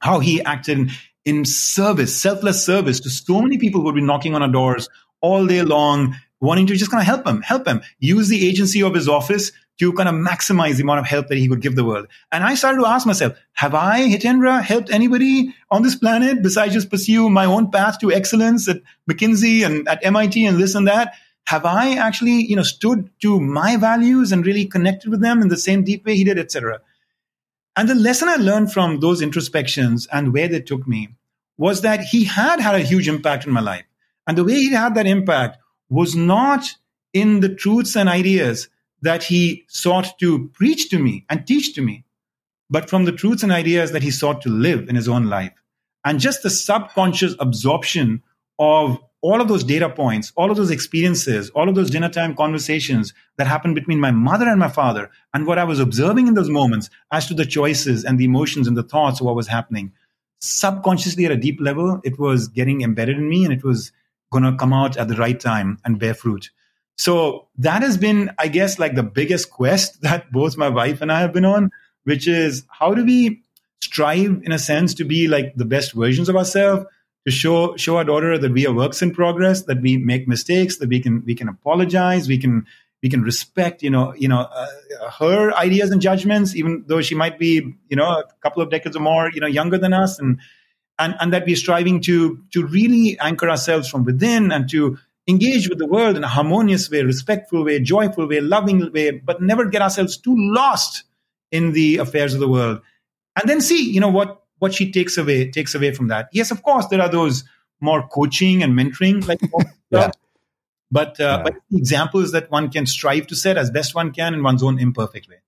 How 0.00 0.20
he 0.20 0.42
acted 0.42 0.90
in, 1.24 1.44
service, 1.44 2.18
selfless 2.18 2.64
service 2.64 3.00
to 3.00 3.10
so 3.10 3.42
many 3.42 3.58
people 3.58 3.80
who 3.80 3.86
would 3.86 3.94
be 3.94 4.00
knocking 4.00 4.34
on 4.34 4.42
our 4.42 4.50
doors 4.50 4.88
all 5.20 5.46
day 5.46 5.62
long, 5.62 6.14
wanting 6.40 6.66
to 6.68 6.76
just 6.76 6.90
kind 6.90 7.00
of 7.00 7.06
help 7.06 7.26
him, 7.26 7.42
help 7.42 7.66
him, 7.66 7.82
use 7.98 8.28
the 8.28 8.48
agency 8.48 8.82
of 8.82 8.94
his 8.94 9.08
office 9.08 9.52
to 9.78 9.92
kind 9.92 10.08
of 10.08 10.14
maximize 10.14 10.76
the 10.76 10.82
amount 10.82 11.00
of 11.00 11.06
help 11.06 11.28
that 11.28 11.38
he 11.38 11.48
could 11.48 11.60
give 11.60 11.76
the 11.76 11.84
world. 11.84 12.08
And 12.32 12.42
I 12.42 12.54
started 12.54 12.80
to 12.80 12.86
ask 12.86 13.06
myself, 13.06 13.38
have 13.52 13.74
I, 13.74 14.00
Hitendra, 14.08 14.62
helped 14.62 14.90
anybody 14.90 15.54
on 15.70 15.82
this 15.82 15.94
planet 15.94 16.42
besides 16.42 16.74
just 16.74 16.90
pursue 16.90 17.30
my 17.30 17.44
own 17.44 17.70
path 17.70 17.98
to 18.00 18.12
excellence 18.12 18.68
at 18.68 18.82
McKinsey 19.08 19.64
and 19.64 19.88
at 19.88 20.04
MIT 20.04 20.44
and 20.44 20.58
this 20.58 20.74
and 20.74 20.88
that? 20.88 21.14
Have 21.46 21.64
I 21.64 21.94
actually, 21.94 22.44
you 22.44 22.56
know, 22.56 22.62
stood 22.62 23.08
to 23.22 23.40
my 23.40 23.76
values 23.76 24.32
and 24.32 24.44
really 24.44 24.66
connected 24.66 25.10
with 25.10 25.22
them 25.22 25.40
in 25.40 25.48
the 25.48 25.56
same 25.56 25.84
deep 25.84 26.04
way 26.04 26.14
he 26.14 26.24
did, 26.24 26.38
etc. 26.38 26.80
And 27.74 27.88
the 27.88 27.94
lesson 27.94 28.28
I 28.28 28.36
learned 28.36 28.72
from 28.72 29.00
those 29.00 29.22
introspections 29.22 30.08
and 30.12 30.32
where 30.32 30.48
they 30.48 30.60
took 30.60 30.86
me 30.86 31.10
was 31.56 31.82
that 31.82 32.00
he 32.00 32.24
had 32.24 32.60
had 32.60 32.74
a 32.74 32.80
huge 32.80 33.08
impact 33.08 33.46
in 33.46 33.52
my 33.52 33.60
life. 33.60 33.84
And 34.26 34.36
the 34.36 34.44
way 34.44 34.54
he 34.54 34.72
had 34.72 34.94
that 34.96 35.06
impact 35.06 35.58
was 35.88 36.14
not 36.14 36.74
in 37.12 37.40
the 37.40 37.54
truths 37.54 37.96
and 37.96 38.08
ideas 38.08 38.68
that 39.02 39.22
he 39.22 39.64
sought 39.68 40.18
to 40.18 40.48
preach 40.48 40.90
to 40.90 40.98
me 40.98 41.24
and 41.30 41.46
teach 41.46 41.74
to 41.74 41.82
me, 41.82 42.04
but 42.70 42.88
from 42.88 43.04
the 43.04 43.12
truths 43.12 43.42
and 43.42 43.52
ideas 43.52 43.92
that 43.92 44.02
he 44.02 44.10
sought 44.10 44.42
to 44.42 44.48
live 44.48 44.88
in 44.88 44.96
his 44.96 45.08
own 45.08 45.26
life. 45.26 45.52
And 46.04 46.20
just 46.20 46.42
the 46.42 46.50
subconscious 46.50 47.34
absorption 47.38 48.22
of 48.58 48.98
all 49.20 49.40
of 49.40 49.48
those 49.48 49.64
data 49.64 49.88
points, 49.88 50.32
all 50.36 50.50
of 50.50 50.56
those 50.56 50.70
experiences, 50.70 51.50
all 51.50 51.68
of 51.68 51.74
those 51.74 51.90
dinner 51.90 52.08
time 52.08 52.34
conversations 52.36 53.12
that 53.36 53.46
happened 53.46 53.74
between 53.74 53.98
my 53.98 54.10
mother 54.10 54.48
and 54.48 54.60
my 54.60 54.68
father, 54.68 55.10
and 55.34 55.46
what 55.46 55.58
I 55.58 55.64
was 55.64 55.80
observing 55.80 56.28
in 56.28 56.34
those 56.34 56.48
moments 56.48 56.88
as 57.10 57.26
to 57.26 57.34
the 57.34 57.46
choices 57.46 58.04
and 58.04 58.18
the 58.18 58.24
emotions 58.24 58.68
and 58.68 58.76
the 58.76 58.82
thoughts 58.82 59.20
of 59.20 59.26
what 59.26 59.34
was 59.34 59.48
happening. 59.48 59.92
Subconsciously, 60.40 61.24
at 61.24 61.32
a 61.32 61.36
deep 61.36 61.60
level, 61.60 62.00
it 62.04 62.18
was 62.18 62.46
getting 62.46 62.82
embedded 62.82 63.16
in 63.16 63.28
me 63.28 63.44
and 63.44 63.52
it 63.52 63.64
was 63.64 63.90
going 64.30 64.44
to 64.44 64.56
come 64.56 64.72
out 64.72 64.96
at 64.96 65.08
the 65.08 65.16
right 65.16 65.40
time 65.40 65.78
and 65.84 65.98
bear 65.98 66.14
fruit. 66.14 66.50
So 66.98 67.46
that 67.58 67.82
has 67.82 67.96
been, 67.96 68.32
I 68.38 68.48
guess, 68.48 68.78
like 68.78 68.94
the 68.94 69.02
biggest 69.02 69.50
quest 69.50 70.02
that 70.02 70.30
both 70.30 70.56
my 70.56 70.68
wife 70.68 71.00
and 71.00 71.10
I 71.10 71.20
have 71.20 71.32
been 71.32 71.46
on, 71.46 71.70
which 72.04 72.28
is 72.28 72.64
how 72.68 72.92
do 72.92 73.04
we 73.04 73.42
strive 73.80 74.42
in 74.44 74.52
a 74.52 74.58
sense 74.58 74.92
to 74.94 75.04
be 75.04 75.28
like 75.28 75.54
the 75.54 75.64
best 75.64 75.92
versions 75.92 76.28
of 76.28 76.36
ourselves 76.36 76.84
to 77.24 77.30
show 77.30 77.76
show 77.76 77.96
our 77.96 78.04
daughter 78.04 78.36
that 78.36 78.52
we 78.52 78.66
are 78.66 78.74
works 78.74 79.02
in 79.02 79.14
progress 79.14 79.62
that 79.62 79.80
we 79.80 79.96
make 79.96 80.26
mistakes 80.26 80.78
that 80.78 80.88
we 80.88 80.98
can 80.98 81.24
we 81.24 81.34
can 81.34 81.48
apologize 81.48 82.26
we 82.26 82.38
can 82.38 82.66
we 83.02 83.08
can 83.08 83.22
respect, 83.22 83.82
you 83.82 83.90
know, 83.90 84.14
you 84.14 84.28
know, 84.28 84.40
uh, 84.40 85.10
her 85.18 85.52
ideas 85.52 85.90
and 85.90 86.02
judgments, 86.02 86.56
even 86.56 86.84
though 86.88 87.00
she 87.00 87.14
might 87.14 87.38
be, 87.38 87.74
you 87.88 87.96
know, 87.96 88.08
a 88.08 88.24
couple 88.42 88.62
of 88.62 88.70
decades 88.70 88.96
or 88.96 89.00
more, 89.00 89.30
you 89.32 89.40
know, 89.40 89.46
younger 89.46 89.78
than 89.78 89.92
us, 89.92 90.18
and 90.18 90.40
and 90.98 91.14
and 91.20 91.32
that 91.32 91.46
we're 91.46 91.56
striving 91.56 92.00
to 92.02 92.42
to 92.52 92.66
really 92.66 93.18
anchor 93.20 93.48
ourselves 93.48 93.88
from 93.88 94.04
within 94.04 94.50
and 94.50 94.68
to 94.70 94.98
engage 95.28 95.68
with 95.68 95.78
the 95.78 95.86
world 95.86 96.16
in 96.16 96.24
a 96.24 96.28
harmonious 96.28 96.90
way, 96.90 97.02
respectful 97.02 97.64
way, 97.64 97.80
joyful 97.80 98.26
way, 98.26 98.40
loving 98.40 98.90
way, 98.92 99.10
but 99.10 99.42
never 99.42 99.66
get 99.66 99.82
ourselves 99.82 100.16
too 100.16 100.34
lost 100.36 101.04
in 101.52 101.72
the 101.72 101.98
affairs 101.98 102.34
of 102.34 102.40
the 102.40 102.48
world. 102.48 102.80
And 103.36 103.48
then 103.48 103.60
see, 103.60 103.90
you 103.90 104.00
know, 104.00 104.08
what 104.08 104.42
what 104.58 104.74
she 104.74 104.90
takes 104.90 105.18
away 105.18 105.50
takes 105.50 105.74
away 105.74 105.92
from 105.92 106.08
that. 106.08 106.28
Yes, 106.32 106.50
of 106.50 106.62
course, 106.62 106.86
there 106.86 107.00
are 107.00 107.08
those 107.08 107.44
more 107.80 108.08
coaching 108.08 108.62
and 108.62 108.72
mentoring 108.72 109.26
like 109.28 109.40
yeah. 109.90 110.10
but 110.90 111.20
uh, 111.20 111.22
yeah. 111.22 111.42
but 111.42 111.54
examples 111.72 112.32
that 112.32 112.50
one 112.50 112.70
can 112.70 112.86
strive 112.86 113.26
to 113.28 113.36
set 113.36 113.56
as 113.56 113.70
best 113.70 113.94
one 113.94 114.12
can 114.12 114.34
in 114.34 114.42
one's 114.42 114.62
own 114.62 114.78
imperfect 114.78 115.28
way. 115.28 115.40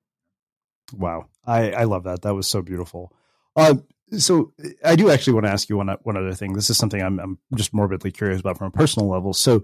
Wow, 0.96 1.26
I 1.44 1.72
I 1.72 1.84
love 1.84 2.04
that. 2.04 2.22
That 2.22 2.34
was 2.34 2.46
so 2.46 2.62
beautiful. 2.62 3.12
Uh, 3.56 3.74
so 4.18 4.52
I 4.84 4.96
do 4.96 5.10
actually 5.10 5.34
want 5.34 5.46
to 5.46 5.52
ask 5.52 5.68
you 5.68 5.76
one 5.76 5.88
one 6.02 6.16
other 6.16 6.34
thing. 6.34 6.54
This 6.54 6.70
is 6.70 6.76
something 6.76 7.02
I'm 7.02 7.18
I'm 7.18 7.38
just 7.54 7.72
morbidly 7.72 8.10
curious 8.10 8.40
about 8.40 8.58
from 8.58 8.68
a 8.68 8.70
personal 8.70 9.08
level. 9.08 9.32
So 9.32 9.62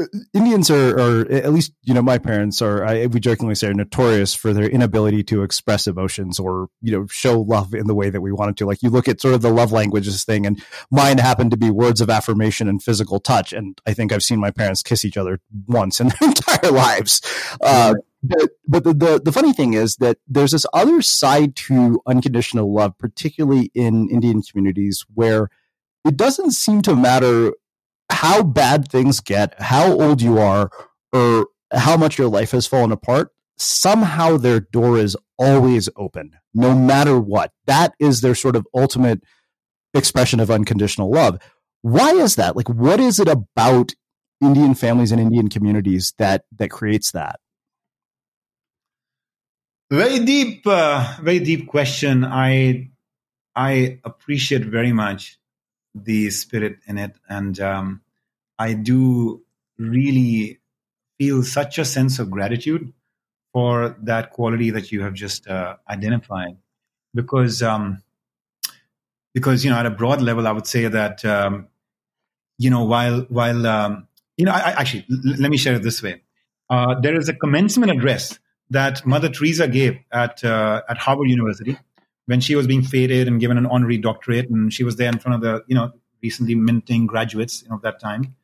uh, 0.00 0.06
Indians 0.32 0.70
are, 0.70 0.98
are 0.98 1.30
at 1.30 1.52
least 1.52 1.72
you 1.82 1.92
know 1.92 2.02
my 2.02 2.18
parents 2.18 2.62
are 2.62 2.84
I, 2.84 3.06
we 3.06 3.20
jokingly 3.20 3.54
say 3.54 3.68
are 3.68 3.74
notorious 3.74 4.34
for 4.34 4.52
their 4.52 4.68
inability 4.68 5.22
to 5.24 5.42
express 5.42 5.86
emotions 5.86 6.38
or 6.38 6.68
you 6.80 6.92
know 6.92 7.06
show 7.08 7.40
love 7.40 7.74
in 7.74 7.86
the 7.86 7.94
way 7.94 8.08
that 8.10 8.20
we 8.20 8.32
wanted 8.32 8.56
to. 8.58 8.66
Like 8.66 8.82
you 8.82 8.90
look 8.90 9.08
at 9.08 9.20
sort 9.20 9.34
of 9.34 9.42
the 9.42 9.52
love 9.52 9.72
languages 9.72 10.24
thing, 10.24 10.46
and 10.46 10.62
mine 10.90 11.18
happened 11.18 11.50
to 11.50 11.56
be 11.56 11.70
words 11.70 12.00
of 12.00 12.08
affirmation 12.08 12.68
and 12.68 12.82
physical 12.82 13.20
touch. 13.20 13.52
And 13.52 13.80
I 13.86 13.94
think 13.94 14.12
I've 14.12 14.22
seen 14.22 14.40
my 14.40 14.50
parents 14.50 14.82
kiss 14.82 15.04
each 15.04 15.16
other 15.16 15.40
once 15.66 16.00
in 16.00 16.08
their 16.08 16.18
entire 16.28 16.70
lives. 16.70 17.20
Uh, 17.60 17.94
but 18.22 18.50
but 18.66 18.84
the, 18.84 18.94
the, 18.94 19.20
the 19.24 19.32
funny 19.32 19.52
thing 19.52 19.74
is 19.74 19.96
that 19.96 20.18
there's 20.26 20.52
this 20.52 20.66
other 20.72 21.02
side 21.02 21.56
to 21.56 22.00
unconditional 22.06 22.72
love, 22.72 22.96
particularly 22.98 23.70
in 23.74 24.08
Indian 24.10 24.42
communities, 24.42 25.04
where 25.14 25.48
it 26.06 26.16
doesn't 26.16 26.52
seem 26.52 26.82
to 26.82 26.94
matter 26.94 27.52
how 28.10 28.42
bad 28.42 28.88
things 28.88 29.20
get, 29.20 29.60
how 29.60 29.92
old 30.00 30.22
you 30.22 30.38
are, 30.38 30.70
or 31.12 31.48
how 31.72 31.96
much 31.96 32.18
your 32.18 32.28
life 32.28 32.52
has 32.52 32.66
fallen 32.66 32.92
apart. 32.92 33.30
Somehow 33.58 34.36
their 34.36 34.60
door 34.60 34.98
is 34.98 35.16
always 35.38 35.88
open, 35.96 36.32
no 36.54 36.74
matter 36.74 37.18
what. 37.18 37.52
That 37.66 37.94
is 37.98 38.20
their 38.20 38.34
sort 38.34 38.56
of 38.56 38.66
ultimate 38.74 39.22
expression 39.94 40.40
of 40.40 40.50
unconditional 40.50 41.10
love. 41.10 41.38
Why 41.82 42.10
is 42.10 42.36
that? 42.36 42.56
Like, 42.56 42.68
what 42.68 43.00
is 43.00 43.18
it 43.18 43.28
about 43.28 43.92
Indian 44.40 44.74
families 44.74 45.12
and 45.12 45.20
Indian 45.20 45.48
communities 45.48 46.14
that 46.18 46.44
that 46.56 46.70
creates 46.70 47.10
that? 47.12 47.40
Very 49.92 50.20
deep, 50.20 50.66
uh, 50.66 51.16
very 51.20 51.38
deep 51.40 51.68
question. 51.68 52.24
I 52.24 52.88
I 53.54 53.98
appreciate 54.04 54.64
very 54.64 54.90
much 54.90 55.38
the 55.94 56.30
spirit 56.30 56.78
in 56.86 56.96
it, 56.96 57.14
and 57.28 57.60
um, 57.60 58.00
I 58.58 58.72
do 58.72 59.42
really 59.76 60.60
feel 61.18 61.42
such 61.42 61.78
a 61.78 61.84
sense 61.84 62.18
of 62.18 62.30
gratitude 62.30 62.90
for 63.52 63.94
that 64.00 64.30
quality 64.30 64.70
that 64.70 64.90
you 64.92 65.02
have 65.02 65.12
just 65.12 65.46
uh, 65.46 65.76
identified, 65.86 66.56
because 67.14 67.62
um, 67.62 68.02
because 69.34 69.62
you 69.62 69.70
know 69.70 69.76
at 69.76 69.84
a 69.84 69.90
broad 69.90 70.22
level, 70.22 70.46
I 70.46 70.52
would 70.52 70.66
say 70.66 70.88
that 70.88 71.22
um, 71.26 71.68
you 72.56 72.70
know 72.70 72.84
while 72.86 73.26
while 73.28 73.66
um, 73.66 74.08
you 74.38 74.46
know 74.46 74.52
I, 74.52 74.70
I 74.70 74.72
actually 74.80 75.04
l- 75.10 75.36
let 75.38 75.50
me 75.50 75.58
share 75.58 75.74
it 75.74 75.82
this 75.82 76.02
way. 76.02 76.22
Uh, 76.70 76.98
there 76.98 77.14
is 77.14 77.28
a 77.28 77.34
commencement 77.34 77.92
address 77.92 78.38
that 78.72 79.04
Mother 79.06 79.28
Teresa 79.28 79.68
gave 79.68 79.98
at 80.10 80.42
uh, 80.44 80.82
at 80.88 80.98
Harvard 80.98 81.28
University 81.28 81.78
when 82.26 82.40
she 82.40 82.54
was 82.54 82.66
being 82.66 82.82
feted 82.82 83.28
and 83.28 83.38
given 83.40 83.58
an 83.58 83.66
honorary 83.66 83.98
doctorate, 83.98 84.48
and 84.48 84.72
she 84.72 84.84
was 84.84 84.96
there 84.96 85.08
in 85.08 85.18
front 85.18 85.36
of 85.36 85.40
the 85.42 85.64
you 85.66 85.74
know 85.74 85.92
recently 86.22 86.54
minting 86.54 87.06
graduates 87.06 87.62
you 87.62 87.68
know, 87.68 87.76
of 87.76 87.82
that 87.82 88.00
time, 88.00 88.34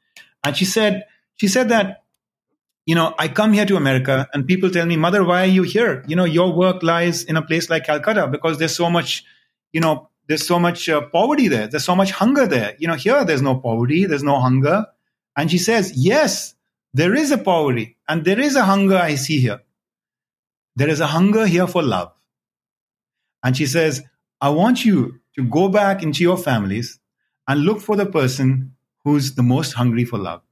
and 0.45 0.57
she 0.57 0.64
said 0.64 1.05
she 1.37 1.49
said 1.49 1.70
that 1.70 2.05
you 2.85 2.95
know 2.95 3.14
I 3.18 3.29
come 3.29 3.53
here 3.53 3.66
to 3.66 3.76
America 3.76 4.29
and 4.33 4.47
people 4.47 4.70
tell 4.70 4.87
me, 4.87 4.97
Mother, 4.97 5.24
why 5.24 5.43
are 5.43 5.55
you 5.59 5.62
here? 5.62 6.05
You 6.07 6.16
know 6.16 6.24
your 6.24 6.53
work 6.53 6.83
lies 6.83 7.24
in 7.24 7.37
a 7.37 7.43
place 7.43 7.70
like 7.70 7.87
Calcutta 7.87 8.29
because 8.29 8.59
there's 8.59 8.76
so 8.76 8.91
much 8.91 9.24
you 9.72 9.81
know 9.81 10.11
there's 10.26 10.47
so 10.47 10.59
much 10.59 10.91
uh, 10.91 11.01
poverty 11.01 11.49
there, 11.49 11.68
there's 11.68 11.85
so 11.85 11.97
much 11.97 12.11
hunger 12.11 12.47
there. 12.47 12.76
You 12.79 12.89
know 12.89 12.95
here 12.95 13.24
there's 13.24 13.43
no 13.43 13.57
poverty, 13.57 14.05
there's 14.05 14.24
no 14.24 14.39
hunger, 14.41 14.87
and 15.37 15.51
she 15.51 15.59
says 15.59 15.93
yes. 15.97 16.55
There 16.95 17.14
is 17.14 17.31
a 17.33 17.39
poverty 17.39 17.99
and 18.09 18.24
there 18.24 18.41
is 18.41 18.57
a 18.57 18.64
hunger 18.64 18.97
I 18.97 19.16
see 19.16 19.41
here 19.41 19.61
there 20.79 20.89
is 20.89 21.01
a 21.01 21.09
hunger 21.09 21.45
here 21.45 21.66
for 21.66 21.83
love. 21.83 22.12
And 23.43 23.57
she 23.57 23.66
says, 23.66 24.03
I 24.41 24.51
want 24.51 24.85
you 24.85 25.20
to 25.37 25.43
go 25.43 25.68
back 25.68 26.05
into 26.05 26.22
your 26.22 26.39
families 26.39 27.01
and 27.49 27.62
look 27.62 27.81
for 27.81 27.97
the 27.97 28.07
person 28.07 28.76
who's 29.03 29.35
the 29.35 29.43
most 29.43 29.72
hungry 29.72 30.05
for 30.05 30.18
love. 30.18 30.43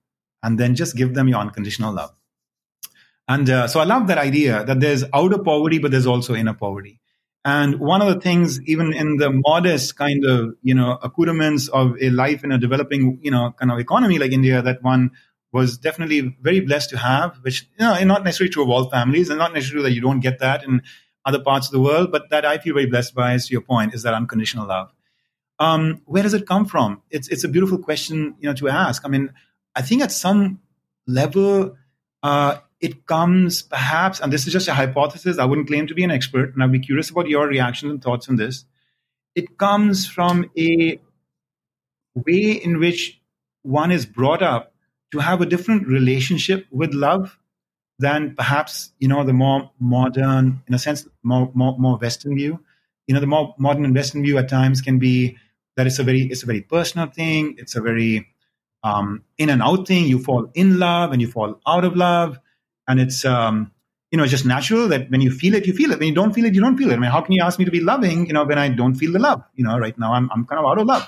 And 0.43 0.59
then 0.59 0.75
just 0.75 0.97
give 0.97 1.15
them 1.15 1.29
your 1.29 1.39
unconditional 1.39 1.95
love. 1.95 2.11
And 3.29 3.49
uh, 3.49 3.69
so 3.69 3.79
I 3.79 3.85
love 3.85 4.09
that 4.09 4.19
idea 4.19 4.65
that 4.65 4.81
there's 4.81 5.05
outer 5.15 5.39
poverty, 5.39 5.79
but 5.79 5.93
there's 5.93 6.07
also 6.07 6.35
inner 6.35 6.55
poverty. 6.55 7.01
And 7.45 7.79
one 7.79 8.03
of 8.03 8.13
the 8.13 8.21
things, 8.21 8.61
even 8.63 8.93
in 8.93 9.19
the 9.19 9.31
modest 9.31 9.97
kind 9.97 10.25
of, 10.25 10.55
you 10.63 10.75
know, 10.75 10.99
accoutrements 11.01 11.69
of 11.69 11.95
a 12.01 12.11
life 12.11 12.43
in 12.43 12.51
a 12.51 12.59
developing, 12.59 13.21
you 13.23 13.31
know, 13.31 13.55
kind 13.57 13.71
of 13.71 13.79
economy 13.79 14.19
like 14.19 14.33
India 14.33 14.61
that 14.61 14.83
one 14.83 15.13
was 15.53 15.79
definitely 15.79 16.37
very 16.41 16.61
blessed 16.61 16.91
to 16.91 16.99
have, 16.99 17.37
which 17.43 17.69
you 17.79 17.85
know, 17.85 18.03
not 18.05 18.25
necessarily 18.25 18.53
true 18.53 18.63
of 18.63 18.71
all 18.71 18.91
families, 18.91 19.31
and 19.31 19.39
not 19.39 19.55
necessarily 19.55 19.89
that 19.89 19.95
you 19.95 20.01
don't 20.01 20.21
get 20.21 20.39
that 20.41 20.65
in 20.65 20.83
other 21.25 21.41
parts 21.41 21.67
of 21.67 21.73
the 21.73 21.81
world, 21.81 22.13
but 22.13 22.31
that 22.31 22.45
I 22.45 22.59
feel 22.59 22.75
very 22.75 22.87
blessed 22.87 23.15
by, 23.15 23.33
as 23.33 23.47
to 23.47 23.53
your 23.53 23.63
point, 23.63 23.95
is 23.95 24.03
that 24.03 24.15
unconditional 24.15 24.67
love. 24.67 24.93
Um, 25.59 26.03
where 26.05 26.23
does 26.23 26.35
it 26.35 26.47
come 26.47 26.67
from? 26.67 27.03
It's 27.11 27.29
it's 27.29 27.45
a 27.45 27.49
beautiful 27.49 27.79
question, 27.79 28.37
you 28.39 28.49
know, 28.49 28.55
to 28.55 28.69
ask. 28.69 29.05
I 29.05 29.09
mean, 29.09 29.33
I 29.75 29.83
think 29.83 30.03
at 30.03 30.13
some 30.13 30.61
level, 31.07 31.77
uh, 32.23 32.59
it 32.81 33.07
comes 33.07 33.63
perhaps, 33.63 34.21
and 34.21 34.33
this 34.33 34.47
is 34.47 34.53
just 34.53 34.69
a 34.69 34.75
hypothesis. 34.75 35.39
I 35.39 35.47
wouldn't 35.47 35.69
claim 35.69 35.87
to 35.87 35.95
be 35.95 36.05
an 36.05 36.11
expert, 36.11 36.53
and 36.53 36.63
I'd 36.63 36.73
be 36.73 36.79
curious 36.79 37.11
about 37.11 37.29
your 37.29 37.47
reactions 37.47 37.91
and 37.91 38.03
thoughts 38.03 38.29
on 38.29 38.37
this. 38.37 38.65
It 39.35 39.59
comes 39.59 40.07
from 40.07 40.51
a 40.59 41.01
way 42.15 42.51
in 42.53 42.79
which 42.79 43.21
one 43.63 43.91
is 43.91 44.07
brought 44.07 44.43
up 44.43 44.75
to 45.13 45.19
have 45.19 45.41
a 45.41 45.47
different 45.47 45.87
relationship 45.87 46.67
with 46.71 46.93
love 46.95 47.39
than 47.99 48.35
perhaps 48.35 48.93
you 48.99 49.09
know 49.09 49.25
the 49.25 49.33
more 49.33 49.71
modern 49.79 50.63
in 50.67 50.75
a 50.75 50.79
sense 50.79 51.07
more, 51.23 51.51
more 51.55 51.79
more 51.79 51.97
western 51.97 52.37
view. 52.37 52.61
You 53.07 53.15
know 53.15 53.21
the 53.21 53.27
more 53.27 53.55
modern 53.59 53.85
and 53.85 53.95
western 53.95 54.23
view 54.23 54.39
at 54.39 54.49
times 54.49 54.81
can 54.81 54.99
be 54.99 55.37
that 55.77 55.87
it's 55.87 55.99
a 55.99 56.05
very 56.05 56.23
it's 56.23 56.43
a 56.43 56.47
very 56.47 56.61
personal 56.61 57.07
thing. 57.07 57.57
It's 57.59 57.77
a 57.77 57.81
very 57.81 58.29
um, 58.83 59.25
in 59.39 59.51
and 59.51 59.63
out 59.63 59.87
thing. 59.87 60.05
You 60.07 60.19
fall 60.19 60.51
in 60.55 60.79
love 60.79 61.13
and 61.13 61.21
you 61.21 61.29
fall 61.29 61.61
out 61.67 61.85
of 61.85 61.97
love. 61.97 62.39
And 62.89 63.01
it's 63.01 63.25
um, 63.25 63.73
you 64.11 64.19
know 64.19 64.25
it's 64.25 64.31
just 64.31 64.47
natural 64.47 64.89
that 64.89 65.11
when 65.11 65.21
you 65.21 65.31
feel 65.31 65.55
it 65.55 65.67
you 65.67 65.73
feel 65.73 65.93
it. 65.93 65.99
When 65.99 66.09
you 66.09 66.15
don't 66.15 66.33
feel 66.33 66.45
it 66.45 66.55
you 66.55 66.61
don't 66.61 66.77
feel 66.77 66.91
it. 66.91 66.95
I 66.95 66.99
mean 66.99 67.11
how 67.11 67.21
can 67.21 67.33
you 67.33 67.43
ask 67.43 67.59
me 67.59 67.65
to 67.65 67.71
be 67.71 67.81
loving 67.81 68.27
you 68.27 68.33
know 68.33 68.45
when 68.45 68.59
i 68.59 68.69
don't 68.69 68.95
feel 68.95 69.13
the 69.13 69.19
love? 69.19 69.43
You 69.55 69.65
know 69.65 69.79
right 69.79 69.97
now 69.99 70.13
i'm, 70.13 70.31
I'm 70.33 70.47
kind 70.47 70.59
of 70.59 70.67
out 70.67 70.79
of 70.79 70.87
love. 70.87 71.07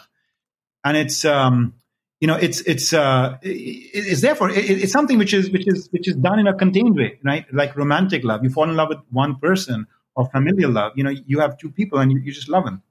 And 0.84 0.96
it's 0.96 1.24
um, 1.24 1.74
you 2.20 2.26
know 2.26 2.34
it's 2.34 2.60
it's 2.62 2.92
uh 2.92 3.38
it's 3.42 4.20
therefore 4.20 4.50
it's 4.50 4.92
something 4.92 5.18
which 5.18 5.32
is 5.32 5.50
which 5.50 5.68
is 5.68 5.88
which 5.90 6.08
is 6.08 6.16
done 6.16 6.38
in 6.38 6.46
a 6.46 6.54
contained 6.54 6.96
way 6.96 7.18
right? 7.22 7.46
Like 7.52 7.76
romantic 7.76 8.24
love. 8.24 8.42
You 8.42 8.50
fall 8.50 8.68
in 8.68 8.76
love 8.76 8.88
with 8.88 8.98
one 9.10 9.36
person 9.36 9.86
or 10.16 10.28
familial 10.30 10.70
love 10.70 10.92
you 10.96 11.04
know 11.04 11.10
you 11.10 11.40
have 11.40 11.58
two 11.58 11.70
people 11.70 11.98
and 11.98 12.12
you, 12.12 12.32
just 12.32 12.48
love 12.48 12.64
them. 12.64 12.82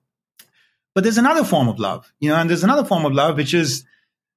But 0.95 1.03
there's 1.03 1.17
another 1.17 1.43
form 1.43 1.67
of 1.67 1.79
love 1.79 2.11
you 2.19 2.29
know 2.29 2.35
and 2.35 2.49
there's 2.49 2.63
another 2.63 2.85
form 2.85 3.05
of 3.05 3.13
love 3.13 3.37
which 3.37 3.53
is 3.53 3.85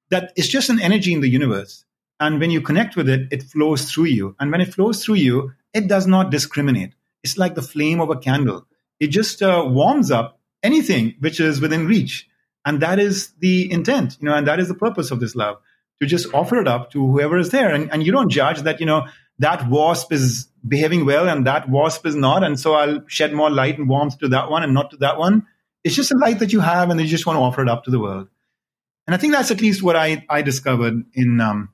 that 0.09 0.33
it's 0.35 0.49
just 0.49 0.69
an 0.69 0.81
energy 0.81 1.13
in 1.13 1.21
the 1.21 1.29
universe. 1.29 1.85
And 2.19 2.39
when 2.39 2.51
you 2.51 2.61
connect 2.61 2.95
with 2.95 3.07
it 3.07 3.31
it 3.31 3.43
flows 3.43 3.91
through 3.91 4.05
you. 4.05 4.35
And 4.39 4.51
when 4.51 4.61
it 4.61 4.73
flows 4.73 5.03
through 5.03 5.15
you 5.15 5.53
it 5.73 5.87
does 5.87 6.05
not 6.05 6.31
discriminate. 6.31 6.93
It's 7.23 7.37
like 7.37 7.55
the 7.55 7.61
flame 7.61 8.01
of 8.01 8.09
a 8.09 8.17
candle. 8.17 8.67
It 8.99 9.07
just 9.07 9.41
uh, 9.41 9.63
warms 9.65 10.11
up 10.11 10.39
anything 10.61 11.15
which 11.19 11.39
is 11.39 11.61
within 11.61 11.87
reach 11.87 12.27
and 12.65 12.81
that 12.81 12.99
is 12.99 13.31
the 13.39 13.71
intent, 13.71 14.17
you 14.19 14.27
know, 14.27 14.35
and 14.35 14.47
that 14.47 14.59
is 14.59 14.67
the 14.67 14.75
purpose 14.75 15.11
of 15.11 15.19
this 15.19 15.35
love 15.35 15.57
to 16.01 16.07
just 16.07 16.33
offer 16.33 16.59
it 16.59 16.67
up 16.67 16.91
to 16.91 17.11
whoever 17.11 17.37
is 17.37 17.49
there. 17.49 17.73
And, 17.73 17.91
and 17.91 18.03
you 18.03 18.11
don't 18.11 18.29
judge 18.29 18.61
that, 18.61 18.79
you 18.79 18.85
know, 18.85 19.07
that 19.39 19.67
wasp 19.69 20.11
is 20.11 20.47
behaving 20.67 21.05
well 21.05 21.27
and 21.27 21.45
that 21.47 21.69
wasp 21.69 22.05
is 22.05 22.15
not. 22.15 22.43
And 22.43 22.59
so 22.59 22.73
I'll 22.73 23.03
shed 23.07 23.33
more 23.33 23.49
light 23.49 23.77
and 23.77 23.89
warmth 23.89 24.19
to 24.19 24.27
that 24.29 24.49
one 24.49 24.63
and 24.63 24.73
not 24.73 24.91
to 24.91 24.97
that 24.97 25.17
one. 25.17 25.47
It's 25.83 25.95
just 25.95 26.11
a 26.11 26.17
light 26.17 26.39
that 26.39 26.53
you 26.53 26.59
have 26.59 26.89
and 26.89 26.99
you 26.99 27.07
just 27.07 27.25
want 27.25 27.37
to 27.37 27.41
offer 27.41 27.61
it 27.61 27.69
up 27.69 27.83
to 27.85 27.91
the 27.91 27.99
world. 27.99 28.27
And 29.07 29.15
I 29.15 29.17
think 29.17 29.33
that's 29.33 29.51
at 29.51 29.61
least 29.61 29.81
what 29.81 29.95
I, 29.95 30.25
I 30.29 30.43
discovered 30.43 31.03
in, 31.13 31.41
um, 31.41 31.69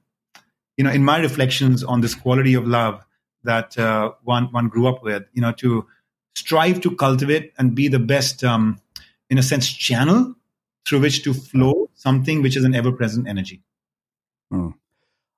you 0.78 0.84
know, 0.84 0.92
in 0.92 1.04
my 1.04 1.20
reflections 1.20 1.84
on 1.84 2.02
this 2.02 2.16
quality 2.16 2.54
of 2.54 2.66
love 2.66 3.06
that 3.44 3.78
uh, 3.78 4.12
one, 4.24 4.46
one 4.46 4.70
grew 4.70 4.88
up 4.88 5.04
with, 5.04 5.24
you 5.34 5.42
know, 5.42 5.52
to 5.54 5.86
strive 6.36 6.82
to 6.82 6.96
cultivate 6.96 7.54
and 7.58 7.76
be 7.76 7.90
the 7.90 8.00
best, 8.00 8.44
um, 8.44 8.80
in 9.30 9.38
a 9.38 9.44
sense, 9.44 9.70
channel 9.72 10.36
through 10.88 11.02
which 11.02 11.24
to 11.24 11.34
flow 11.34 11.90
something 11.96 12.42
which 12.42 12.56
is 12.56 12.64
an 12.64 12.74
ever 12.74 12.92
present 12.92 13.28
energy. 13.28 13.62
Hmm. 14.52 14.70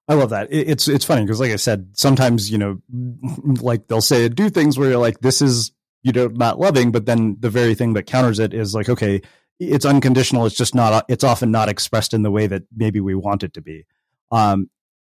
I 0.07 0.15
love 0.15 0.31
that. 0.31 0.47
It's 0.49 0.87
it's 0.87 1.05
funny 1.05 1.21
because, 1.21 1.39
like 1.39 1.51
I 1.51 1.57
said, 1.57 1.91
sometimes 1.93 2.49
you 2.51 2.57
know, 2.57 2.81
like 3.61 3.87
they'll 3.87 4.01
say 4.01 4.27
do 4.27 4.49
things 4.49 4.77
where 4.77 4.89
you're 4.89 4.97
like, 4.97 5.19
this 5.19 5.41
is 5.41 5.71
you 6.01 6.11
know 6.11 6.27
not 6.27 6.59
loving, 6.59 6.91
but 6.91 7.05
then 7.05 7.37
the 7.39 7.49
very 7.49 7.75
thing 7.75 7.93
that 7.93 8.07
counters 8.07 8.39
it 8.39 8.53
is 8.53 8.73
like, 8.73 8.89
okay, 8.89 9.21
it's 9.59 9.85
unconditional. 9.85 10.47
It's 10.47 10.55
just 10.55 10.73
not. 10.73 11.05
It's 11.09 11.23
often 11.23 11.51
not 11.51 11.69
expressed 11.69 12.15
in 12.15 12.23
the 12.23 12.31
way 12.31 12.47
that 12.47 12.63
maybe 12.75 12.99
we 12.99 13.13
want 13.13 13.43
it 13.43 13.53
to 13.53 13.61
be. 13.61 13.85
Um, 14.31 14.69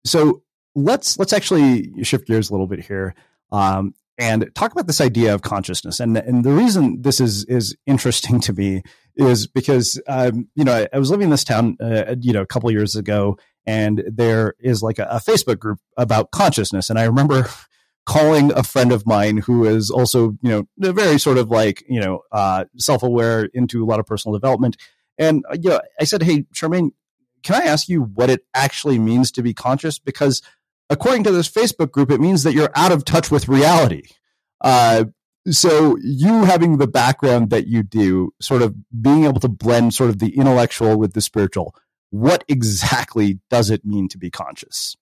so 0.03 0.43
let's 0.75 1.17
let's 1.17 1.32
actually 1.32 2.03
shift 2.03 2.27
gears 2.27 2.49
a 2.49 2.53
little 2.53 2.67
bit 2.67 2.84
here. 2.84 3.15
Um, 3.51 3.93
and 4.18 4.49
talk 4.55 4.72
about 4.72 4.88
this 4.88 5.01
idea 5.01 5.34
of 5.34 5.41
consciousness. 5.41 5.99
And 5.99 6.18
and 6.18 6.43
the 6.43 6.51
reason 6.51 7.01
this 7.01 7.20
is 7.20 7.45
is 7.45 7.76
interesting 7.86 8.39
to 8.41 8.53
me 8.53 8.84
is 9.16 9.47
because 9.47 10.01
um, 10.07 10.47
you 10.55 10.64
know 10.64 10.74
I, 10.74 10.88
I, 10.93 10.99
was 10.99 11.12
living 11.12 11.26
in 11.26 11.30
this 11.32 11.43
town 11.43 11.78
uh, 11.82 12.16
you 12.20 12.34
know 12.34 12.41
a 12.41 12.47
couple 12.47 12.72
years 12.72 12.95
ago, 12.95 13.38
and 13.66 14.03
there 14.07 14.55
is 14.59 14.82
like 14.82 14.99
a, 14.99 15.07
a, 15.12 15.18
Facebook 15.18 15.59
group 15.59 15.80
about 15.97 16.32
consciousness, 16.32 16.89
and 16.89 16.97
I 16.97 17.03
remember 17.03 17.49
calling 18.05 18.51
a 18.53 18.64
friend 18.64 18.91
of 18.91 19.05
mine 19.05 19.38
who 19.38 19.66
is 19.66 19.89
also 19.89 20.38
you 20.41 20.49
know 20.49 20.93
very 20.93 21.20
sort 21.20 21.38
of 21.38 21.49
like 21.49 21.84
you 21.88 21.99
know 21.99 22.22
uh, 22.32 22.66
self 22.78 23.03
aware 23.03 23.45
into 23.53 23.84
a 23.84 23.88
lot 23.88 23.99
of 23.99 24.05
personal 24.05 24.38
development, 24.38 24.78
and 25.18 25.43
uh, 25.49 25.57
you 25.59 25.70
know 25.70 25.82
I 25.99 26.05
said, 26.05 26.24
hey 26.24 26.43
Charmaine, 26.53 26.91
can 27.43 27.62
I 27.62 27.66
ask 27.66 27.89
you 27.89 28.03
what 28.03 28.30
it 28.30 28.45
actually 28.53 28.99
means 28.99 29.32
to 29.32 29.41
be 29.41 29.53
conscious? 29.53 29.99
Because 29.99 30.41
according 30.91 31.23
to 31.23 31.31
this 31.31 31.49
Facebook 31.49 31.91
group, 31.91 32.11
it 32.11 32.19
means 32.19 32.43
that 32.43 32.53
you're 32.53 32.69
out 32.75 32.91
of 32.91 33.05
touch 33.05 33.31
with 33.31 33.47
reality. 33.47 34.03
Uh, 34.59 35.05
so 35.49 35.97
you 36.03 36.43
having 36.43 36.77
the 36.77 36.85
background 36.85 37.49
that 37.49 37.65
you 37.65 37.81
do, 37.81 38.31
sort 38.39 38.61
of 38.61 38.75
being 39.01 39.23
able 39.23 39.39
to 39.39 39.47
blend 39.47 39.93
sort 39.95 40.11
of 40.11 40.19
the 40.19 40.37
intellectual 40.37 40.97
with 40.97 41.13
the 41.13 41.21
spiritual, 41.21 41.73
what 42.11 42.43
exactly 42.47 43.39
does 43.49 43.69
it 43.71 43.85
mean 43.85 44.07
to 44.09 44.17
be 44.17 44.29
conscious? 44.29 44.95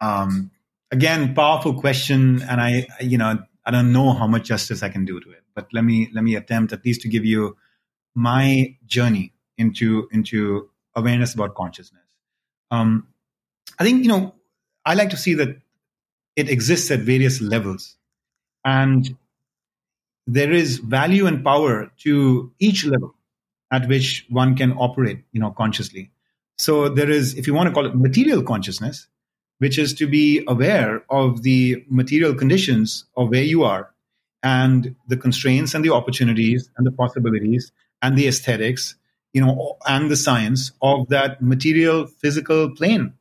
Um, 0.00 0.50
again, 0.90 1.34
powerful 1.34 1.80
question, 1.80 2.42
and 2.42 2.60
I, 2.60 2.86
you 3.00 3.16
know, 3.16 3.38
I 3.64 3.70
don't 3.70 3.92
know 3.92 4.12
how 4.12 4.26
much 4.26 4.44
justice 4.44 4.82
I 4.82 4.90
can 4.90 5.04
do 5.04 5.18
to 5.18 5.30
it, 5.30 5.42
but 5.54 5.68
let 5.72 5.82
me 5.82 6.10
let 6.12 6.22
me 6.22 6.34
attempt 6.34 6.72
at 6.72 6.84
least 6.84 7.00
to 7.02 7.08
give 7.08 7.24
you 7.24 7.56
my 8.14 8.76
journey 8.84 9.32
into 9.56 10.08
into 10.12 10.68
awareness 10.94 11.34
about 11.34 11.54
consciousness. 11.54 12.02
Um, 12.70 13.08
I 13.78 13.84
think, 13.84 14.02
you 14.02 14.08
know, 14.08 14.34
I 14.84 14.94
like 14.94 15.10
to 15.10 15.16
see 15.16 15.34
that 15.34 15.56
it 16.36 16.48
exists 16.48 16.90
at 16.90 17.00
various 17.00 17.40
levels. 17.40 17.96
And 18.64 19.16
there 20.26 20.52
is 20.52 20.78
value 20.78 21.26
and 21.26 21.44
power 21.44 21.90
to 21.98 22.52
each 22.58 22.84
level 22.84 23.14
at 23.70 23.88
which 23.88 24.26
one 24.28 24.54
can 24.54 24.72
operate, 24.72 25.24
you 25.32 25.40
know, 25.40 25.50
consciously. 25.50 26.10
So 26.58 26.88
there 26.88 27.10
is, 27.10 27.34
if 27.34 27.46
you 27.46 27.54
want 27.54 27.68
to 27.68 27.74
call 27.74 27.86
it 27.86 27.96
material 27.96 28.42
consciousness, 28.42 29.08
which 29.58 29.78
is 29.78 29.94
to 29.94 30.06
be 30.06 30.44
aware 30.46 31.04
of 31.08 31.42
the 31.42 31.84
material 31.88 32.34
conditions 32.34 33.04
of 33.16 33.30
where 33.30 33.42
you 33.42 33.64
are 33.64 33.90
and 34.42 34.94
the 35.08 35.16
constraints 35.16 35.74
and 35.74 35.84
the 35.84 35.92
opportunities 35.92 36.68
and 36.76 36.86
the 36.86 36.92
possibilities 36.92 37.72
and 38.00 38.16
the 38.18 38.28
aesthetics, 38.28 38.96
you 39.32 39.40
know, 39.40 39.76
and 39.88 40.10
the 40.10 40.16
science 40.16 40.72
of 40.82 41.08
that 41.08 41.40
material 41.40 42.06
physical 42.06 42.70
plane 42.70 43.14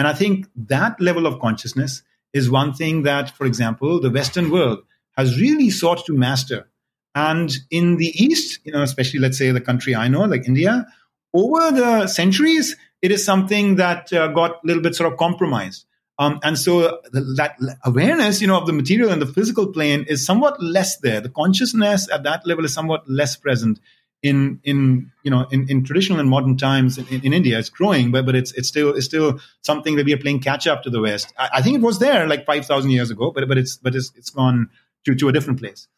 and 0.00 0.08
I 0.08 0.14
think 0.14 0.46
that 0.56 0.98
level 0.98 1.26
of 1.26 1.40
consciousness 1.40 2.02
is 2.32 2.50
one 2.50 2.72
thing 2.72 3.02
that, 3.02 3.36
for 3.36 3.44
example, 3.44 4.00
the 4.00 4.08
Western 4.08 4.50
world 4.50 4.78
has 5.14 5.38
really 5.38 5.68
sought 5.68 6.06
to 6.06 6.14
master. 6.14 6.70
And 7.14 7.52
in 7.70 7.98
the 7.98 8.06
East, 8.06 8.60
you 8.64 8.72
know, 8.72 8.82
especially 8.82 9.20
let's 9.20 9.36
say 9.36 9.50
the 9.50 9.60
country 9.60 9.94
I 9.94 10.08
know, 10.08 10.22
like 10.22 10.48
India, 10.48 10.86
over 11.34 11.70
the 11.70 12.06
centuries, 12.06 12.78
it 13.02 13.12
is 13.12 13.22
something 13.26 13.76
that 13.76 14.10
uh, 14.10 14.28
got 14.28 14.52
a 14.52 14.60
little 14.66 14.82
bit 14.82 14.94
sort 14.94 15.12
of 15.12 15.18
compromised. 15.18 15.84
Um, 16.18 16.40
and 16.42 16.58
so 16.58 17.02
the, 17.12 17.20
that 17.36 17.58
awareness, 17.84 18.40
you 18.40 18.46
know, 18.46 18.56
of 18.56 18.66
the 18.66 18.72
material 18.72 19.10
and 19.10 19.20
the 19.20 19.26
physical 19.26 19.70
plane 19.70 20.06
is 20.08 20.24
somewhat 20.24 20.62
less 20.62 20.96
there. 21.00 21.20
The 21.20 21.28
consciousness 21.28 22.08
at 22.10 22.22
that 22.22 22.46
level 22.46 22.64
is 22.64 22.72
somewhat 22.72 23.06
less 23.06 23.36
present 23.36 23.80
in 24.22 24.60
in 24.64 25.10
you 25.22 25.30
know 25.30 25.46
in, 25.50 25.68
in 25.70 25.84
traditional 25.84 26.20
and 26.20 26.28
modern 26.28 26.56
times 26.56 26.98
in, 26.98 27.06
in, 27.08 27.32
India 27.32 27.58
it's 27.58 27.70
growing 27.70 28.10
but 28.10 28.26
but 28.26 28.34
it's 28.34 28.52
it's 28.52 28.68
still 28.68 28.94
it's 28.94 29.06
still 29.06 29.40
something 29.62 29.96
that 29.96 30.04
we 30.04 30.12
are 30.12 30.18
playing 30.18 30.40
catch 30.40 30.66
up 30.66 30.82
to 30.82 30.90
the 30.90 31.00
West. 31.00 31.32
I, 31.38 31.48
I 31.54 31.62
think 31.62 31.76
it 31.76 31.82
was 31.82 31.98
there 31.98 32.26
like 32.26 32.44
five 32.44 32.66
thousand 32.66 32.90
years 32.90 33.10
ago 33.10 33.30
but 33.30 33.48
but 33.48 33.56
it's 33.56 33.76
but 33.76 33.94
it's 33.94 34.12
it's 34.16 34.30
gone 34.30 34.70
to 35.06 35.14
to 35.14 35.28
a 35.28 35.32
different 35.32 35.60
place. 35.60 35.88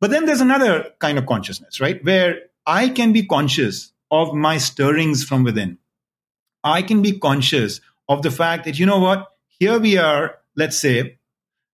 But 0.00 0.10
then 0.10 0.26
there's 0.26 0.40
another 0.40 0.92
kind 0.98 1.18
of 1.18 1.26
consciousness 1.26 1.80
right 1.80 2.02
where 2.04 2.42
I 2.66 2.88
can 2.88 3.12
be 3.12 3.26
conscious 3.26 3.92
of 4.10 4.32
my 4.32 4.56
stirrings 4.56 5.24
from 5.24 5.44
within. 5.44 5.78
I 6.64 6.82
can 6.82 7.02
be 7.02 7.18
conscious 7.18 7.80
of 8.08 8.22
the 8.22 8.30
fact 8.30 8.64
that 8.64 8.78
you 8.78 8.86
know 8.86 8.98
what 8.98 9.26
here 9.58 9.78
we 9.78 9.98
are 9.98 10.38
let's 10.56 10.78
say 10.78 11.18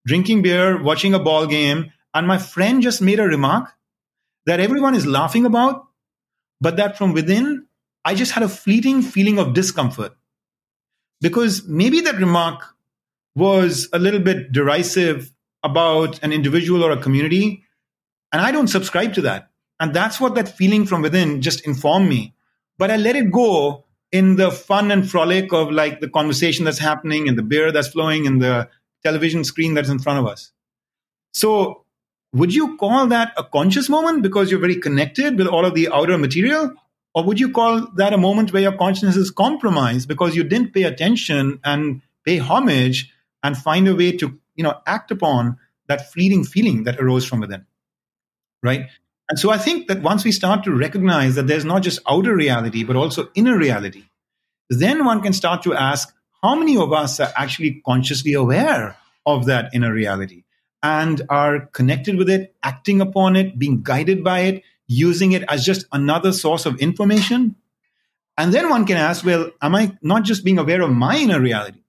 drinking 0.06 0.42
beer 0.42 0.82
watching 0.82 1.14
a 1.14 1.20
ball 1.20 1.46
game 1.46 1.92
and 2.12 2.26
my 2.26 2.38
friend 2.38 2.82
just 2.82 3.00
made 3.00 3.20
a 3.20 3.24
remark 3.24 3.72
that 4.46 4.60
everyone 4.60 4.94
is 4.94 5.06
laughing 5.06 5.46
about, 5.46 5.86
but 6.60 6.76
that 6.76 6.98
from 6.98 7.12
within, 7.12 7.66
I 8.04 8.14
just 8.14 8.32
had 8.32 8.42
a 8.42 8.48
fleeting 8.48 9.02
feeling 9.02 9.38
of 9.38 9.54
discomfort. 9.54 10.12
Because 11.20 11.66
maybe 11.66 12.00
that 12.02 12.16
remark 12.16 12.62
was 13.34 13.88
a 13.92 13.98
little 13.98 14.20
bit 14.20 14.52
derisive 14.52 15.32
about 15.62 16.22
an 16.22 16.32
individual 16.32 16.84
or 16.84 16.90
a 16.90 17.00
community, 17.00 17.64
and 18.32 18.42
I 18.42 18.52
don't 18.52 18.68
subscribe 18.68 19.14
to 19.14 19.22
that. 19.22 19.50
And 19.80 19.94
that's 19.94 20.20
what 20.20 20.34
that 20.34 20.48
feeling 20.48 20.86
from 20.86 21.02
within 21.02 21.40
just 21.40 21.66
informed 21.66 22.08
me. 22.08 22.34
But 22.78 22.90
I 22.90 22.96
let 22.96 23.16
it 23.16 23.30
go 23.30 23.84
in 24.12 24.36
the 24.36 24.50
fun 24.50 24.90
and 24.90 25.08
frolic 25.08 25.52
of 25.52 25.70
like 25.70 26.00
the 26.00 26.08
conversation 26.08 26.64
that's 26.64 26.78
happening 26.78 27.28
and 27.28 27.36
the 27.36 27.42
beer 27.42 27.72
that's 27.72 27.88
flowing 27.88 28.26
and 28.26 28.40
the 28.40 28.68
television 29.02 29.44
screen 29.44 29.74
that's 29.74 29.88
in 29.88 29.98
front 29.98 30.20
of 30.20 30.26
us. 30.26 30.52
So 31.32 31.83
would 32.34 32.52
you 32.52 32.76
call 32.76 33.06
that 33.06 33.32
a 33.36 33.44
conscious 33.44 33.88
moment 33.88 34.22
because 34.22 34.50
you're 34.50 34.60
very 34.60 34.80
connected 34.80 35.38
with 35.38 35.46
all 35.46 35.64
of 35.64 35.74
the 35.74 35.88
outer 35.88 36.18
material? 36.18 36.72
Or 37.14 37.22
would 37.22 37.38
you 37.38 37.52
call 37.52 37.86
that 37.94 38.12
a 38.12 38.18
moment 38.18 38.52
where 38.52 38.62
your 38.62 38.76
consciousness 38.76 39.16
is 39.16 39.30
compromised 39.30 40.08
because 40.08 40.34
you 40.34 40.42
didn't 40.42 40.74
pay 40.74 40.82
attention 40.82 41.60
and 41.64 42.02
pay 42.26 42.38
homage 42.38 43.12
and 43.44 43.56
find 43.56 43.86
a 43.86 43.94
way 43.94 44.16
to, 44.16 44.36
you 44.56 44.64
know, 44.64 44.80
act 44.84 45.12
upon 45.12 45.58
that 45.86 46.12
fleeting 46.12 46.42
feeling 46.42 46.84
that 46.84 47.00
arose 47.00 47.24
from 47.24 47.38
within? 47.38 47.66
Right? 48.64 48.88
And 49.30 49.38
so 49.38 49.50
I 49.50 49.58
think 49.58 49.86
that 49.86 50.02
once 50.02 50.24
we 50.24 50.32
start 50.32 50.64
to 50.64 50.74
recognize 50.74 51.36
that 51.36 51.46
there's 51.46 51.64
not 51.64 51.82
just 51.82 52.00
outer 52.08 52.34
reality, 52.34 52.82
but 52.82 52.96
also 52.96 53.28
inner 53.36 53.56
reality, 53.56 54.06
then 54.68 55.04
one 55.04 55.20
can 55.20 55.32
start 55.32 55.62
to 55.62 55.74
ask 55.74 56.12
how 56.42 56.56
many 56.56 56.76
of 56.76 56.92
us 56.92 57.20
are 57.20 57.32
actually 57.36 57.80
consciously 57.86 58.32
aware 58.32 58.96
of 59.24 59.46
that 59.46 59.70
inner 59.72 59.92
reality? 59.92 60.42
And 60.84 61.22
are 61.30 61.60
connected 61.72 62.16
with 62.16 62.28
it, 62.28 62.54
acting 62.62 63.00
upon 63.00 63.36
it, 63.36 63.58
being 63.58 63.82
guided 63.82 64.22
by 64.22 64.40
it, 64.40 64.62
using 64.86 65.32
it 65.32 65.42
as 65.48 65.64
just 65.64 65.86
another 65.92 66.30
source 66.30 66.66
of 66.66 66.78
information. 66.78 67.56
And 68.36 68.52
then 68.52 68.68
one 68.68 68.84
can 68.84 68.98
ask, 68.98 69.24
well, 69.24 69.50
am 69.62 69.74
I 69.74 69.96
not 70.02 70.24
just 70.24 70.44
being 70.44 70.58
aware 70.58 70.82
of 70.82 70.90
my 70.90 71.16
inner 71.16 71.40
reality? 71.40 71.80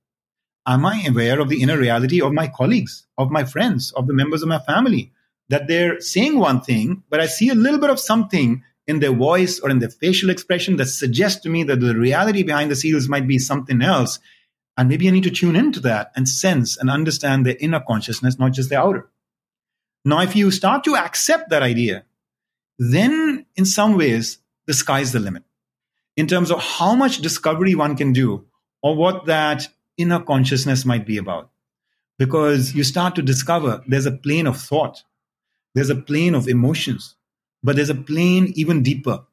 Am 0.65 0.85
I 0.85 1.03
aware 1.09 1.41
of 1.41 1.49
the 1.49 1.61
inner 1.61 1.77
reality 1.77 2.21
of 2.21 2.31
my 2.31 2.47
colleagues, 2.47 3.05
of 3.17 3.29
my 3.29 3.43
friends, 3.43 3.91
of 3.91 4.07
the 4.07 4.13
members 4.13 4.41
of 4.43 4.47
my 4.47 4.59
family? 4.59 5.11
That 5.49 5.67
they're 5.67 5.99
saying 5.99 6.39
one 6.39 6.61
thing, 6.61 7.03
but 7.09 7.19
I 7.19 7.25
see 7.25 7.49
a 7.49 7.55
little 7.55 7.79
bit 7.79 7.89
of 7.89 7.99
something 7.99 8.63
in 8.87 8.99
their 9.01 9.13
voice 9.13 9.59
or 9.59 9.69
in 9.69 9.79
their 9.79 9.89
facial 9.89 10.29
expression 10.29 10.77
that 10.77 10.85
suggests 10.85 11.41
to 11.41 11.49
me 11.49 11.63
that 11.63 11.81
the 11.81 11.95
reality 11.95 12.43
behind 12.43 12.71
the 12.71 12.75
scenes 12.77 13.09
might 13.09 13.27
be 13.27 13.39
something 13.39 13.81
else. 13.81 14.19
And 14.77 14.89
maybe 14.89 15.07
I 15.07 15.11
need 15.11 15.23
to 15.23 15.31
tune 15.31 15.55
into 15.55 15.79
that 15.81 16.11
and 16.15 16.27
sense 16.27 16.77
and 16.77 16.89
understand 16.89 17.45
their 17.45 17.55
inner 17.59 17.79
consciousness, 17.79 18.37
not 18.37 18.53
just 18.53 18.69
their 18.69 18.81
outer. 18.81 19.09
Now, 20.03 20.21
if 20.21 20.35
you 20.35 20.51
start 20.51 20.83
to 20.83 20.95
accept 20.95 21.49
that 21.49 21.63
idea, 21.63 22.03
then 22.77 23.45
in 23.55 23.65
some 23.65 23.97
ways, 23.97 24.39
the 24.67 24.73
sky's 24.73 25.11
the 25.11 25.19
limit 25.19 25.43
in 26.17 26.27
terms 26.27 26.51
of 26.51 26.61
how 26.61 26.95
much 26.95 27.19
discovery 27.19 27.75
one 27.75 27.95
can 27.95 28.13
do 28.13 28.45
or 28.81 28.95
what 28.95 29.25
that 29.25 29.67
inner 29.97 30.19
consciousness 30.19 30.85
might 30.85 31.05
be 31.05 31.17
about. 31.17 31.49
Because 32.17 32.73
you 32.73 32.83
start 32.83 33.15
to 33.15 33.21
discover 33.21 33.81
there's 33.87 34.05
a 34.05 34.11
plane 34.11 34.47
of 34.47 34.57
thought, 34.57 35.03
there's 35.73 35.89
a 35.89 35.95
plane 35.95 36.35
of 36.35 36.47
emotions, 36.47 37.15
but 37.63 37.75
there's 37.75 37.89
a 37.89 37.95
plane 37.95 38.53
even 38.55 38.83
deeper 38.83 39.25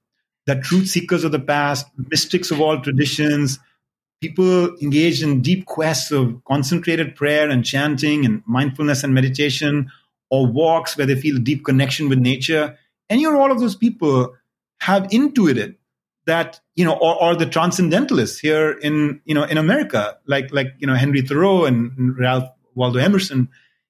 that 0.47 0.65
truth 0.65 0.89
seekers 0.89 1.23
of 1.23 1.31
the 1.31 1.39
past, 1.39 1.87
mystics 1.97 2.51
of 2.51 2.61
all 2.61 2.81
traditions, 2.81 3.61
people 4.23 4.75
engaged 4.81 5.23
in 5.23 5.43
deep 5.43 5.67
quests 5.67 6.13
of 6.13 6.43
concentrated 6.45 7.17
prayer 7.17 7.51
and 7.51 7.65
chanting 7.65 8.25
and 8.25 8.43
mindfulness 8.47 9.03
and 9.03 9.13
meditation 9.13 9.91
or 10.31 10.47
walks 10.47 10.97
where 10.97 11.07
they 11.07 11.17
feel 11.17 11.37
a 11.37 11.41
deep 11.41 11.65
connection 11.65 12.09
with 12.09 12.19
nature. 12.19 12.79
Any 13.11 13.27
or 13.27 13.37
all 13.37 13.51
of 13.51 13.61
those 13.61 13.77
people 13.77 14.35
have 14.81 15.13
intuited 15.13 15.77
that 16.27 16.61
you 16.77 16.85
know 16.85 16.95
or, 16.95 17.21
or 17.21 17.37
the 17.37 17.47
transcendentalists 17.47 18.39
here 18.39 18.71
in 18.71 19.21
you 19.25 19.35
know 19.35 19.43
in 19.43 19.59
america 19.59 20.17
like 20.27 20.53
like 20.53 20.69
you 20.79 20.87
know 20.87 20.95
henry 20.95 21.21
thoreau 21.21 21.65
and 21.65 22.17
ralph 22.17 22.49
waldo 22.77 23.01
emerson 23.01 23.49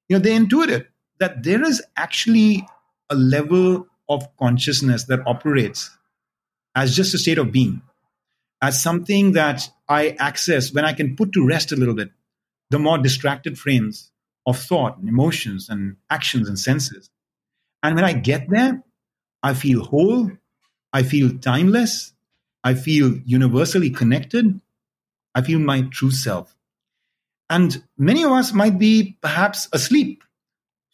you 0.08 0.16
know 0.16 0.22
they 0.22 0.34
intuited 0.34 0.86
that 1.18 1.42
there 1.42 1.62
is 1.62 1.82
actually 1.96 2.66
a 3.10 3.14
level 3.14 3.86
of 4.08 4.26
consciousness 4.38 5.04
that 5.04 5.20
operates 5.26 5.90
as 6.74 6.96
just 6.96 7.12
a 7.12 7.18
state 7.18 7.38
of 7.38 7.52
being 7.52 7.82
as 8.62 8.80
something 8.80 9.32
that 9.32 9.68
I 9.88 10.16
access 10.20 10.72
when 10.72 10.84
I 10.84 10.92
can 10.92 11.16
put 11.16 11.32
to 11.32 11.44
rest 11.44 11.72
a 11.72 11.76
little 11.76 11.94
bit 11.94 12.10
the 12.70 12.78
more 12.78 12.96
distracted 12.96 13.58
frames 13.58 14.10
of 14.46 14.58
thought 14.58 14.96
and 14.96 15.08
emotions 15.08 15.68
and 15.68 15.96
actions 16.08 16.48
and 16.48 16.58
senses. 16.58 17.10
And 17.82 17.94
when 17.96 18.04
I 18.04 18.14
get 18.14 18.48
there, 18.48 18.82
I 19.42 19.52
feel 19.52 19.84
whole, 19.84 20.30
I 20.92 21.02
feel 21.02 21.36
timeless, 21.38 22.14
I 22.64 22.74
feel 22.74 23.18
universally 23.26 23.90
connected, 23.90 24.60
I 25.34 25.42
feel 25.42 25.58
my 25.58 25.82
true 25.82 26.12
self. 26.12 26.56
And 27.50 27.82
many 27.98 28.24
of 28.24 28.32
us 28.32 28.54
might 28.54 28.78
be 28.78 29.18
perhaps 29.20 29.68
asleep 29.72 30.24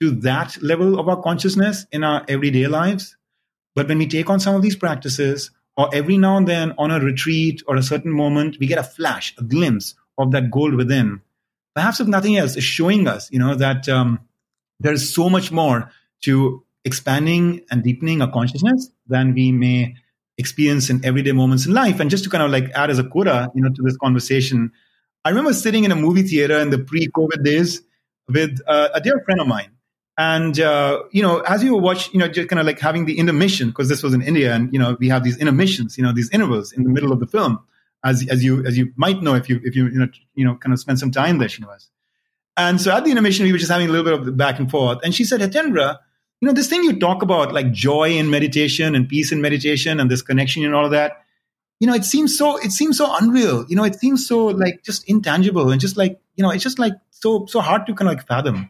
to 0.00 0.10
that 0.22 0.60
level 0.62 0.98
of 0.98 1.08
our 1.08 1.22
consciousness 1.22 1.86
in 1.92 2.02
our 2.02 2.24
everyday 2.28 2.66
lives. 2.66 3.16
But 3.76 3.86
when 3.86 3.98
we 3.98 4.08
take 4.08 4.30
on 4.30 4.40
some 4.40 4.56
of 4.56 4.62
these 4.62 4.76
practices, 4.76 5.52
or 5.78 5.88
every 5.94 6.18
now 6.18 6.36
and 6.36 6.48
then 6.48 6.74
on 6.76 6.90
a 6.90 6.98
retreat 6.98 7.62
or 7.68 7.76
a 7.76 7.82
certain 7.82 8.10
moment, 8.10 8.56
we 8.58 8.66
get 8.66 8.78
a 8.78 8.82
flash, 8.82 9.32
a 9.38 9.44
glimpse 9.44 9.94
of 10.18 10.32
that 10.32 10.50
gold 10.50 10.74
within. 10.74 11.22
Perhaps 11.76 12.00
if 12.00 12.08
nothing 12.08 12.36
else, 12.36 12.56
is 12.56 12.64
showing 12.64 13.06
us, 13.06 13.30
you 13.30 13.38
know, 13.38 13.54
that 13.54 13.88
um, 13.88 14.18
there 14.80 14.92
is 14.92 15.14
so 15.14 15.30
much 15.30 15.52
more 15.52 15.92
to 16.22 16.64
expanding 16.84 17.62
and 17.70 17.84
deepening 17.84 18.20
our 18.20 18.30
consciousness 18.30 18.90
than 19.06 19.34
we 19.34 19.52
may 19.52 19.94
experience 20.36 20.90
in 20.90 21.04
everyday 21.04 21.30
moments 21.30 21.64
in 21.64 21.72
life. 21.72 22.00
And 22.00 22.10
just 22.10 22.24
to 22.24 22.30
kind 22.30 22.42
of 22.42 22.50
like 22.50 22.70
add 22.74 22.90
as 22.90 22.98
a 22.98 23.04
quota, 23.04 23.48
you 23.54 23.62
know, 23.62 23.68
to 23.68 23.82
this 23.82 23.96
conversation, 23.96 24.72
I 25.24 25.28
remember 25.28 25.52
sitting 25.52 25.84
in 25.84 25.92
a 25.92 25.96
movie 25.96 26.22
theater 26.22 26.58
in 26.58 26.70
the 26.70 26.78
pre-COVID 26.80 27.44
days 27.44 27.82
with 28.28 28.58
uh, 28.66 28.88
a 28.94 29.00
dear 29.00 29.22
friend 29.24 29.40
of 29.40 29.46
mine. 29.46 29.70
And, 30.20 30.58
uh, 30.58 31.04
you 31.12 31.22
know, 31.22 31.38
as 31.40 31.62
you 31.62 31.76
watch, 31.76 32.12
you 32.12 32.18
know, 32.18 32.26
just 32.26 32.48
kind 32.48 32.58
of 32.58 32.66
like 32.66 32.80
having 32.80 33.04
the 33.04 33.18
intermission, 33.18 33.68
because 33.68 33.88
this 33.88 34.02
was 34.02 34.12
in 34.12 34.20
India 34.20 34.52
and, 34.52 34.72
you 34.72 34.78
know, 34.78 34.96
we 34.98 35.08
have 35.10 35.22
these 35.22 35.38
intermissions, 35.38 35.96
you 35.96 36.02
know, 36.02 36.12
these 36.12 36.28
intervals 36.30 36.72
in 36.72 36.82
the 36.82 36.90
middle 36.90 37.12
of 37.12 37.20
the 37.20 37.26
film, 37.28 37.60
as, 38.04 38.26
as 38.28 38.42
you, 38.42 38.66
as 38.66 38.76
you 38.76 38.92
might 38.96 39.22
know 39.22 39.36
if 39.36 39.48
you, 39.48 39.60
if 39.62 39.76
you, 39.76 39.86
you 39.86 39.98
know, 40.00 40.08
you 40.34 40.44
know, 40.44 40.56
kind 40.56 40.72
of 40.72 40.80
spend 40.80 40.98
some 40.98 41.12
time 41.12 41.38
there, 41.38 41.46
Srinivas. 41.46 41.88
And 42.56 42.80
so 42.80 42.90
at 42.90 43.04
the 43.04 43.12
intermission, 43.12 43.46
we 43.46 43.52
were 43.52 43.58
just 43.58 43.70
having 43.70 43.88
a 43.88 43.92
little 43.92 44.04
bit 44.04 44.12
of 44.12 44.26
the 44.26 44.32
back 44.32 44.58
and 44.58 44.68
forth. 44.68 44.98
And 45.04 45.14
she 45.14 45.22
said, 45.22 45.40
Hitendra, 45.40 45.98
you 46.40 46.46
know, 46.48 46.52
this 46.52 46.68
thing 46.68 46.82
you 46.82 46.98
talk 46.98 47.22
about, 47.22 47.54
like 47.54 47.70
joy 47.70 48.10
in 48.10 48.28
meditation 48.28 48.96
and 48.96 49.08
peace 49.08 49.30
in 49.30 49.40
meditation 49.40 50.00
and 50.00 50.10
this 50.10 50.22
connection 50.22 50.64
and 50.64 50.74
all 50.74 50.84
of 50.84 50.90
that, 50.90 51.24
you 51.78 51.86
know, 51.86 51.94
it 51.94 52.04
seems 52.04 52.36
so, 52.36 52.56
it 52.56 52.72
seems 52.72 52.98
so 52.98 53.14
unreal. 53.20 53.64
You 53.68 53.76
know, 53.76 53.84
it 53.84 53.94
seems 53.94 54.26
so 54.26 54.46
like 54.46 54.82
just 54.82 55.08
intangible 55.08 55.70
and 55.70 55.80
just 55.80 55.96
like, 55.96 56.20
you 56.34 56.42
know, 56.42 56.50
it's 56.50 56.64
just 56.64 56.80
like 56.80 56.94
so, 57.10 57.46
so 57.46 57.60
hard 57.60 57.86
to 57.86 57.94
kind 57.94 58.10
of 58.10 58.16
like 58.16 58.26
fathom. 58.26 58.68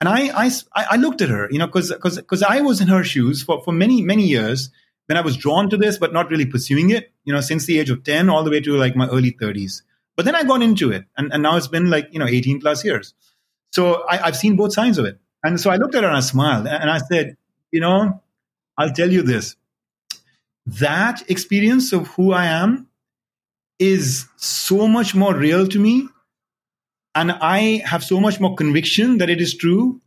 And 0.00 0.08
I, 0.08 0.46
I, 0.46 0.50
I 0.74 0.96
looked 0.96 1.22
at 1.22 1.30
her, 1.30 1.48
you 1.50 1.58
know, 1.58 1.68
cause, 1.68 1.92
cause, 2.00 2.20
cause 2.26 2.42
I 2.42 2.60
was 2.60 2.80
in 2.80 2.88
her 2.88 3.02
shoes 3.02 3.42
for, 3.42 3.62
for 3.62 3.72
many, 3.72 4.02
many 4.02 4.24
years 4.24 4.70
when 5.06 5.16
I 5.16 5.22
was 5.22 5.36
drawn 5.36 5.70
to 5.70 5.76
this, 5.76 5.96
but 5.98 6.12
not 6.12 6.30
really 6.30 6.44
pursuing 6.44 6.90
it, 6.90 7.12
you 7.24 7.32
know, 7.32 7.40
since 7.40 7.64
the 7.66 7.78
age 7.78 7.90
of 7.90 8.04
10 8.04 8.28
all 8.28 8.44
the 8.44 8.50
way 8.50 8.60
to 8.60 8.76
like 8.76 8.94
my 8.94 9.08
early 9.08 9.32
30s. 9.32 9.82
But 10.14 10.24
then 10.24 10.34
I 10.34 10.44
got 10.44 10.62
into 10.62 10.92
it 10.92 11.04
and, 11.16 11.32
and 11.32 11.42
now 11.42 11.56
it's 11.56 11.68
been 11.68 11.88
like, 11.88 12.08
you 12.12 12.18
know, 12.18 12.26
18 12.26 12.60
plus 12.60 12.84
years. 12.84 13.14
So 13.72 14.06
I, 14.06 14.26
I've 14.26 14.36
seen 14.36 14.56
both 14.56 14.74
sides 14.74 14.98
of 14.98 15.06
it. 15.06 15.18
And 15.42 15.60
so 15.60 15.70
I 15.70 15.76
looked 15.76 15.94
at 15.94 16.02
her 16.02 16.08
and 16.08 16.16
I 16.16 16.20
smiled 16.20 16.66
and 16.66 16.90
I 16.90 16.98
said, 16.98 17.36
you 17.70 17.80
know, 17.80 18.22
I'll 18.76 18.92
tell 18.92 19.10
you 19.10 19.22
this. 19.22 19.56
That 20.66 21.30
experience 21.30 21.92
of 21.92 22.08
who 22.08 22.32
I 22.32 22.46
am 22.46 22.88
is 23.78 24.26
so 24.36 24.88
much 24.88 25.14
more 25.14 25.34
real 25.34 25.66
to 25.68 25.78
me. 25.78 26.08
And 27.16 27.32
I 27.32 27.82
have 27.86 28.04
so 28.04 28.20
much 28.20 28.40
more 28.40 28.54
conviction 28.54 29.18
that 29.18 29.30
it 29.30 29.40
is 29.40 29.56
true 29.56 30.02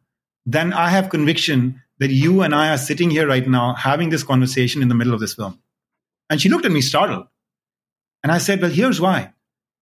than 0.46 0.74
I 0.74 0.90
have 0.90 1.10
conviction 1.10 1.82
that 1.98 2.12
you 2.12 2.44
and 2.44 2.54
I 2.54 2.70
are 2.70 2.78
sitting 2.78 3.10
here 3.10 3.28
right 3.28 3.46
now 3.48 3.74
having 3.74 4.12
this 4.12 4.24
conversation 4.24 4.84
in 4.84 4.90
the 4.90 4.96
middle 4.96 5.16
of 5.16 5.20
this 5.20 5.34
film. 5.34 5.60
And 6.30 6.40
she 6.40 6.50
looked 6.50 6.66
at 6.66 6.72
me 6.72 6.82
startled. 6.82 7.26
And 8.22 8.32
I 8.32 8.38
said, 8.38 8.62
Well, 8.62 8.70
here's 8.70 9.02
why. 9.02 9.34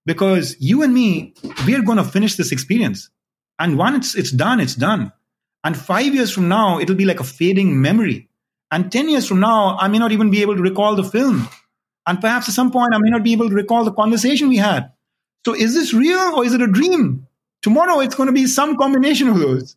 Because 0.05 0.55
you 0.61 0.83
and 0.83 0.93
me, 0.93 1.33
we 1.65 1.75
are 1.75 1.81
going 1.81 1.97
to 1.97 2.05
finish 2.05 2.35
this 2.35 2.53
experience. 2.53 3.09
And 3.59 3.77
once 3.77 4.15
it's 4.15 4.31
done, 4.31 4.61
it's 4.61 4.75
done. 4.75 5.11
And 5.65 5.75
five 5.75 6.15
years 6.15 6.31
from 6.31 6.47
now, 6.47 6.79
it'll 6.79 6.95
be 6.95 7.03
like 7.03 7.19
a 7.19 7.25
fading 7.25 7.81
memory. 7.81 8.29
And 8.71 8.89
10 8.89 9.09
years 9.09 9.27
from 9.27 9.41
now, 9.41 9.75
I 9.77 9.89
may 9.89 9.97
not 9.97 10.13
even 10.13 10.31
be 10.31 10.41
able 10.43 10.55
to 10.55 10.61
recall 10.61 10.95
the 10.95 11.03
film. 11.03 11.49
And 12.05 12.21
perhaps 12.21 12.47
at 12.47 12.55
some 12.55 12.71
point, 12.71 12.93
I 12.93 12.99
may 12.99 13.09
not 13.09 13.23
be 13.23 13.33
able 13.33 13.49
to 13.49 13.55
recall 13.55 13.83
the 13.83 13.91
conversation 13.91 14.47
we 14.47 14.57
had. 14.57 14.93
So 15.45 15.53
is 15.53 15.73
this 15.73 15.93
real 15.93 16.35
or 16.35 16.45
is 16.45 16.53
it 16.53 16.61
a 16.61 16.67
dream? 16.67 17.27
Tomorrow, 17.61 17.99
it's 18.01 18.15
going 18.15 18.27
to 18.27 18.33
be 18.33 18.45
some 18.45 18.77
combination 18.77 19.27
of 19.27 19.39
those. 19.39 19.75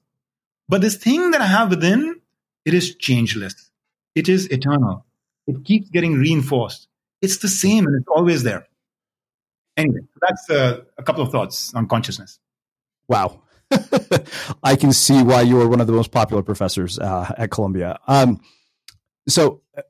But 0.69 0.81
this 0.81 0.97
thing 0.97 1.33
that 1.33 1.41
I 1.41 1.47
have 1.47 1.71
within, 1.71 2.21
it 2.65 2.75
is 2.75 2.95
changeless. 2.97 3.71
It 4.15 4.29
is 4.29 4.47
eternal. 4.47 5.07
It 5.47 5.65
keeps 5.65 5.91
getting 5.91 6.15
reinforced. 6.15 6.89
It's 7.23 7.39
the 7.39 7.49
same 7.49 7.87
and 7.87 7.97
it's 7.97 8.09
always 8.09 8.43
there. 8.43 8.67
Anyway, 9.77 10.01
that's 10.21 10.51
uh, 10.51 10.83
a 10.99 11.03
couple 11.03 11.23
of 11.23 11.33
thoughts 11.33 11.75
on 11.75 11.89
consciousness. 11.89 12.39
Wow. 13.09 13.43
I 14.63 14.77
can 14.77 14.93
see 14.93 15.23
why 15.23 15.43
you 15.43 15.61
are 15.61 15.69
one 15.69 15.81
of 15.81 15.87
the 15.87 15.93
most 15.93 16.11
popular 16.11 16.43
professors 16.43 16.99
uh, 16.99 17.33
at 17.37 17.51
Columbia. 17.51 17.99
Um, 18.07 18.41
so, 19.29 19.63
uh, 19.77 19.83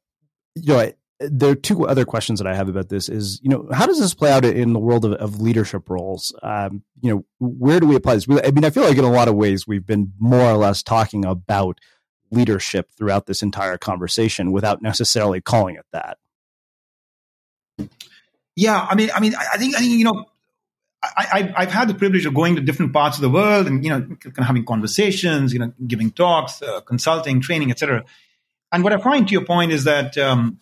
you 0.54 0.74
know, 0.74 0.92
there 1.20 1.50
are 1.50 1.54
two 1.54 1.86
other 1.86 2.04
questions 2.04 2.40
that 2.40 2.48
I 2.48 2.54
have 2.54 2.68
about 2.68 2.88
this. 2.88 3.08
Is 3.08 3.40
you 3.42 3.50
know, 3.50 3.68
how 3.72 3.86
does 3.86 4.00
this 4.00 4.14
play 4.14 4.32
out 4.32 4.44
in 4.44 4.72
the 4.72 4.78
world 4.78 5.04
of, 5.04 5.12
of 5.14 5.40
leadership 5.40 5.90
roles? 5.90 6.34
Um, 6.42 6.82
you 7.02 7.14
know, 7.14 7.24
where 7.38 7.78
do 7.78 7.86
we 7.86 7.94
apply 7.94 8.14
this? 8.14 8.26
I 8.28 8.50
mean, 8.50 8.64
I 8.64 8.70
feel 8.70 8.84
like 8.84 8.96
in 8.96 9.04
a 9.04 9.10
lot 9.10 9.28
of 9.28 9.34
ways 9.34 9.66
we've 9.66 9.86
been 9.86 10.12
more 10.18 10.50
or 10.50 10.56
less 10.56 10.82
talking 10.82 11.24
about 11.24 11.78
leadership 12.30 12.90
throughout 12.96 13.26
this 13.26 13.42
entire 13.42 13.76
conversation 13.76 14.52
without 14.52 14.80
necessarily 14.80 15.40
calling 15.40 15.76
it 15.76 15.84
that. 15.92 16.18
Yeah, 18.56 18.86
I 18.88 18.94
mean, 18.94 19.10
I 19.14 19.20
mean, 19.20 19.34
I 19.34 19.56
think, 19.56 19.74
I 19.76 19.78
think 19.78 19.92
you 19.92 20.04
know, 20.04 20.24
I, 21.02 21.52
have 21.56 21.72
had 21.72 21.88
the 21.88 21.94
privilege 21.94 22.26
of 22.26 22.34
going 22.34 22.56
to 22.56 22.62
different 22.62 22.92
parts 22.92 23.16
of 23.16 23.22
the 23.22 23.30
world 23.30 23.66
and 23.66 23.84
you 23.84 23.90
know 23.90 24.00
kind 24.00 24.38
of 24.38 24.44
having 24.44 24.64
conversations, 24.64 25.52
you 25.52 25.58
know, 25.58 25.72
giving 25.86 26.10
talks, 26.10 26.62
uh, 26.62 26.80
consulting, 26.80 27.40
training, 27.40 27.70
etc. 27.70 28.04
And 28.72 28.84
what 28.84 28.92
I 28.92 28.98
find, 28.98 29.26
to 29.26 29.32
your 29.32 29.44
point, 29.44 29.72
is 29.72 29.84
that 29.84 30.16
um, 30.18 30.58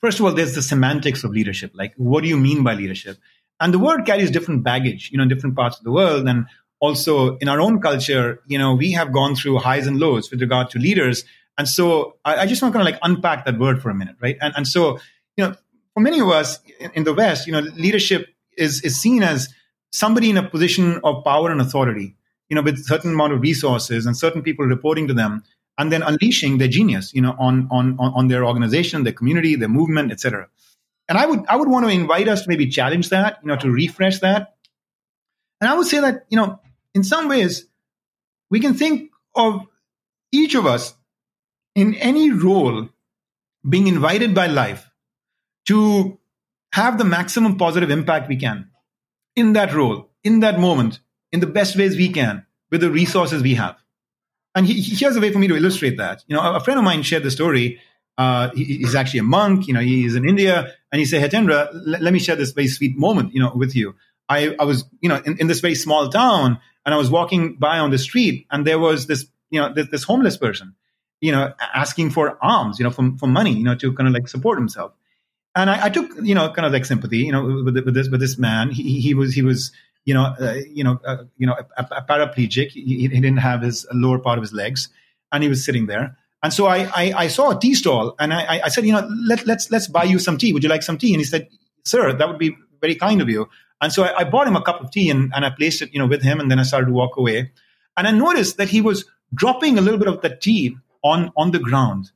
first 0.00 0.18
of 0.18 0.26
all, 0.26 0.32
there's 0.32 0.54
the 0.54 0.62
semantics 0.62 1.24
of 1.24 1.30
leadership. 1.30 1.72
Like, 1.74 1.94
what 1.96 2.22
do 2.22 2.28
you 2.28 2.36
mean 2.36 2.62
by 2.62 2.74
leadership? 2.74 3.18
And 3.60 3.74
the 3.74 3.78
word 3.78 4.06
carries 4.06 4.30
different 4.30 4.62
baggage, 4.62 5.10
you 5.10 5.18
know, 5.18 5.24
in 5.24 5.28
different 5.28 5.56
parts 5.56 5.78
of 5.78 5.84
the 5.84 5.92
world. 5.92 6.26
And 6.28 6.46
also 6.80 7.36
in 7.36 7.48
our 7.48 7.60
own 7.60 7.80
culture, 7.80 8.42
you 8.46 8.58
know, 8.58 8.74
we 8.74 8.92
have 8.92 9.12
gone 9.12 9.36
through 9.36 9.58
highs 9.58 9.86
and 9.86 9.98
lows 9.98 10.30
with 10.30 10.40
regard 10.40 10.70
to 10.70 10.78
leaders. 10.78 11.24
And 11.58 11.68
so 11.68 12.16
I, 12.24 12.38
I 12.38 12.46
just 12.46 12.62
want 12.62 12.72
to 12.72 12.78
kind 12.78 12.88
of 12.88 12.92
like 12.92 13.00
unpack 13.02 13.44
that 13.44 13.58
word 13.58 13.82
for 13.82 13.90
a 13.90 13.94
minute, 13.94 14.16
right? 14.20 14.36
And, 14.40 14.54
and 14.56 14.66
so, 14.66 14.98
you 15.36 15.44
know, 15.44 15.54
for 15.92 16.00
many 16.00 16.20
of 16.20 16.28
us 16.28 16.58
in, 16.78 16.90
in 16.94 17.04
the 17.04 17.12
West, 17.12 17.46
you 17.46 17.52
know, 17.52 17.60
leadership 17.60 18.28
is, 18.56 18.80
is 18.82 18.98
seen 18.98 19.22
as 19.22 19.52
somebody 19.92 20.30
in 20.30 20.38
a 20.38 20.48
position 20.48 21.00
of 21.04 21.22
power 21.24 21.50
and 21.50 21.60
authority, 21.60 22.16
you 22.48 22.56
know, 22.56 22.62
with 22.62 22.84
certain 22.84 23.12
amount 23.12 23.34
of 23.34 23.42
resources 23.42 24.06
and 24.06 24.16
certain 24.16 24.42
people 24.42 24.64
reporting 24.64 25.06
to 25.08 25.14
them, 25.14 25.42
and 25.80 25.90
then 25.90 26.02
unleashing 26.02 26.58
their 26.58 26.68
genius, 26.68 27.14
you 27.14 27.22
know, 27.22 27.34
on 27.38 27.66
on 27.70 27.98
on 27.98 28.28
their 28.28 28.44
organization, 28.44 29.02
their 29.02 29.14
community, 29.14 29.56
their 29.56 29.68
movement, 29.68 30.12
etc. 30.12 30.48
And 31.08 31.16
I 31.16 31.24
would 31.24 31.46
I 31.48 31.56
would 31.56 31.68
want 31.68 31.86
to 31.86 31.90
invite 31.90 32.28
us 32.28 32.42
to 32.42 32.48
maybe 32.50 32.66
challenge 32.68 33.08
that, 33.08 33.38
you 33.42 33.48
know, 33.48 33.56
to 33.56 33.70
refresh 33.70 34.18
that. 34.18 34.56
And 35.60 35.70
I 35.70 35.74
would 35.74 35.86
say 35.86 36.00
that, 36.00 36.26
you 36.28 36.36
know, 36.36 36.60
in 36.94 37.02
some 37.02 37.28
ways, 37.28 37.66
we 38.50 38.60
can 38.60 38.74
think 38.74 39.10
of 39.34 39.66
each 40.32 40.54
of 40.54 40.66
us 40.66 40.94
in 41.74 41.94
any 41.94 42.30
role 42.30 42.88
being 43.66 43.86
invited 43.86 44.34
by 44.34 44.46
life 44.48 44.90
to 45.66 46.18
have 46.72 46.98
the 46.98 47.04
maximum 47.04 47.56
positive 47.56 47.90
impact 47.90 48.28
we 48.28 48.36
can 48.36 48.70
in 49.34 49.54
that 49.54 49.72
role, 49.72 50.10
in 50.24 50.40
that 50.40 50.60
moment, 50.60 51.00
in 51.32 51.40
the 51.40 51.46
best 51.46 51.76
ways 51.76 51.96
we 51.96 52.10
can 52.10 52.44
with 52.70 52.82
the 52.82 52.90
resources 52.90 53.42
we 53.42 53.54
have. 53.54 53.76
And 54.54 54.66
he, 54.66 54.80
here's 54.80 55.16
a 55.16 55.20
way 55.20 55.32
for 55.32 55.38
me 55.38 55.48
to 55.48 55.56
illustrate 55.56 55.98
that. 55.98 56.24
You 56.26 56.36
know, 56.36 56.54
a 56.54 56.60
friend 56.60 56.78
of 56.78 56.84
mine 56.84 57.02
shared 57.02 57.22
the 57.22 57.30
story. 57.30 57.80
Uh, 58.18 58.50
he, 58.54 58.64
he's 58.64 58.94
actually 58.94 59.20
a 59.20 59.24
monk. 59.24 59.68
You 59.68 59.74
know, 59.74 59.80
he's 59.80 60.16
in 60.16 60.28
India, 60.28 60.74
and 60.92 60.98
he 60.98 61.04
said, 61.04 61.28
"Hitendra, 61.28 61.70
let, 61.72 62.02
let 62.02 62.12
me 62.12 62.18
share 62.18 62.36
this 62.36 62.52
very 62.52 62.68
sweet 62.68 62.96
moment. 62.96 63.34
You 63.34 63.40
know, 63.40 63.52
with 63.54 63.74
you. 63.74 63.94
I, 64.28 64.54
I 64.60 64.64
was, 64.64 64.84
you 65.00 65.08
know, 65.08 65.20
in, 65.24 65.38
in, 65.38 65.46
this 65.48 65.58
very 65.58 65.74
small 65.74 66.08
town, 66.08 66.60
and 66.86 66.94
I 66.94 66.98
was 66.98 67.10
walking 67.10 67.56
by 67.56 67.78
on 67.80 67.90
the 67.90 67.98
street, 67.98 68.46
and 68.48 68.64
there 68.64 68.78
was 68.78 69.08
this, 69.08 69.26
you 69.50 69.60
know, 69.60 69.74
this, 69.74 69.88
this 69.88 70.04
homeless 70.04 70.36
person, 70.36 70.76
you 71.20 71.32
know, 71.32 71.52
asking 71.74 72.10
for 72.10 72.38
alms, 72.40 72.78
you 72.78 72.84
know, 72.84 72.92
for, 72.92 73.10
for 73.18 73.26
money, 73.26 73.52
you 73.52 73.64
know, 73.64 73.74
to 73.74 73.92
kind 73.92 74.06
of 74.06 74.14
like 74.14 74.28
support 74.28 74.56
himself 74.56 74.92
and 75.54 75.70
I, 75.70 75.86
I, 75.86 75.88
took 75.90 76.10
you 76.22 76.34
know 76.34 76.52
kind 76.52 76.66
of 76.66 76.72
like 76.72 76.84
sympathy 76.84 77.18
you 77.18 77.32
know 77.32 77.62
with, 77.64 77.76
with 77.84 77.94
this 77.94 78.08
with 78.08 78.20
this 78.20 78.38
man 78.38 78.70
he, 78.70 79.00
he 79.00 79.14
was 79.14 79.34
he 79.34 79.42
was 79.42 79.72
you 80.04 80.14
know 80.14 80.34
uh, 80.40 80.56
you 80.68 80.84
know 80.84 80.98
uh, 81.04 81.24
you 81.36 81.46
know 81.46 81.56
a, 81.76 81.86
a 81.90 82.02
paraplegic. 82.02 82.70
He, 82.70 82.82
he, 83.00 83.08
didn't 83.08 83.38
have 83.38 83.62
his 83.62 83.86
lower 83.92 84.18
part 84.18 84.38
of 84.38 84.42
his 84.42 84.52
legs 84.52 84.88
and 85.32 85.42
he 85.42 85.48
was 85.48 85.64
sitting 85.64 85.86
there. 85.86 86.16
And 86.42 86.52
so 86.52 86.66
I 86.66 86.90
I, 86.94 87.12
I 87.24 87.28
saw 87.28 87.50
a 87.50 87.60
tea 87.60 87.74
stall 87.74 88.14
and 88.18 88.32
I, 88.32 88.60
I 88.64 88.68
said 88.68 88.86
you 88.86 88.92
know 88.92 89.08
let, 89.26 89.46
let's 89.46 89.70
let's 89.70 89.88
buy 89.88 90.04
you 90.04 90.18
some 90.18 90.38
tea. 90.38 90.52
Would 90.52 90.62
you 90.62 90.68
like 90.68 90.82
some 90.82 90.98
tea? 90.98 91.12
And 91.12 91.20
he 91.20 91.24
said 91.24 91.48
sir 91.84 92.12
that 92.12 92.28
would 92.28 92.38
be 92.38 92.56
very 92.80 92.94
kind 92.94 93.20
of 93.20 93.28
you. 93.28 93.48
And 93.82 93.92
so 93.92 94.04
I, 94.04 94.20
I 94.20 94.24
bought 94.24 94.46
him 94.46 94.56
a 94.56 94.62
cup 94.62 94.80
of 94.80 94.90
tea 94.90 95.10
and, 95.10 95.32
and 95.34 95.44
I 95.44 95.50
placed 95.50 95.82
it 95.82 95.92
you 95.92 95.98
know 95.98 96.06
with 96.06 96.22
him 96.22 96.40
and 96.40 96.50
then 96.50 96.58
I 96.58 96.64
started 96.64 96.86
to 96.86 96.92
walk 96.92 97.16
away. 97.16 97.52
And 97.96 98.06
I 98.06 98.12
noticed 98.12 98.56
that 98.56 98.70
he 98.70 98.80
was 98.80 99.04
dropping 99.34 99.78
a 99.78 99.80
little 99.80 99.98
bit 99.98 100.08
of 100.08 100.22
the 100.22 100.34
tea 100.34 100.76
on 101.02 101.32
on 101.36 101.50
the 101.50 101.58
ground. 101.58 102.10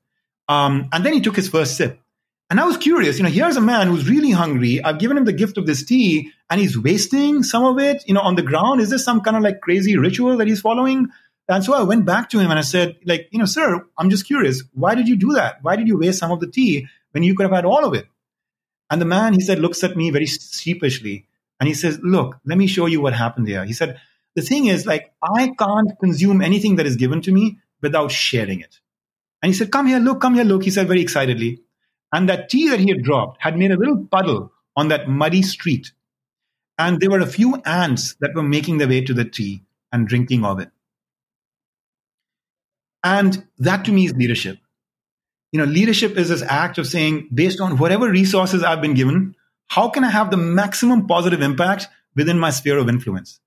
Um, 0.49 0.89
and 0.93 1.05
then 1.05 1.15
he 1.15 1.21
took 1.21 1.37
his 1.37 1.49
first 1.49 1.77
sip 1.77 2.01
And 2.51 2.61
I 2.61 2.67
was 2.67 2.77
curious, 2.77 3.17
you 3.17 3.25
know, 3.25 3.31
here's 3.31 3.57
a 3.57 3.61
man 3.61 3.89
who's 3.89 4.09
really 4.09 4.31
hungry. 4.31 4.83
I've 4.85 4.99
given 4.99 5.17
him 5.17 5.25
the 5.25 5.33
gift 5.33 5.57
of 5.57 5.67
this 5.67 5.85
tea 5.85 6.31
and 6.51 6.61
he's 6.61 6.79
wasting 6.79 7.43
some 7.43 7.65
of 7.65 7.79
it, 7.79 8.05
you 8.07 8.15
know, 8.15 8.21
on 8.21 8.35
the 8.35 8.43
ground. 8.43 8.81
Is 8.81 8.91
this 8.91 9.05
some 9.05 9.23
kind 9.23 9.37
of 9.37 9.43
like 9.43 9.61
crazy 9.61 9.97
ritual 9.97 10.37
that 10.37 10.47
he's 10.47 10.61
following? 10.61 11.09
And 11.49 11.65
so 11.65 11.75
I 11.75 11.83
went 11.83 12.05
back 12.05 12.31
to 12.31 12.39
him 12.39 12.51
and 12.51 12.59
I 12.59 12.63
said, 12.63 12.97
like, 13.05 13.29
you 13.31 13.39
know, 13.39 13.45
sir, 13.47 13.85
I'm 13.97 14.11
just 14.11 14.27
curious. 14.27 14.63
Why 14.73 14.95
did 14.95 15.09
you 15.09 15.17
do 15.17 15.33
that? 15.33 15.59
Why 15.63 15.77
did 15.77 15.89
you 15.89 15.99
waste 15.99 16.19
some 16.19 16.31
of 16.33 16.41
the 16.41 16.47
tea 16.47 16.87
when 17.13 17.23
you 17.23 17.35
could 17.35 17.45
have 17.45 17.53
had 17.53 17.65
all 17.65 17.85
of 17.85 17.95
it? 17.95 18.07
And 18.91 19.01
the 19.01 19.07
man, 19.07 19.33
he 19.33 19.41
said, 19.41 19.59
looks 19.59 19.83
at 19.83 19.97
me 19.97 20.11
very 20.11 20.27
sheepishly 20.27 21.27
and 21.59 21.67
he 21.67 21.75
says, 21.75 21.99
look, 22.03 22.39
let 22.45 22.59
me 22.59 22.67
show 22.67 22.87
you 22.87 23.01
what 23.01 23.15
happened 23.15 23.49
here. 23.49 23.65
He 23.65 23.73
said, 23.73 23.99
the 24.35 24.43
thing 24.43 24.67
is, 24.67 24.87
like, 24.87 25.13
I 25.23 25.55
can't 25.59 25.99
consume 25.99 26.43
anything 26.43 26.77
that 26.77 26.87
is 26.87 26.97
given 26.97 27.23
to 27.23 27.33
me 27.33 27.59
without 27.81 28.11
sharing 28.11 28.61
it. 28.61 28.81
And 29.43 29.51
he 29.51 29.55
said, 29.57 29.71
come 29.71 29.87
here, 29.87 29.99
look, 29.99 30.21
come 30.21 30.35
here, 30.35 30.45
look. 30.45 30.65
He 30.65 30.71
said 30.71 30.89
very 30.89 31.01
excitedly. 31.01 31.61
And 32.15 32.29
that 32.29 32.49
tea 32.49 32.69
that 32.69 32.79
he 32.79 32.91
had 32.91 33.03
dropped 33.03 33.43
had 33.43 33.59
made 33.59 33.73
a 33.73 33.77
little 33.77 34.07
puddle 34.07 34.53
on 34.77 34.87
that 34.89 35.09
muddy 35.09 35.43
street. 35.43 35.91
And 36.79 37.01
there 37.01 37.11
were 37.11 37.19
a 37.19 37.27
few 37.27 37.57
ants 37.67 38.15
that 38.21 38.37
were 38.37 38.43
making 38.45 38.79
their 38.79 38.87
way 38.87 39.01
to 39.01 39.13
the 39.13 39.25
tea 39.25 39.63
and 39.91 40.07
drinking 40.07 40.45
of 40.45 40.61
it. 40.61 40.71
And 43.03 43.45
that 43.59 43.85
to 43.87 43.93
me 43.93 44.07
is 44.07 44.15
leadership. 44.15 44.59
You 45.51 45.59
know, 45.59 45.67
leadership 45.67 46.17
is 46.17 46.29
this 46.29 46.43
act 46.43 46.79
of 46.79 46.87
saying, 46.87 47.31
based 47.35 47.61
on 47.61 47.79
whatever 47.79 48.09
resources 48.09 48.63
I've 48.63 48.81
been 48.81 48.95
given, 48.95 49.35
how 49.67 49.89
can 49.89 50.05
I 50.05 50.11
have 50.11 50.31
the 50.31 50.37
maximum 50.37 51.09
positive 51.09 51.43
impact 51.43 51.89
within 52.15 52.39
my 52.39 52.51
sphere 52.51 52.79
of 52.79 52.89
influence? 52.89 53.41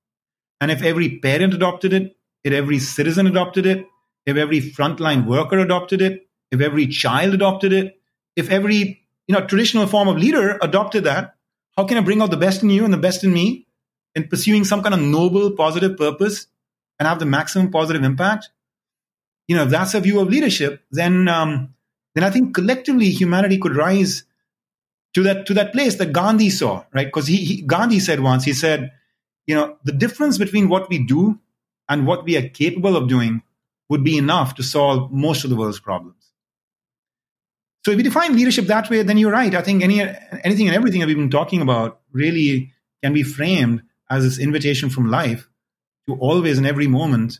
And 0.60 0.72
if 0.72 0.84
every 0.84 1.20
parent 1.20 1.54
adopted 1.54 1.94
it, 1.94 2.18
if 2.44 2.52
every 2.52 2.80
citizen 2.80 3.28
adopted 3.28 3.66
it, 3.66 3.88
if 4.26 4.36
every 4.36 4.60
frontline 4.60 5.26
worker 5.26 5.58
adopted 5.58 6.02
it, 6.02 6.28
if 6.52 6.60
every 6.60 6.88
child 6.88 7.34
adopted 7.34 7.72
it, 7.72 7.97
if 8.38 8.50
every 8.50 9.02
you 9.28 9.34
know 9.34 9.46
traditional 9.46 9.88
form 9.88 10.08
of 10.08 10.18
leader 10.18 10.58
adopted 10.62 11.04
that, 11.04 11.36
how 11.76 11.84
can 11.86 11.98
I 11.98 12.02
bring 12.02 12.22
out 12.22 12.32
the 12.32 12.38
best 12.38 12.64
in 12.64 12.70
you 12.70 12.86
and 12.86 12.94
the 12.94 12.98
best 12.98 13.26
in 13.26 13.34
me 13.34 13.68
in 14.16 14.30
pursuing 14.30 14.64
some 14.64 14.82
kind 14.82 14.96
of 14.96 15.02
noble, 15.02 15.52
positive 15.52 15.98
purpose 15.98 16.48
and 17.00 17.08
have 17.08 17.20
the 17.20 17.26
maximum 17.26 17.72
positive 17.72 18.04
impact? 18.04 18.50
You 19.48 19.56
know, 19.56 19.64
if 19.64 19.70
that's 19.70 19.94
a 19.94 20.00
view 20.00 20.20
of 20.20 20.30
leadership, 20.30 20.84
then 20.92 21.28
um, 21.28 21.74
then 22.16 22.24
I 22.24 22.30
think 22.30 22.56
collectively 22.56 23.10
humanity 23.10 23.58
could 23.58 23.76
rise 23.76 24.24
to 25.14 25.24
that 25.24 25.46
to 25.48 25.54
that 25.56 25.74
place 25.74 25.96
that 25.96 26.14
Gandhi 26.14 26.50
saw, 26.50 26.86
right? 26.94 27.08
Because 27.08 27.28
he, 27.28 27.38
he 27.38 27.62
Gandhi 27.62 28.00
said 28.00 28.20
once, 28.20 28.44
he 28.44 28.54
said, 28.54 28.92
you 29.46 29.56
know, 29.56 29.78
the 29.84 29.92
difference 29.92 30.38
between 30.38 30.70
what 30.70 30.90
we 30.90 31.04
do 31.04 31.40
and 31.90 32.06
what 32.06 32.26
we 32.26 32.38
are 32.38 32.48
capable 32.50 32.96
of 32.96 33.08
doing 33.08 33.42
would 33.90 34.04
be 34.04 34.18
enough 34.18 34.56
to 34.56 34.64
solve 34.64 35.12
most 35.12 35.44
of 35.44 35.50
the 35.50 35.56
world's 35.56 35.80
problems. 35.80 36.17
So 37.88 37.92
if 37.92 38.00
you 38.00 38.04
define 38.04 38.36
leadership 38.36 38.66
that 38.66 38.90
way, 38.90 39.02
then 39.02 39.18
you're 39.18 39.32
right. 39.32 39.56
I 39.56 39.62
think 39.62 39.82
any 39.82 40.02
anything 40.02 40.68
and 40.68 40.76
everything 40.76 41.00
that 41.00 41.08
we've 41.08 41.16
been 41.16 41.30
talking 41.30 41.62
about 41.62 42.02
really 42.12 42.74
can 43.02 43.14
be 43.14 43.24
framed 43.24 43.82
as 44.10 44.26
this 44.26 44.40
invitation 44.40 44.90
from 44.90 45.10
life 45.10 45.48
to 46.06 46.16
always 46.16 46.58
and 46.58 46.68
every 46.68 46.88
moment 46.88 47.40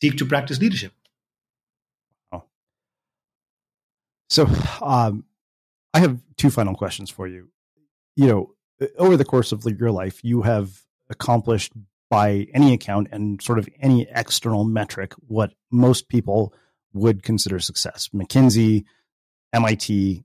seek 0.00 0.16
to 0.18 0.26
practice 0.26 0.60
leadership. 0.60 0.92
Oh. 2.30 2.44
So 4.30 4.46
um, 4.80 5.24
I 5.92 5.98
have 5.98 6.20
two 6.36 6.50
final 6.50 6.76
questions 6.76 7.10
for 7.10 7.26
you. 7.26 7.48
You 8.14 8.28
know, 8.28 8.54
over 8.96 9.16
the 9.16 9.24
course 9.24 9.50
of 9.50 9.64
your 9.64 9.90
life, 9.90 10.22
you 10.22 10.42
have 10.42 10.82
accomplished 11.10 11.72
by 12.08 12.46
any 12.54 12.74
account 12.74 13.08
and 13.10 13.42
sort 13.42 13.58
of 13.58 13.68
any 13.80 14.06
external 14.14 14.62
metric 14.62 15.14
what 15.26 15.52
most 15.72 16.08
people 16.08 16.54
would 16.92 17.24
consider 17.24 17.58
success. 17.58 18.08
McKinsey, 18.14 18.84
MIT, 19.54 20.24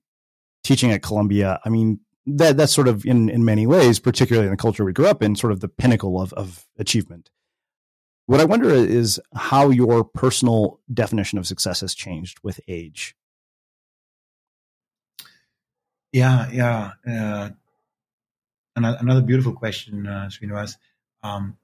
teaching 0.63 0.91
at 0.91 1.01
Columbia. 1.01 1.59
I 1.63 1.69
mean, 1.69 1.99
that 2.25 2.57
that's 2.57 2.73
sort 2.73 2.87
of 2.87 3.05
in 3.05 3.29
in 3.29 3.45
many 3.45 3.65
ways, 3.65 3.99
particularly 3.99 4.47
in 4.47 4.51
the 4.51 4.57
culture 4.57 4.83
we 4.83 4.93
grew 4.93 5.07
up 5.07 5.23
in, 5.23 5.35
sort 5.35 5.53
of 5.53 5.61
the 5.61 5.69
pinnacle 5.69 6.21
of 6.21 6.33
of 6.33 6.65
achievement. 6.77 7.29
What 8.25 8.39
I 8.39 8.45
wonder 8.45 8.69
is 8.69 9.19
how 9.33 9.69
your 9.69 10.03
personal 10.03 10.79
definition 10.93 11.39
of 11.39 11.47
success 11.47 11.81
has 11.81 11.95
changed 11.95 12.39
with 12.43 12.59
age. 12.67 13.15
Yeah, 16.11 16.49
yeah. 16.51 16.91
Uh, 17.07 17.49
another 18.75 19.21
beautiful 19.21 19.53
question, 19.53 20.05
uh, 20.05 20.29
Srinivas. 20.31 20.77
Um, 21.23 21.57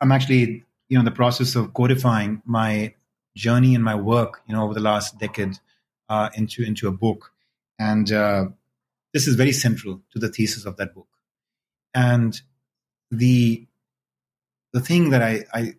I'm 0.00 0.12
actually, 0.12 0.64
you 0.88 0.96
know, 0.96 1.00
in 1.00 1.04
the 1.04 1.10
process 1.10 1.54
of 1.56 1.72
codifying 1.74 2.42
my 2.44 2.94
journey 3.36 3.74
and 3.74 3.84
my 3.84 3.94
work, 3.94 4.42
you 4.46 4.54
know, 4.54 4.64
over 4.64 4.74
the 4.74 4.80
last 4.80 5.18
decade 5.18 5.58
uh, 6.08 6.30
into 6.34 6.62
into 6.62 6.88
a 6.88 6.92
book, 6.92 7.32
and 7.78 8.10
uh, 8.12 8.46
this 9.12 9.26
is 9.26 9.36
very 9.36 9.52
central 9.52 10.00
to 10.12 10.18
the 10.18 10.28
thesis 10.28 10.64
of 10.64 10.76
that 10.76 10.94
book. 10.94 11.08
And 11.94 12.40
the 13.10 13.66
the 14.72 14.80
thing 14.80 15.10
that 15.10 15.22
I, 15.22 15.44
I 15.52 15.74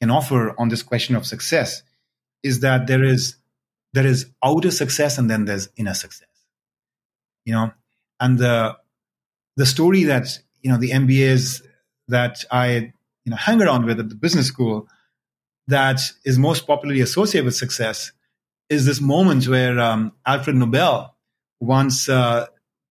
can 0.00 0.10
offer 0.10 0.54
on 0.58 0.68
this 0.68 0.82
question 0.82 1.16
of 1.16 1.26
success 1.26 1.82
is 2.42 2.60
that 2.60 2.86
there 2.86 3.02
is 3.02 3.36
there 3.92 4.06
is 4.06 4.30
outer 4.44 4.70
success 4.70 5.18
and 5.18 5.30
then 5.30 5.46
there's 5.46 5.68
inner 5.76 5.94
success. 5.94 6.28
You 7.44 7.54
know, 7.54 7.72
and 8.20 8.38
the 8.38 8.76
the 9.56 9.66
story 9.66 10.04
that 10.04 10.38
you 10.62 10.70
know 10.70 10.78
the 10.78 10.90
MBAs 10.90 11.62
that 12.08 12.44
I 12.50 12.92
you 13.24 13.30
know 13.30 13.36
hang 13.36 13.62
around 13.62 13.86
with 13.86 14.00
at 14.00 14.08
the 14.08 14.14
business 14.14 14.46
school 14.46 14.88
that 15.68 16.00
is 16.24 16.38
most 16.38 16.66
popularly 16.66 17.00
associated 17.00 17.44
with 17.44 17.56
success 17.56 18.12
is 18.68 18.84
this 18.84 19.00
moment 19.00 19.46
where 19.48 19.78
um, 19.78 20.12
Alfred 20.24 20.56
Nobel 20.56 21.14
once 21.60 22.08
uh, 22.08 22.46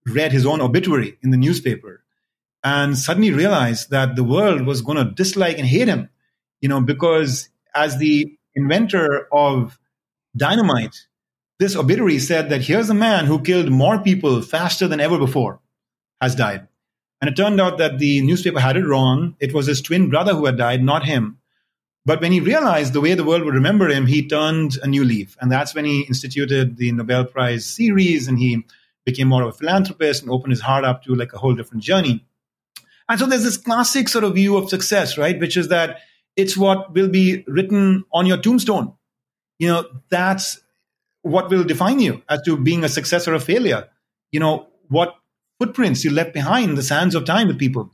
read 0.06 0.32
his 0.32 0.46
own 0.46 0.62
obituary 0.62 1.18
in 1.24 1.32
the 1.32 1.38
newspaper 1.38 2.04
and 2.64 2.98
suddenly 2.98 3.32
realized 3.32 3.92
that 3.92 4.16
the 4.16 4.24
world 4.24 4.66
was 4.66 4.82
going 4.82 4.98
to 4.98 5.14
dislike 5.14 5.58
and 5.58 5.68
hate 5.68 5.88
him, 5.88 6.10
you 6.62 6.70
know, 6.70 6.82
because 6.82 7.50
as 7.74 7.98
the 7.98 8.36
inventor 8.56 9.28
of 9.32 9.78
dynamite, 10.36 10.96
this 11.60 11.76
obituary 11.76 12.20
said 12.20 12.50
that 12.50 12.62
here's 12.62 12.90
a 12.90 12.96
man 12.96 13.26
who 13.26 13.42
killed 13.42 13.70
more 13.72 14.00
people 14.00 14.42
faster 14.42 14.88
than 14.88 15.00
ever 15.00 15.18
before 15.18 15.60
has 16.20 16.36
died. 16.36 16.68
And 17.22 17.30
it 17.30 17.36
turned 17.36 17.62
out 17.62 17.78
that 17.78 17.98
the 17.98 18.22
newspaper 18.22 18.60
had 18.60 18.78
it 18.78 18.86
wrong. 18.86 19.36
It 19.40 19.54
was 19.54 19.68
his 19.68 19.82
twin 19.82 20.10
brother 20.10 20.34
who 20.34 20.46
had 20.46 20.58
died, 20.58 20.84
not 20.84 21.06
him. 21.06 21.38
But 22.06 22.22
when 22.22 22.32
he 22.32 22.40
realized 22.40 22.94
the 22.94 23.02
way 23.02 23.16
the 23.16 23.24
world 23.24 23.44
would 23.44 23.56
remember 23.56 23.90
him, 23.90 24.06
he 24.06 24.28
turned 24.28 24.78
a 24.84 24.88
new 24.88 25.04
leaf. 25.04 25.36
And 25.42 25.52
that's 25.52 25.74
when 25.74 25.86
he 25.86 26.02
instituted 26.02 26.78
the 26.78 26.92
Nobel 26.92 27.26
Prize 27.26 27.66
series 27.66 28.28
and 28.28 28.38
he 28.38 28.64
became 29.06 29.28
more 29.28 29.42
of 29.44 29.50
a 29.50 29.58
philanthropist 29.58 30.22
and 30.22 30.32
opened 30.32 30.52
his 30.52 30.62
heart 30.62 30.86
up 30.86 31.04
to 31.04 31.16
like 31.16 31.34
a 31.34 31.38
whole 31.38 31.56
different 31.56 31.84
journey. 31.84 32.24
And 33.10 33.20
so 33.20 33.26
there's 33.26 33.44
this 33.44 33.58
classic 33.58 34.08
sort 34.08 34.24
of 34.24 34.36
view 34.36 34.56
of 34.58 34.70
success, 34.70 35.18
right? 35.18 35.40
Which 35.40 35.58
is 35.58 35.70
that 35.70 36.00
it's 36.36 36.56
what 36.56 36.94
will 36.94 37.10
be 37.10 37.44
written 37.48 38.04
on 38.12 38.26
your 38.26 38.38
tombstone. 38.38 38.94
You 39.58 39.70
know, 39.70 39.86
that's 40.10 40.60
what 41.22 41.50
will 41.50 41.64
define 41.64 42.00
you 42.00 42.22
as 42.30 42.42
to 42.44 42.58
being 42.58 42.84
a 42.84 42.90
success 42.90 43.28
or 43.28 43.34
a 43.34 43.40
failure. 43.40 43.90
You 44.32 44.40
know, 44.40 44.68
what 44.90 45.16
footprints 45.60 46.04
you 46.04 46.12
left 46.12 46.34
behind 46.34 46.78
the 46.78 46.84
sands 46.84 47.16
of 47.16 47.26
time 47.26 47.48
with 47.48 47.58
people. 47.58 47.92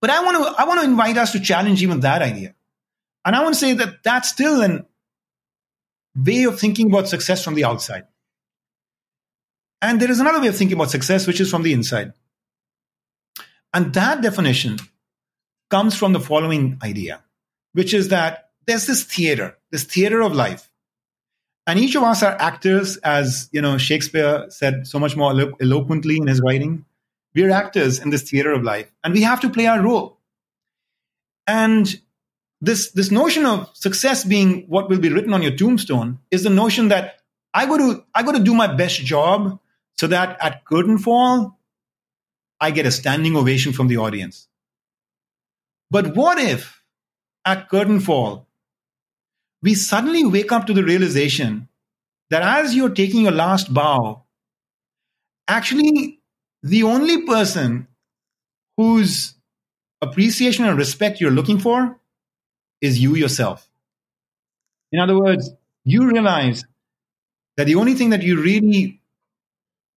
But 0.00 0.10
I 0.10 0.22
want 0.22 0.36
to 0.36 0.62
I 0.62 0.64
want 0.64 0.80
to 0.80 0.86
invite 0.86 1.16
us 1.16 1.32
to 1.32 1.40
challenge 1.40 1.82
even 1.82 2.00
that 2.00 2.22
idea. 2.22 2.54
And 3.26 3.34
I 3.34 3.42
want 3.42 3.54
to 3.54 3.60
say 3.60 3.72
that 3.74 4.04
that's 4.04 4.28
still 4.28 4.62
an 4.62 4.86
way 6.14 6.44
of 6.44 6.58
thinking 6.58 6.90
about 6.90 7.08
success 7.08 7.44
from 7.44 7.54
the 7.54 7.64
outside. 7.64 8.06
And 9.82 10.00
there 10.00 10.10
is 10.10 10.20
another 10.20 10.40
way 10.40 10.46
of 10.46 10.56
thinking 10.56 10.76
about 10.76 10.90
success, 10.90 11.26
which 11.26 11.40
is 11.40 11.50
from 11.50 11.62
the 11.62 11.72
inside. 11.72 12.14
And 13.74 13.92
that 13.92 14.22
definition 14.22 14.78
comes 15.68 15.94
from 15.94 16.12
the 16.12 16.20
following 16.20 16.78
idea, 16.82 17.22
which 17.72 17.92
is 17.92 18.08
that 18.08 18.50
there's 18.66 18.86
this 18.86 19.02
theater, 19.02 19.58
this 19.70 19.84
theater 19.84 20.22
of 20.22 20.32
life. 20.32 20.70
And 21.66 21.78
each 21.78 21.96
of 21.96 22.04
us 22.04 22.22
are 22.22 22.40
actors, 22.40 22.96
as 22.98 23.48
you 23.52 23.60
know, 23.60 23.76
Shakespeare 23.76 24.46
said 24.50 24.86
so 24.86 24.98
much 24.98 25.16
more 25.16 25.32
elo- 25.32 25.56
eloquently 25.60 26.16
in 26.16 26.28
his 26.28 26.40
writing. 26.40 26.84
We're 27.34 27.50
actors 27.50 27.98
in 27.98 28.10
this 28.10 28.22
theater 28.22 28.52
of 28.52 28.62
life, 28.62 28.90
and 29.04 29.12
we 29.12 29.22
have 29.22 29.40
to 29.40 29.50
play 29.50 29.66
our 29.66 29.82
role. 29.82 30.20
And 31.46 32.00
this 32.60 32.90
this 32.92 33.10
notion 33.10 33.44
of 33.44 33.70
success 33.74 34.24
being 34.24 34.64
what 34.68 34.88
will 34.88 34.98
be 34.98 35.10
written 35.10 35.34
on 35.34 35.42
your 35.42 35.56
tombstone 35.56 36.18
is 36.30 36.42
the 36.42 36.50
notion 36.50 36.88
that 36.88 37.20
I 37.52 37.66
got 37.66 37.78
to 37.78 38.04
I 38.14 38.22
got 38.22 38.32
to 38.32 38.42
do 38.42 38.54
my 38.54 38.66
best 38.66 39.00
job 39.00 39.58
so 39.98 40.06
that 40.06 40.38
at 40.40 40.64
curtain 40.64 40.98
fall 40.98 41.58
I 42.60 42.70
get 42.70 42.86
a 42.86 42.90
standing 42.90 43.36
ovation 43.36 43.72
from 43.72 43.88
the 43.88 43.98
audience. 43.98 44.48
But 45.90 46.16
what 46.16 46.38
if 46.38 46.82
at 47.44 47.68
curtain 47.68 48.00
fall 48.00 48.46
we 49.62 49.74
suddenly 49.74 50.24
wake 50.24 50.52
up 50.52 50.66
to 50.66 50.72
the 50.72 50.84
realization 50.84 51.68
that 52.30 52.42
as 52.42 52.74
you're 52.74 52.90
taking 52.90 53.22
your 53.22 53.32
last 53.32 53.72
bow, 53.72 54.24
actually 55.48 56.20
the 56.62 56.82
only 56.82 57.22
person 57.22 57.86
whose 58.76 59.34
appreciation 60.02 60.64
and 60.64 60.76
respect 60.76 61.20
you're 61.20 61.30
looking 61.30 61.58
for 61.58 61.98
is 62.80 62.98
you 62.98 63.14
yourself. 63.14 63.68
In 64.92 65.00
other 65.00 65.18
words, 65.18 65.50
you 65.84 66.08
realize 66.08 66.64
that 67.56 67.64
the 67.64 67.76
only 67.76 67.94
thing 67.94 68.10
that 68.10 68.22
you 68.22 68.40
really 68.40 69.00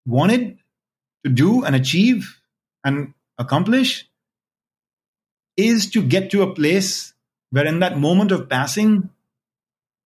wanted 0.05 0.59
to 1.23 1.29
do 1.29 1.63
and 1.63 1.75
achieve 1.75 2.39
and 2.83 3.13
accomplish 3.37 4.07
is 5.57 5.89
to 5.91 6.01
get 6.01 6.31
to 6.31 6.41
a 6.41 6.53
place 6.53 7.13
where 7.51 7.65
in 7.65 7.79
that 7.79 7.97
moment 7.97 8.31
of 8.31 8.49
passing, 8.49 9.09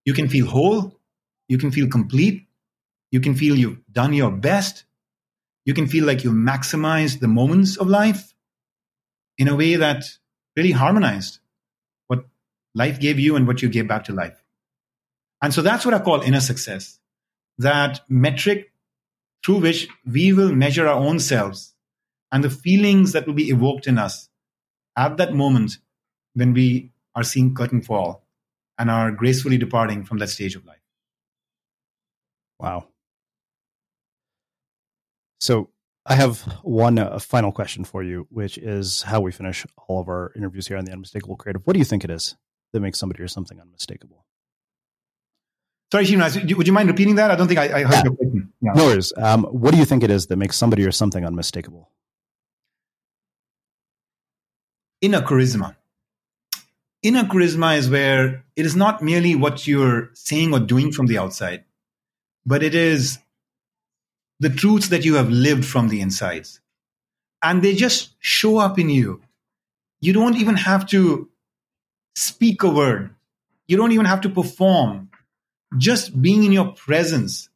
you 0.06 0.14
can 0.14 0.28
feel 0.28 0.48
whole, 0.48 0.98
you 1.48 1.58
can 1.58 1.72
feel 1.72 1.88
complete, 1.88 2.48
you 3.12 3.20
can 3.20 3.36
feel 3.36 3.56
you've 3.56 3.80
done 3.92 4.14
your 4.14 4.32
best, 4.32 4.86
you 5.66 5.74
can 5.74 5.88
feel 5.88 6.06
like 6.06 6.24
you 6.24 6.32
maximized 6.32 7.20
the 7.20 7.28
moments 7.28 7.78
of 7.78 7.88
life 7.88 8.34
in 9.38 9.48
a 9.48 9.56
way 9.56 9.76
that 9.76 10.04
really 10.56 10.72
harmonized 10.72 11.40
life 12.76 13.00
gave 13.00 13.20
you 13.20 13.36
and 13.36 13.48
what 13.48 13.62
you 13.62 13.70
gave 13.70 13.88
back 13.88 14.06
to 14.06 14.14
life. 14.14 14.44
And 15.42 15.54
so 15.54 15.62
that's 15.62 15.86
what 15.86 15.94
I 15.94 16.00
call 16.00 16.22
inner 16.22 16.40
success. 16.40 17.00
That 17.58 18.02
metric 18.10 18.72
through 19.46 19.60
which 19.60 19.88
we 20.10 20.34
will 20.34 20.54
measure 20.54 20.88
our 20.88 20.98
own 20.98 21.20
selves 21.20 21.74
and 22.32 22.44
the 22.44 22.50
feelings 22.50 23.12
that 23.12 23.28
will 23.28 23.34
be 23.34 23.50
evoked 23.50 23.88
in 23.88 23.98
us 23.98 24.30
at 24.96 25.18
that 25.18 25.34
moment 25.34 25.78
when 26.34 26.54
we 26.54 26.92
are 27.16 27.24
seeing 27.24 27.54
curtain 27.54 27.82
fall 27.82 28.26
and 28.78 28.90
are 28.90 29.12
gracefully 29.12 29.58
departing 29.58 30.04
from 30.04 30.18
that 30.18 30.30
stage 30.30 30.56
of 30.56 30.66
life. 30.66 30.82
Wow. 32.60 32.88
So 35.40 35.70
I 36.06 36.16
have 36.16 36.40
one 36.64 36.98
uh, 36.98 37.20
final 37.20 37.52
question 37.52 37.84
for 37.84 38.02
you, 38.02 38.28
which 38.30 38.58
is 38.58 39.04
how 39.04 39.22
we 39.22 39.32
finish 39.32 39.66
all 39.88 40.02
of 40.02 40.08
our 40.08 40.32
interviews 40.36 40.68
here 40.68 40.78
on 40.78 40.86
the 40.86 40.92
Unmistakable 40.92 41.36
Creative. 41.36 41.62
What 41.66 41.74
do 41.74 41.80
you 41.80 41.86
think 41.86 42.04
it 42.04 42.10
is 42.10 42.36
that 42.74 42.82
makes 42.82 43.00
somebody 43.00 43.24
or 43.24 43.28
something 43.28 43.60
unmistakable? 43.60 44.26
Sorry, 45.92 46.06
Srinivas, 46.06 46.58
would 46.58 46.68
you 46.68 46.74
mind 46.74 46.90
repeating 46.90 47.16
that? 47.16 47.30
I 47.30 47.36
don't 47.36 47.48
think 47.48 47.60
I, 47.60 47.66
I 47.66 47.84
heard 47.84 47.92
yeah. 47.92 48.04
your 48.04 48.16
question. 48.16 48.54
Yeah. 48.62 48.72
No 48.74 48.86
worries. 48.86 49.14
Um, 49.16 49.44
what 49.44 49.72
do 49.72 49.78
you 49.78 49.86
think 49.86 50.04
it 50.04 50.10
is 50.10 50.26
that 50.28 50.38
makes 50.38 50.58
somebody 50.58 50.86
or 50.86 50.92
something 50.92 51.24
unmistakable? 51.24 51.92
Inner 55.02 55.22
charisma. 55.22 55.76
Inner 57.04 57.26
charisma 57.26 57.78
is 57.78 57.90
where 57.90 58.44
it 58.56 58.66
is 58.66 58.76
not 58.76 59.04
merely 59.04 59.36
what 59.36 59.68
you're 59.68 60.10
saying 60.14 60.54
or 60.54 60.60
doing 60.60 60.92
from 60.92 61.06
the 61.06 61.20
outside, 61.20 61.64
but 62.46 62.64
it 62.64 62.74
is 62.74 63.20
the 64.40 64.50
truths 64.50 64.88
that 64.88 65.06
you 65.06 65.16
have 65.16 65.30
lived 65.30 65.66
from 65.66 65.90
the 65.90 66.02
insides. 66.02 66.60
And 67.44 67.62
they 67.62 67.76
just 67.76 68.16
show 68.20 68.58
up 68.58 68.80
in 68.80 68.90
you. 68.90 69.22
You 70.02 70.14
don't 70.14 70.38
even 70.38 70.56
have 70.56 70.88
to 70.88 71.30
speak 72.16 72.64
a 72.64 72.70
word, 72.70 73.14
you 73.68 73.78
don't 73.78 73.92
even 73.92 74.06
have 74.06 74.22
to 74.22 74.30
perform. 74.30 75.10
Just 75.78 76.22
being 76.22 76.44
in 76.44 76.52
your 76.52 76.74
presence 76.74 77.50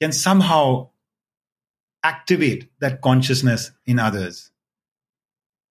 can 0.00 0.12
somehow 0.12 0.90
activate 2.02 2.68
that 2.80 3.00
consciousness 3.00 3.70
in 3.86 3.98
others. 3.98 4.50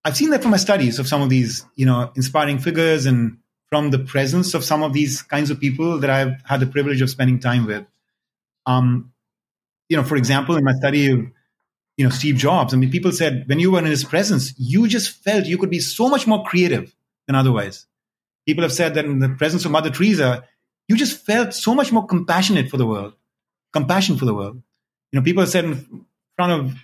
I've 0.03 0.17
seen 0.17 0.31
that 0.31 0.41
from 0.41 0.51
my 0.51 0.57
studies 0.57 0.99
of 0.99 1.07
some 1.07 1.21
of 1.21 1.29
these, 1.29 1.65
you 1.75 1.85
know, 1.85 2.11
inspiring 2.15 2.57
figures 2.57 3.05
and 3.05 3.37
from 3.69 3.91
the 3.91 3.99
presence 3.99 4.53
of 4.53 4.63
some 4.63 4.83
of 4.83 4.93
these 4.93 5.21
kinds 5.21 5.49
of 5.49 5.59
people 5.59 5.99
that 5.99 6.09
I've 6.09 6.41
had 6.45 6.59
the 6.59 6.65
privilege 6.65 7.01
of 7.01 7.09
spending 7.09 7.39
time 7.39 7.65
with. 7.65 7.85
Um, 8.65 9.13
you 9.89 9.97
know, 9.97 10.03
for 10.03 10.15
example, 10.15 10.57
in 10.57 10.63
my 10.63 10.73
study 10.73 11.11
of, 11.11 11.19
you 11.97 12.03
know, 12.03 12.09
Steve 12.09 12.35
Jobs, 12.35 12.73
I 12.73 12.77
mean, 12.77 12.91
people 12.91 13.11
said 13.11 13.45
when 13.47 13.59
you 13.59 13.71
were 13.71 13.79
in 13.79 13.85
his 13.85 14.03
presence, 14.03 14.53
you 14.57 14.87
just 14.87 15.23
felt 15.23 15.45
you 15.45 15.57
could 15.57 15.69
be 15.69 15.79
so 15.79 16.09
much 16.09 16.27
more 16.27 16.43
creative 16.43 16.95
than 17.27 17.35
otherwise. 17.35 17.85
People 18.45 18.63
have 18.63 18.73
said 18.73 18.95
that 18.95 19.05
in 19.05 19.19
the 19.19 19.29
presence 19.29 19.65
of 19.65 19.71
Mother 19.71 19.89
Teresa, 19.89 20.43
you 20.87 20.97
just 20.97 21.25
felt 21.25 21.53
so 21.53 21.73
much 21.73 21.91
more 21.91 22.05
compassionate 22.05 22.69
for 22.69 22.77
the 22.77 22.85
world, 22.85 23.13
compassion 23.71 24.17
for 24.17 24.25
the 24.25 24.33
world. 24.33 24.61
You 25.11 25.19
know, 25.19 25.23
people 25.23 25.41
have 25.41 25.49
said 25.49 25.65
in 25.65 26.05
front 26.35 26.51
of 26.51 26.75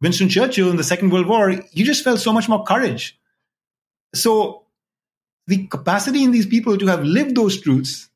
Winston 0.00 0.28
Churchill 0.28 0.70
in 0.70 0.76
the 0.76 0.84
Second 0.84 1.10
World 1.10 1.26
War, 1.26 1.50
you 1.50 1.84
just 1.84 2.04
felt 2.04 2.20
so 2.20 2.32
much 2.32 2.48
more 2.48 2.64
courage. 2.64 3.18
So 4.14 4.64
the 5.46 5.66
capacity 5.66 6.24
in 6.24 6.32
these 6.32 6.46
people 6.46 6.76
to 6.76 6.86
have 6.86 7.04
lived 7.04 7.36
those 7.36 7.60
truths 7.60 8.08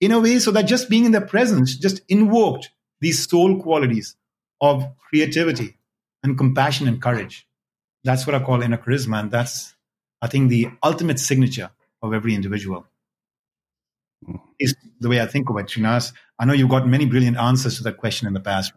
in 0.00 0.12
a 0.12 0.20
way 0.20 0.38
so 0.38 0.50
that 0.50 0.62
just 0.62 0.88
being 0.88 1.04
in 1.04 1.12
their 1.12 1.20
presence 1.20 1.76
just 1.76 2.00
invoked 2.08 2.70
these 3.00 3.28
soul 3.28 3.60
qualities 3.60 4.16
of 4.60 4.84
creativity 4.98 5.76
and 6.22 6.38
compassion 6.38 6.88
and 6.88 7.00
courage. 7.00 7.46
That's 8.04 8.26
what 8.26 8.34
I 8.34 8.40
call 8.40 8.62
inner 8.62 8.78
charisma. 8.78 9.20
And 9.20 9.30
that's, 9.30 9.74
I 10.20 10.26
think, 10.28 10.48
the 10.48 10.70
ultimate 10.82 11.18
signature 11.18 11.70
of 12.02 12.12
every 12.12 12.34
individual. 12.34 12.86
Is 14.58 14.76
the 15.00 15.08
way 15.08 15.20
I 15.20 15.26
think 15.26 15.50
of 15.50 15.56
it, 15.56 15.66
Srinivas. 15.66 16.12
I 16.38 16.44
know 16.44 16.52
you've 16.52 16.68
got 16.68 16.86
many 16.86 17.06
brilliant 17.06 17.36
answers 17.36 17.78
to 17.78 17.82
that 17.84 17.96
question 17.96 18.28
in 18.28 18.34
the 18.34 18.40
past. 18.40 18.72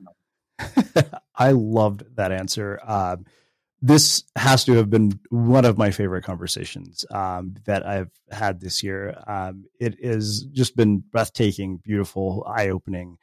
I 1.35 1.51
loved 1.51 2.03
that 2.15 2.31
answer. 2.31 2.79
Um, 2.83 3.25
this 3.81 4.23
has 4.35 4.65
to 4.65 4.73
have 4.73 4.89
been 4.89 5.19
one 5.29 5.65
of 5.65 5.77
my 5.77 5.91
favorite 5.91 6.23
conversations 6.23 7.05
um, 7.11 7.55
that 7.65 7.85
I've 7.85 8.09
had 8.31 8.59
this 8.59 8.81
year. 8.81 9.21
Um, 9.27 9.65
it 9.79 10.03
has 10.03 10.43
just 10.51 10.75
been 10.75 10.99
breathtaking, 10.99 11.77
beautiful, 11.83 12.43
eye 12.47 12.69
opening. 12.69 13.17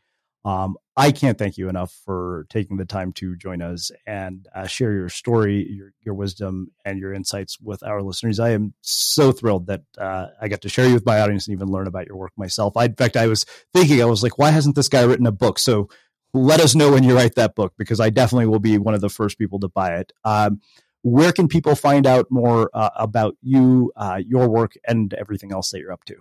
Um, 0.44 0.76
I 0.96 1.12
can't 1.12 1.38
thank 1.38 1.56
you 1.56 1.68
enough 1.68 1.92
for 2.04 2.46
taking 2.50 2.76
the 2.76 2.84
time 2.84 3.12
to 3.14 3.36
join 3.36 3.62
us 3.62 3.90
and 4.06 4.46
uh, 4.54 4.66
share 4.66 4.92
your 4.92 5.08
story, 5.08 5.66
your, 5.70 5.92
your 6.02 6.14
wisdom, 6.14 6.72
and 6.84 6.98
your 6.98 7.14
insights 7.14 7.58
with 7.60 7.82
our 7.82 8.02
listeners. 8.02 8.40
I 8.40 8.50
am 8.50 8.74
so 8.80 9.32
thrilled 9.32 9.68
that 9.68 9.82
uh, 9.96 10.28
I 10.40 10.48
got 10.48 10.60
to 10.62 10.68
share 10.68 10.86
you 10.86 10.94
with 10.94 11.06
my 11.06 11.20
audience 11.20 11.46
and 11.46 11.54
even 11.54 11.68
learn 11.68 11.86
about 11.86 12.06
your 12.06 12.16
work 12.16 12.32
myself. 12.36 12.76
I, 12.76 12.86
in 12.86 12.94
fact, 12.94 13.16
I 13.16 13.28
was 13.28 13.44
thinking, 13.72 14.02
I 14.02 14.06
was 14.06 14.22
like, 14.22 14.36
why 14.36 14.50
hasn't 14.50 14.74
this 14.74 14.88
guy 14.88 15.02
written 15.02 15.26
a 15.26 15.32
book? 15.32 15.58
So 15.58 15.88
let 16.34 16.60
us 16.60 16.74
know 16.74 16.92
when 16.92 17.04
you 17.04 17.14
write 17.14 17.36
that 17.36 17.54
book 17.54 17.74
because 17.78 18.00
I 18.00 18.10
definitely 18.10 18.46
will 18.46 18.58
be 18.58 18.78
one 18.78 18.94
of 18.94 19.00
the 19.00 19.08
first 19.08 19.38
people 19.38 19.60
to 19.60 19.68
buy 19.68 19.96
it. 19.96 20.12
Um, 20.24 20.60
where 21.02 21.32
can 21.32 21.48
people 21.48 21.74
find 21.74 22.06
out 22.06 22.26
more 22.30 22.70
uh, 22.74 22.90
about 22.96 23.36
you, 23.42 23.92
uh, 23.96 24.20
your 24.24 24.48
work, 24.48 24.74
and 24.86 25.12
everything 25.14 25.52
else 25.52 25.70
that 25.70 25.80
you're 25.80 25.92
up 25.92 26.04
to? 26.04 26.16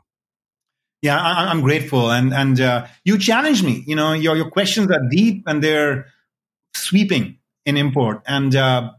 Yeah, 1.01 1.19
I, 1.19 1.49
am 1.49 1.61
grateful, 1.61 2.11
and 2.11 2.31
and 2.33 2.61
uh, 2.61 2.85
you 3.03 3.17
challenge 3.17 3.63
me. 3.63 3.83
You 3.87 3.95
know, 3.95 4.13
your 4.13 4.35
your 4.35 4.51
questions 4.51 4.91
are 4.91 5.01
deep 5.09 5.43
and 5.47 5.63
they're 5.63 6.05
sweeping 6.75 7.39
in 7.65 7.77
import, 7.77 8.21
and 8.27 8.55
uh, 8.55 8.91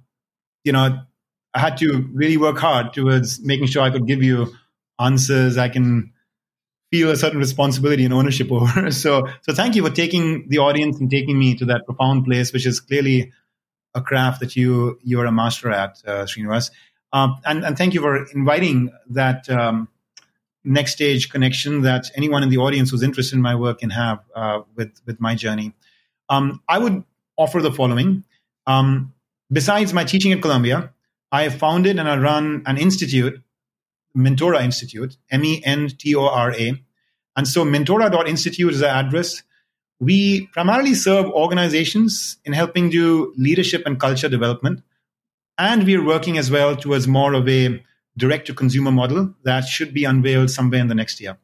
you 0.64 0.72
know, 0.72 0.98
I 1.54 1.58
had 1.58 1.76
to 1.78 2.08
really 2.12 2.36
work 2.36 2.58
hard 2.58 2.92
towards 2.92 3.40
making 3.40 3.66
sure 3.66 3.82
I 3.82 3.90
could 3.90 4.06
give 4.06 4.22
you 4.22 4.52
answers 4.98 5.58
I 5.58 5.68
can 5.68 6.12
feel 6.90 7.10
a 7.10 7.16
certain 7.16 7.38
responsibility 7.38 8.04
and 8.04 8.14
ownership 8.14 8.52
over. 8.52 8.90
So, 8.90 9.26
so 9.42 9.52
thank 9.54 9.74
you 9.74 9.84
for 9.84 9.92
taking 9.92 10.48
the 10.48 10.58
audience 10.58 11.00
and 11.00 11.10
taking 11.10 11.38
me 11.38 11.56
to 11.56 11.64
that 11.66 11.86
profound 11.86 12.24
place, 12.24 12.52
which 12.52 12.66
is 12.66 12.80
clearly 12.80 13.32
a 13.94 14.00
craft 14.00 14.40
that 14.40 14.56
you 14.56 14.98
you 15.02 15.20
are 15.20 15.26
a 15.26 15.32
master 15.32 15.70
at, 15.70 16.00
uh, 16.06 16.24
Srinivas. 16.24 16.70
Um, 17.12 17.40
and, 17.44 17.64
and 17.64 17.76
thank 17.76 17.92
you 17.92 18.00
for 18.00 18.24
inviting 18.34 18.90
that 19.10 19.48
um, 19.50 19.88
next 20.64 20.92
stage 20.92 21.30
connection 21.30 21.82
that 21.82 22.10
anyone 22.14 22.42
in 22.42 22.48
the 22.48 22.58
audience 22.58 22.90
who's 22.90 23.02
interested 23.02 23.36
in 23.36 23.42
my 23.42 23.54
work 23.54 23.80
can 23.80 23.90
have 23.90 24.20
uh, 24.34 24.60
with 24.76 24.92
with 25.06 25.20
my 25.20 25.34
journey. 25.34 25.72
Um, 26.28 26.62
I 26.68 26.78
would 26.78 27.04
offer 27.36 27.60
the 27.60 27.72
following. 27.72 28.24
Um, 28.66 29.12
besides 29.50 29.92
my 29.92 30.04
teaching 30.04 30.32
at 30.32 30.40
Columbia, 30.40 30.92
I 31.30 31.42
have 31.44 31.54
founded 31.54 31.98
and 31.98 32.08
I 32.08 32.16
run 32.16 32.62
an 32.66 32.78
institute 32.78 33.42
Mentora 34.16 34.62
Institute, 34.62 35.16
M 35.30 35.44
E 35.44 35.62
N 35.64 35.88
T 35.88 36.14
O 36.14 36.26
R 36.26 36.52
A. 36.52 36.82
And 37.36 37.48
so 37.48 37.64
mentora.institute 37.64 38.72
is 38.72 38.82
our 38.82 38.90
address. 38.90 39.42
We 40.00 40.48
primarily 40.48 40.94
serve 40.94 41.26
organizations 41.26 42.36
in 42.44 42.52
helping 42.52 42.90
do 42.90 43.32
leadership 43.36 43.84
and 43.86 43.98
culture 43.98 44.28
development. 44.28 44.82
And 45.56 45.84
we 45.84 45.96
are 45.96 46.04
working 46.04 46.36
as 46.38 46.50
well 46.50 46.76
towards 46.76 47.06
more 47.06 47.34
of 47.34 47.48
a 47.48 47.82
direct 48.16 48.46
to 48.46 48.54
consumer 48.54 48.92
model 48.92 49.34
that 49.44 49.64
should 49.64 49.94
be 49.94 50.04
unveiled 50.04 50.50
somewhere 50.50 50.80
in 50.80 50.88
the 50.88 50.94
next 50.94 51.20
year. 51.20 51.38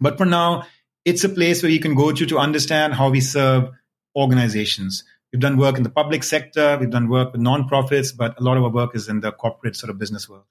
But 0.00 0.18
for 0.18 0.26
now, 0.26 0.66
it's 1.04 1.24
a 1.24 1.28
place 1.28 1.62
where 1.62 1.72
you 1.72 1.80
can 1.80 1.94
go 1.94 2.12
to 2.12 2.26
to 2.26 2.38
understand 2.38 2.94
how 2.94 3.10
we 3.10 3.20
serve 3.20 3.70
organizations. 4.16 5.04
We've 5.32 5.40
done 5.40 5.56
work 5.56 5.76
in 5.76 5.82
the 5.82 5.90
public 5.90 6.24
sector, 6.24 6.76
we've 6.78 6.90
done 6.90 7.08
work 7.08 7.32
with 7.32 7.40
nonprofits, 7.40 8.16
but 8.16 8.38
a 8.38 8.42
lot 8.42 8.56
of 8.56 8.64
our 8.64 8.70
work 8.70 8.94
is 8.94 9.08
in 9.08 9.20
the 9.20 9.32
corporate 9.32 9.76
sort 9.76 9.90
of 9.90 9.98
business 9.98 10.28
world. 10.28 10.44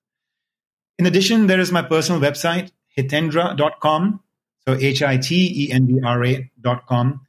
In 0.97 1.05
addition, 1.05 1.47
there 1.47 1.59
is 1.59 1.71
my 1.71 1.81
personal 1.81 2.21
website, 2.21 2.71
hitendra.com. 2.97 4.21
So 4.67 4.75
H 4.75 5.03
I 5.03 5.17
T 5.17 5.67
E 5.67 5.71
N 5.71 5.85
D 5.85 6.01
R 6.03 6.23
A.com. 6.23 7.27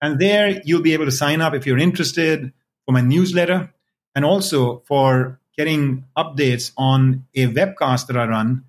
And 0.00 0.18
there 0.18 0.60
you'll 0.64 0.82
be 0.82 0.92
able 0.92 1.04
to 1.04 1.10
sign 1.10 1.40
up 1.40 1.54
if 1.54 1.66
you're 1.66 1.78
interested 1.78 2.52
for 2.86 2.92
my 2.92 3.00
newsletter 3.00 3.72
and 4.14 4.24
also 4.24 4.82
for 4.86 5.40
getting 5.58 6.04
updates 6.16 6.72
on 6.78 7.26
a 7.34 7.48
webcast 7.48 8.06
that 8.06 8.16
I 8.16 8.26
run 8.26 8.64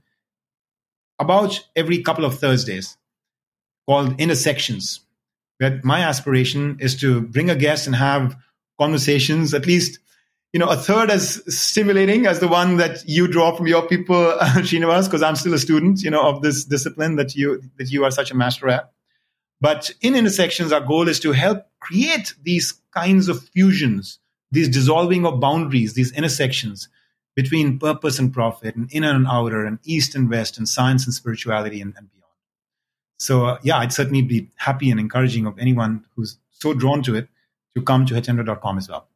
about 1.20 1.66
every 1.76 2.02
couple 2.02 2.26
of 2.26 2.40
Thursdays 2.40 2.98
called 3.88 4.20
Intersections, 4.20 5.00
where 5.60 5.80
my 5.84 6.02
aspiration 6.02 6.78
is 6.82 7.00
to 7.02 7.22
bring 7.22 7.50
a 7.50 7.56
guest 7.56 7.88
and 7.88 7.96
have 7.96 8.36
conversations, 8.78 9.54
at 9.54 9.66
least 9.66 10.00
you 10.54 10.60
know, 10.60 10.68
a 10.68 10.76
third 10.76 11.12
as 11.12 11.44
stimulating 11.48 12.26
as 12.26 12.40
the 12.40 12.48
one 12.48 12.78
that 12.78 13.08
you 13.08 13.28
draw 13.28 13.56
from 13.56 13.68
your 13.68 13.88
people, 13.88 14.16
Srinivas, 14.42 15.06
because 15.06 15.22
I'm 15.22 15.36
still 15.36 15.54
a 15.54 15.60
student, 15.60 16.02
you 16.02 16.10
know, 16.10 16.28
of 16.28 16.42
this 16.42 16.66
discipline 16.66 17.18
that 17.18 17.36
you 17.36 17.62
that 17.78 17.92
you 17.92 18.04
are 18.04 18.12
such 18.12 18.32
a 18.32 18.36
master 18.36 18.68
at. 18.68 18.92
But 19.62 19.92
in 20.02 20.16
intersections, 20.16 20.72
our 20.72 20.82
goal 20.82 21.08
is 21.08 21.20
to 21.20 21.34
help 21.34 21.68
create 21.80 22.34
these 22.42 22.82
kinds 22.96 23.28
of 23.28 23.48
fusions, 23.50 24.18
these 24.52 24.70
dissolving 24.70 25.26
of 25.26 25.40
boundaries, 25.40 25.94
these 25.94 26.12
intersections 26.12 26.90
between 27.36 27.80
purpose 27.80 28.20
and 28.20 28.34
profit, 28.34 28.76
and 28.76 28.90
inner 28.92 29.12
and 29.12 29.28
outer, 29.28 29.66
and 29.66 29.80
east 29.84 30.16
and 30.16 30.30
west, 30.30 30.58
and 30.58 30.68
science 30.68 31.06
and 31.06 31.14
spirituality, 31.14 31.82
and, 31.82 31.94
and 31.96 32.12
beyond. 32.12 32.34
So, 33.18 33.46
uh, 33.46 33.60
yeah, 33.64 33.78
I'd 33.78 33.94
certainly 33.94 34.22
be 34.22 34.50
happy 34.56 34.92
and 34.92 35.00
encouraging 35.00 35.46
of 35.46 35.58
anyone 35.58 36.06
who's 36.16 36.38
so 36.50 36.74
drawn 36.74 37.04
to 37.04 37.16
it 37.16 37.30
to 37.76 37.82
come 37.82 38.06
to 38.08 38.14
hitendra.com 38.14 38.78
as 38.78 38.90
well. 38.90 39.08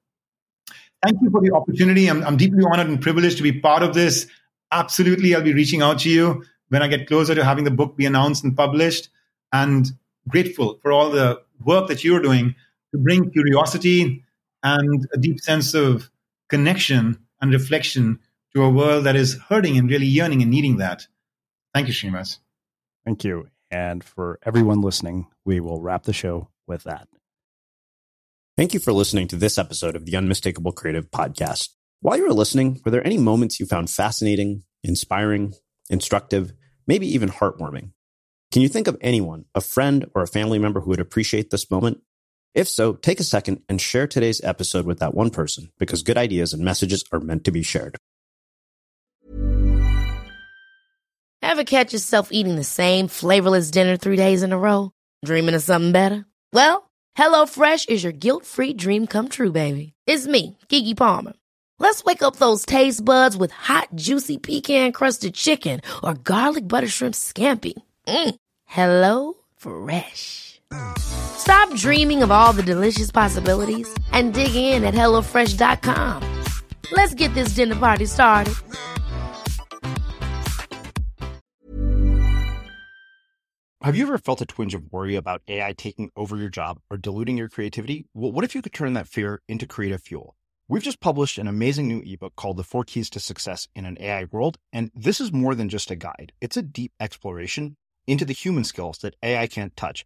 Thank 1.04 1.22
you 1.22 1.30
for 1.32 1.42
the 1.42 1.52
opportunity. 1.52 2.08
I'm, 2.08 2.24
I'm 2.24 2.38
deeply 2.38 2.64
honored 2.72 2.88
and 2.88 3.02
privileged 3.02 3.38
to 3.38 3.44
be 3.44 3.52
part 3.52 3.84
of 3.84 3.94
this. 3.94 4.28
Absolutely, 4.72 5.36
I'll 5.36 5.42
be 5.42 5.54
reaching 5.54 5.82
out 5.82 6.00
to 6.00 6.10
you 6.10 6.46
when 6.70 6.82
I 6.82 6.88
get 6.88 7.08
closer 7.08 7.36
to 7.36 7.44
having 7.44 7.66
the 7.66 7.72
book 7.72 7.98
be 7.98 8.06
announced 8.06 8.44
and 8.44 8.56
published. 8.56 9.10
And 9.52 9.86
grateful 10.28 10.80
for 10.82 10.92
all 10.92 11.12
the 11.12 11.42
work 11.64 11.88
that 11.90 12.04
you're 12.04 12.22
doing 12.22 12.56
to 12.94 12.98
bring 12.98 13.32
curiosity 13.32 14.24
and 14.64 15.08
a 15.14 15.18
deep 15.18 15.40
sense 15.42 15.74
of 15.74 16.10
connection 16.50 17.20
and 17.42 17.52
reflection 17.52 18.20
to 18.56 18.64
a 18.64 18.70
world 18.70 19.06
that 19.06 19.16
is 19.16 19.38
hurting 19.50 19.78
and 19.78 19.90
really 19.90 20.06
yearning 20.06 20.42
and 20.42 20.52
needing 20.52 20.78
that. 20.78 21.08
Thank 21.74 21.88
you, 21.88 21.94
Srinivas. 21.94 22.38
Thank 23.06 23.24
you. 23.24 23.48
And 23.72 24.04
for 24.04 24.40
everyone 24.44 24.82
listening, 24.82 25.28
we 25.46 25.60
will 25.60 25.82
wrap 25.82 26.04
the 26.04 26.14
show 26.14 26.50
with 26.68 26.84
that. 26.84 27.08
Thank 28.56 28.74
you 28.74 28.80
for 28.80 28.94
listening 28.94 29.28
to 29.30 29.36
this 29.36 29.58
episode 29.58 29.96
of 29.96 30.06
the 30.06 30.16
Unmistakable 30.16 30.72
Creative 30.72 31.10
Podcast. 31.10 31.70
While 32.02 32.18
you 32.18 32.28
were 32.28 32.34
listening, 32.34 32.82
were 32.86 32.92
there 32.92 33.06
any 33.06 33.18
moments 33.18 33.60
you 33.60 33.66
found 33.66 33.90
fascinating, 33.90 34.64
inspiring, 34.84 35.54
instructive, 35.90 36.54
maybe 36.86 37.08
even 37.08 37.30
heartwarming? 37.30 37.94
Can 38.52 38.62
you 38.62 38.70
think 38.70 38.88
of 38.88 38.98
anyone, 39.02 39.46
a 39.56 39.62
friend 39.62 40.06
or 40.14 40.22
a 40.22 40.28
family 40.28 40.60
member 40.60 40.82
who 40.82 40.92
would 40.92 41.00
appreciate 41.00 41.50
this 41.50 41.72
moment? 41.72 42.02
If 42.54 42.70
so, 42.70 42.94
take 42.94 43.20
a 43.20 43.24
second 43.24 43.62
and 43.68 43.82
share 43.82 44.08
today's 44.08 44.42
episode 44.44 44.86
with 44.86 45.00
that 45.00 45.14
one 45.14 45.32
person 45.32 45.72
because 45.80 46.04
good 46.04 46.18
ideas 46.18 46.54
and 46.54 46.64
messages 46.64 47.04
are 47.12 47.20
meant 47.20 47.46
to 47.46 47.52
be 47.52 47.64
shared. 47.64 47.98
Ever 51.42 51.64
catch 51.64 51.94
yourself 51.94 52.30
eating 52.32 52.56
the 52.56 52.64
same 52.64 53.08
flavorless 53.08 53.70
dinner 53.70 53.98
three 53.98 54.16
days 54.16 54.44
in 54.44 54.54
a 54.54 54.58
row? 54.58 54.92
Dreaming 55.26 55.56
of 55.56 55.62
something 55.62 55.92
better? 55.92 56.26
Well, 56.52 56.90
HelloFresh 57.18 57.90
is 57.90 58.04
your 58.04 58.14
guilt 58.14 58.46
free 58.46 58.74
dream 58.74 59.08
come 59.08 59.30
true, 59.30 59.52
baby. 59.52 59.94
It's 60.08 60.26
me, 60.26 60.58
Keke 60.70 60.98
Palmer. 60.98 61.34
Let's 61.80 62.04
wake 62.04 62.24
up 62.24 62.38
those 62.38 62.66
taste 62.66 63.04
buds 63.04 63.36
with 63.36 63.52
hot, 63.52 63.90
juicy 63.94 64.38
pecan 64.38 64.94
crusted 64.94 65.34
chicken 65.34 65.82
or 66.04 66.14
garlic 66.14 66.68
butter 66.68 66.88
shrimp 66.88 67.14
scampi. 67.14 67.74
Mm. 68.08 68.36
Hello 68.66 69.34
Fresh. 69.58 70.62
Stop 71.38 71.74
dreaming 71.76 72.24
of 72.24 72.32
all 72.32 72.54
the 72.54 72.64
delicious 72.64 73.12
possibilities 73.12 73.88
and 74.12 74.34
dig 74.34 74.56
in 74.56 74.84
at 74.84 74.94
HelloFresh.com. 74.94 76.44
Let's 76.92 77.14
get 77.14 77.34
this 77.34 77.50
dinner 77.50 77.76
party 77.76 78.06
started. 78.06 78.56
Have 83.84 83.98
you 83.98 84.04
ever 84.04 84.18
felt 84.18 84.40
a 84.40 84.46
twinge 84.46 84.74
of 84.74 84.94
worry 84.94 85.16
about 85.16 85.42
AI 85.50 85.74
taking 85.74 86.10
over 86.16 86.38
your 86.38 86.48
job 86.48 86.80
or 86.90 86.96
diluting 86.96 87.38
your 87.38 87.50
creativity? 87.50 88.06
Well, 88.14 88.32
what 88.32 88.46
if 88.46 88.56
you 88.56 88.62
could 88.62 88.72
turn 88.72 88.94
that 88.94 89.10
fear 89.10 89.42
into 89.50 89.68
creative 89.68 90.02
fuel? 90.02 90.38
We've 90.70 90.82
just 90.82 91.02
published 91.02 91.38
an 91.38 91.50
amazing 91.50 91.90
new 91.90 92.02
ebook 92.06 92.38
called 92.38 92.56
The 92.56 92.64
Four 92.64 92.86
Keys 92.86 93.10
to 93.10 93.20
Success 93.20 93.68
in 93.76 93.86
an 93.86 93.98
AI 94.00 94.24
World, 94.32 94.58
and 94.72 94.90
this 94.96 95.20
is 95.20 95.34
more 95.34 95.54
than 95.54 95.68
just 95.68 95.92
a 95.92 95.98
guide. 95.98 96.32
It's 96.40 96.56
a 96.56 96.62
deep 96.62 96.94
exploration 97.02 97.76
into 98.08 98.24
the 98.24 98.32
human 98.32 98.64
skills 98.64 99.00
that 99.00 99.18
AI 99.22 99.48
can't 99.48 99.76
touch, 99.76 100.06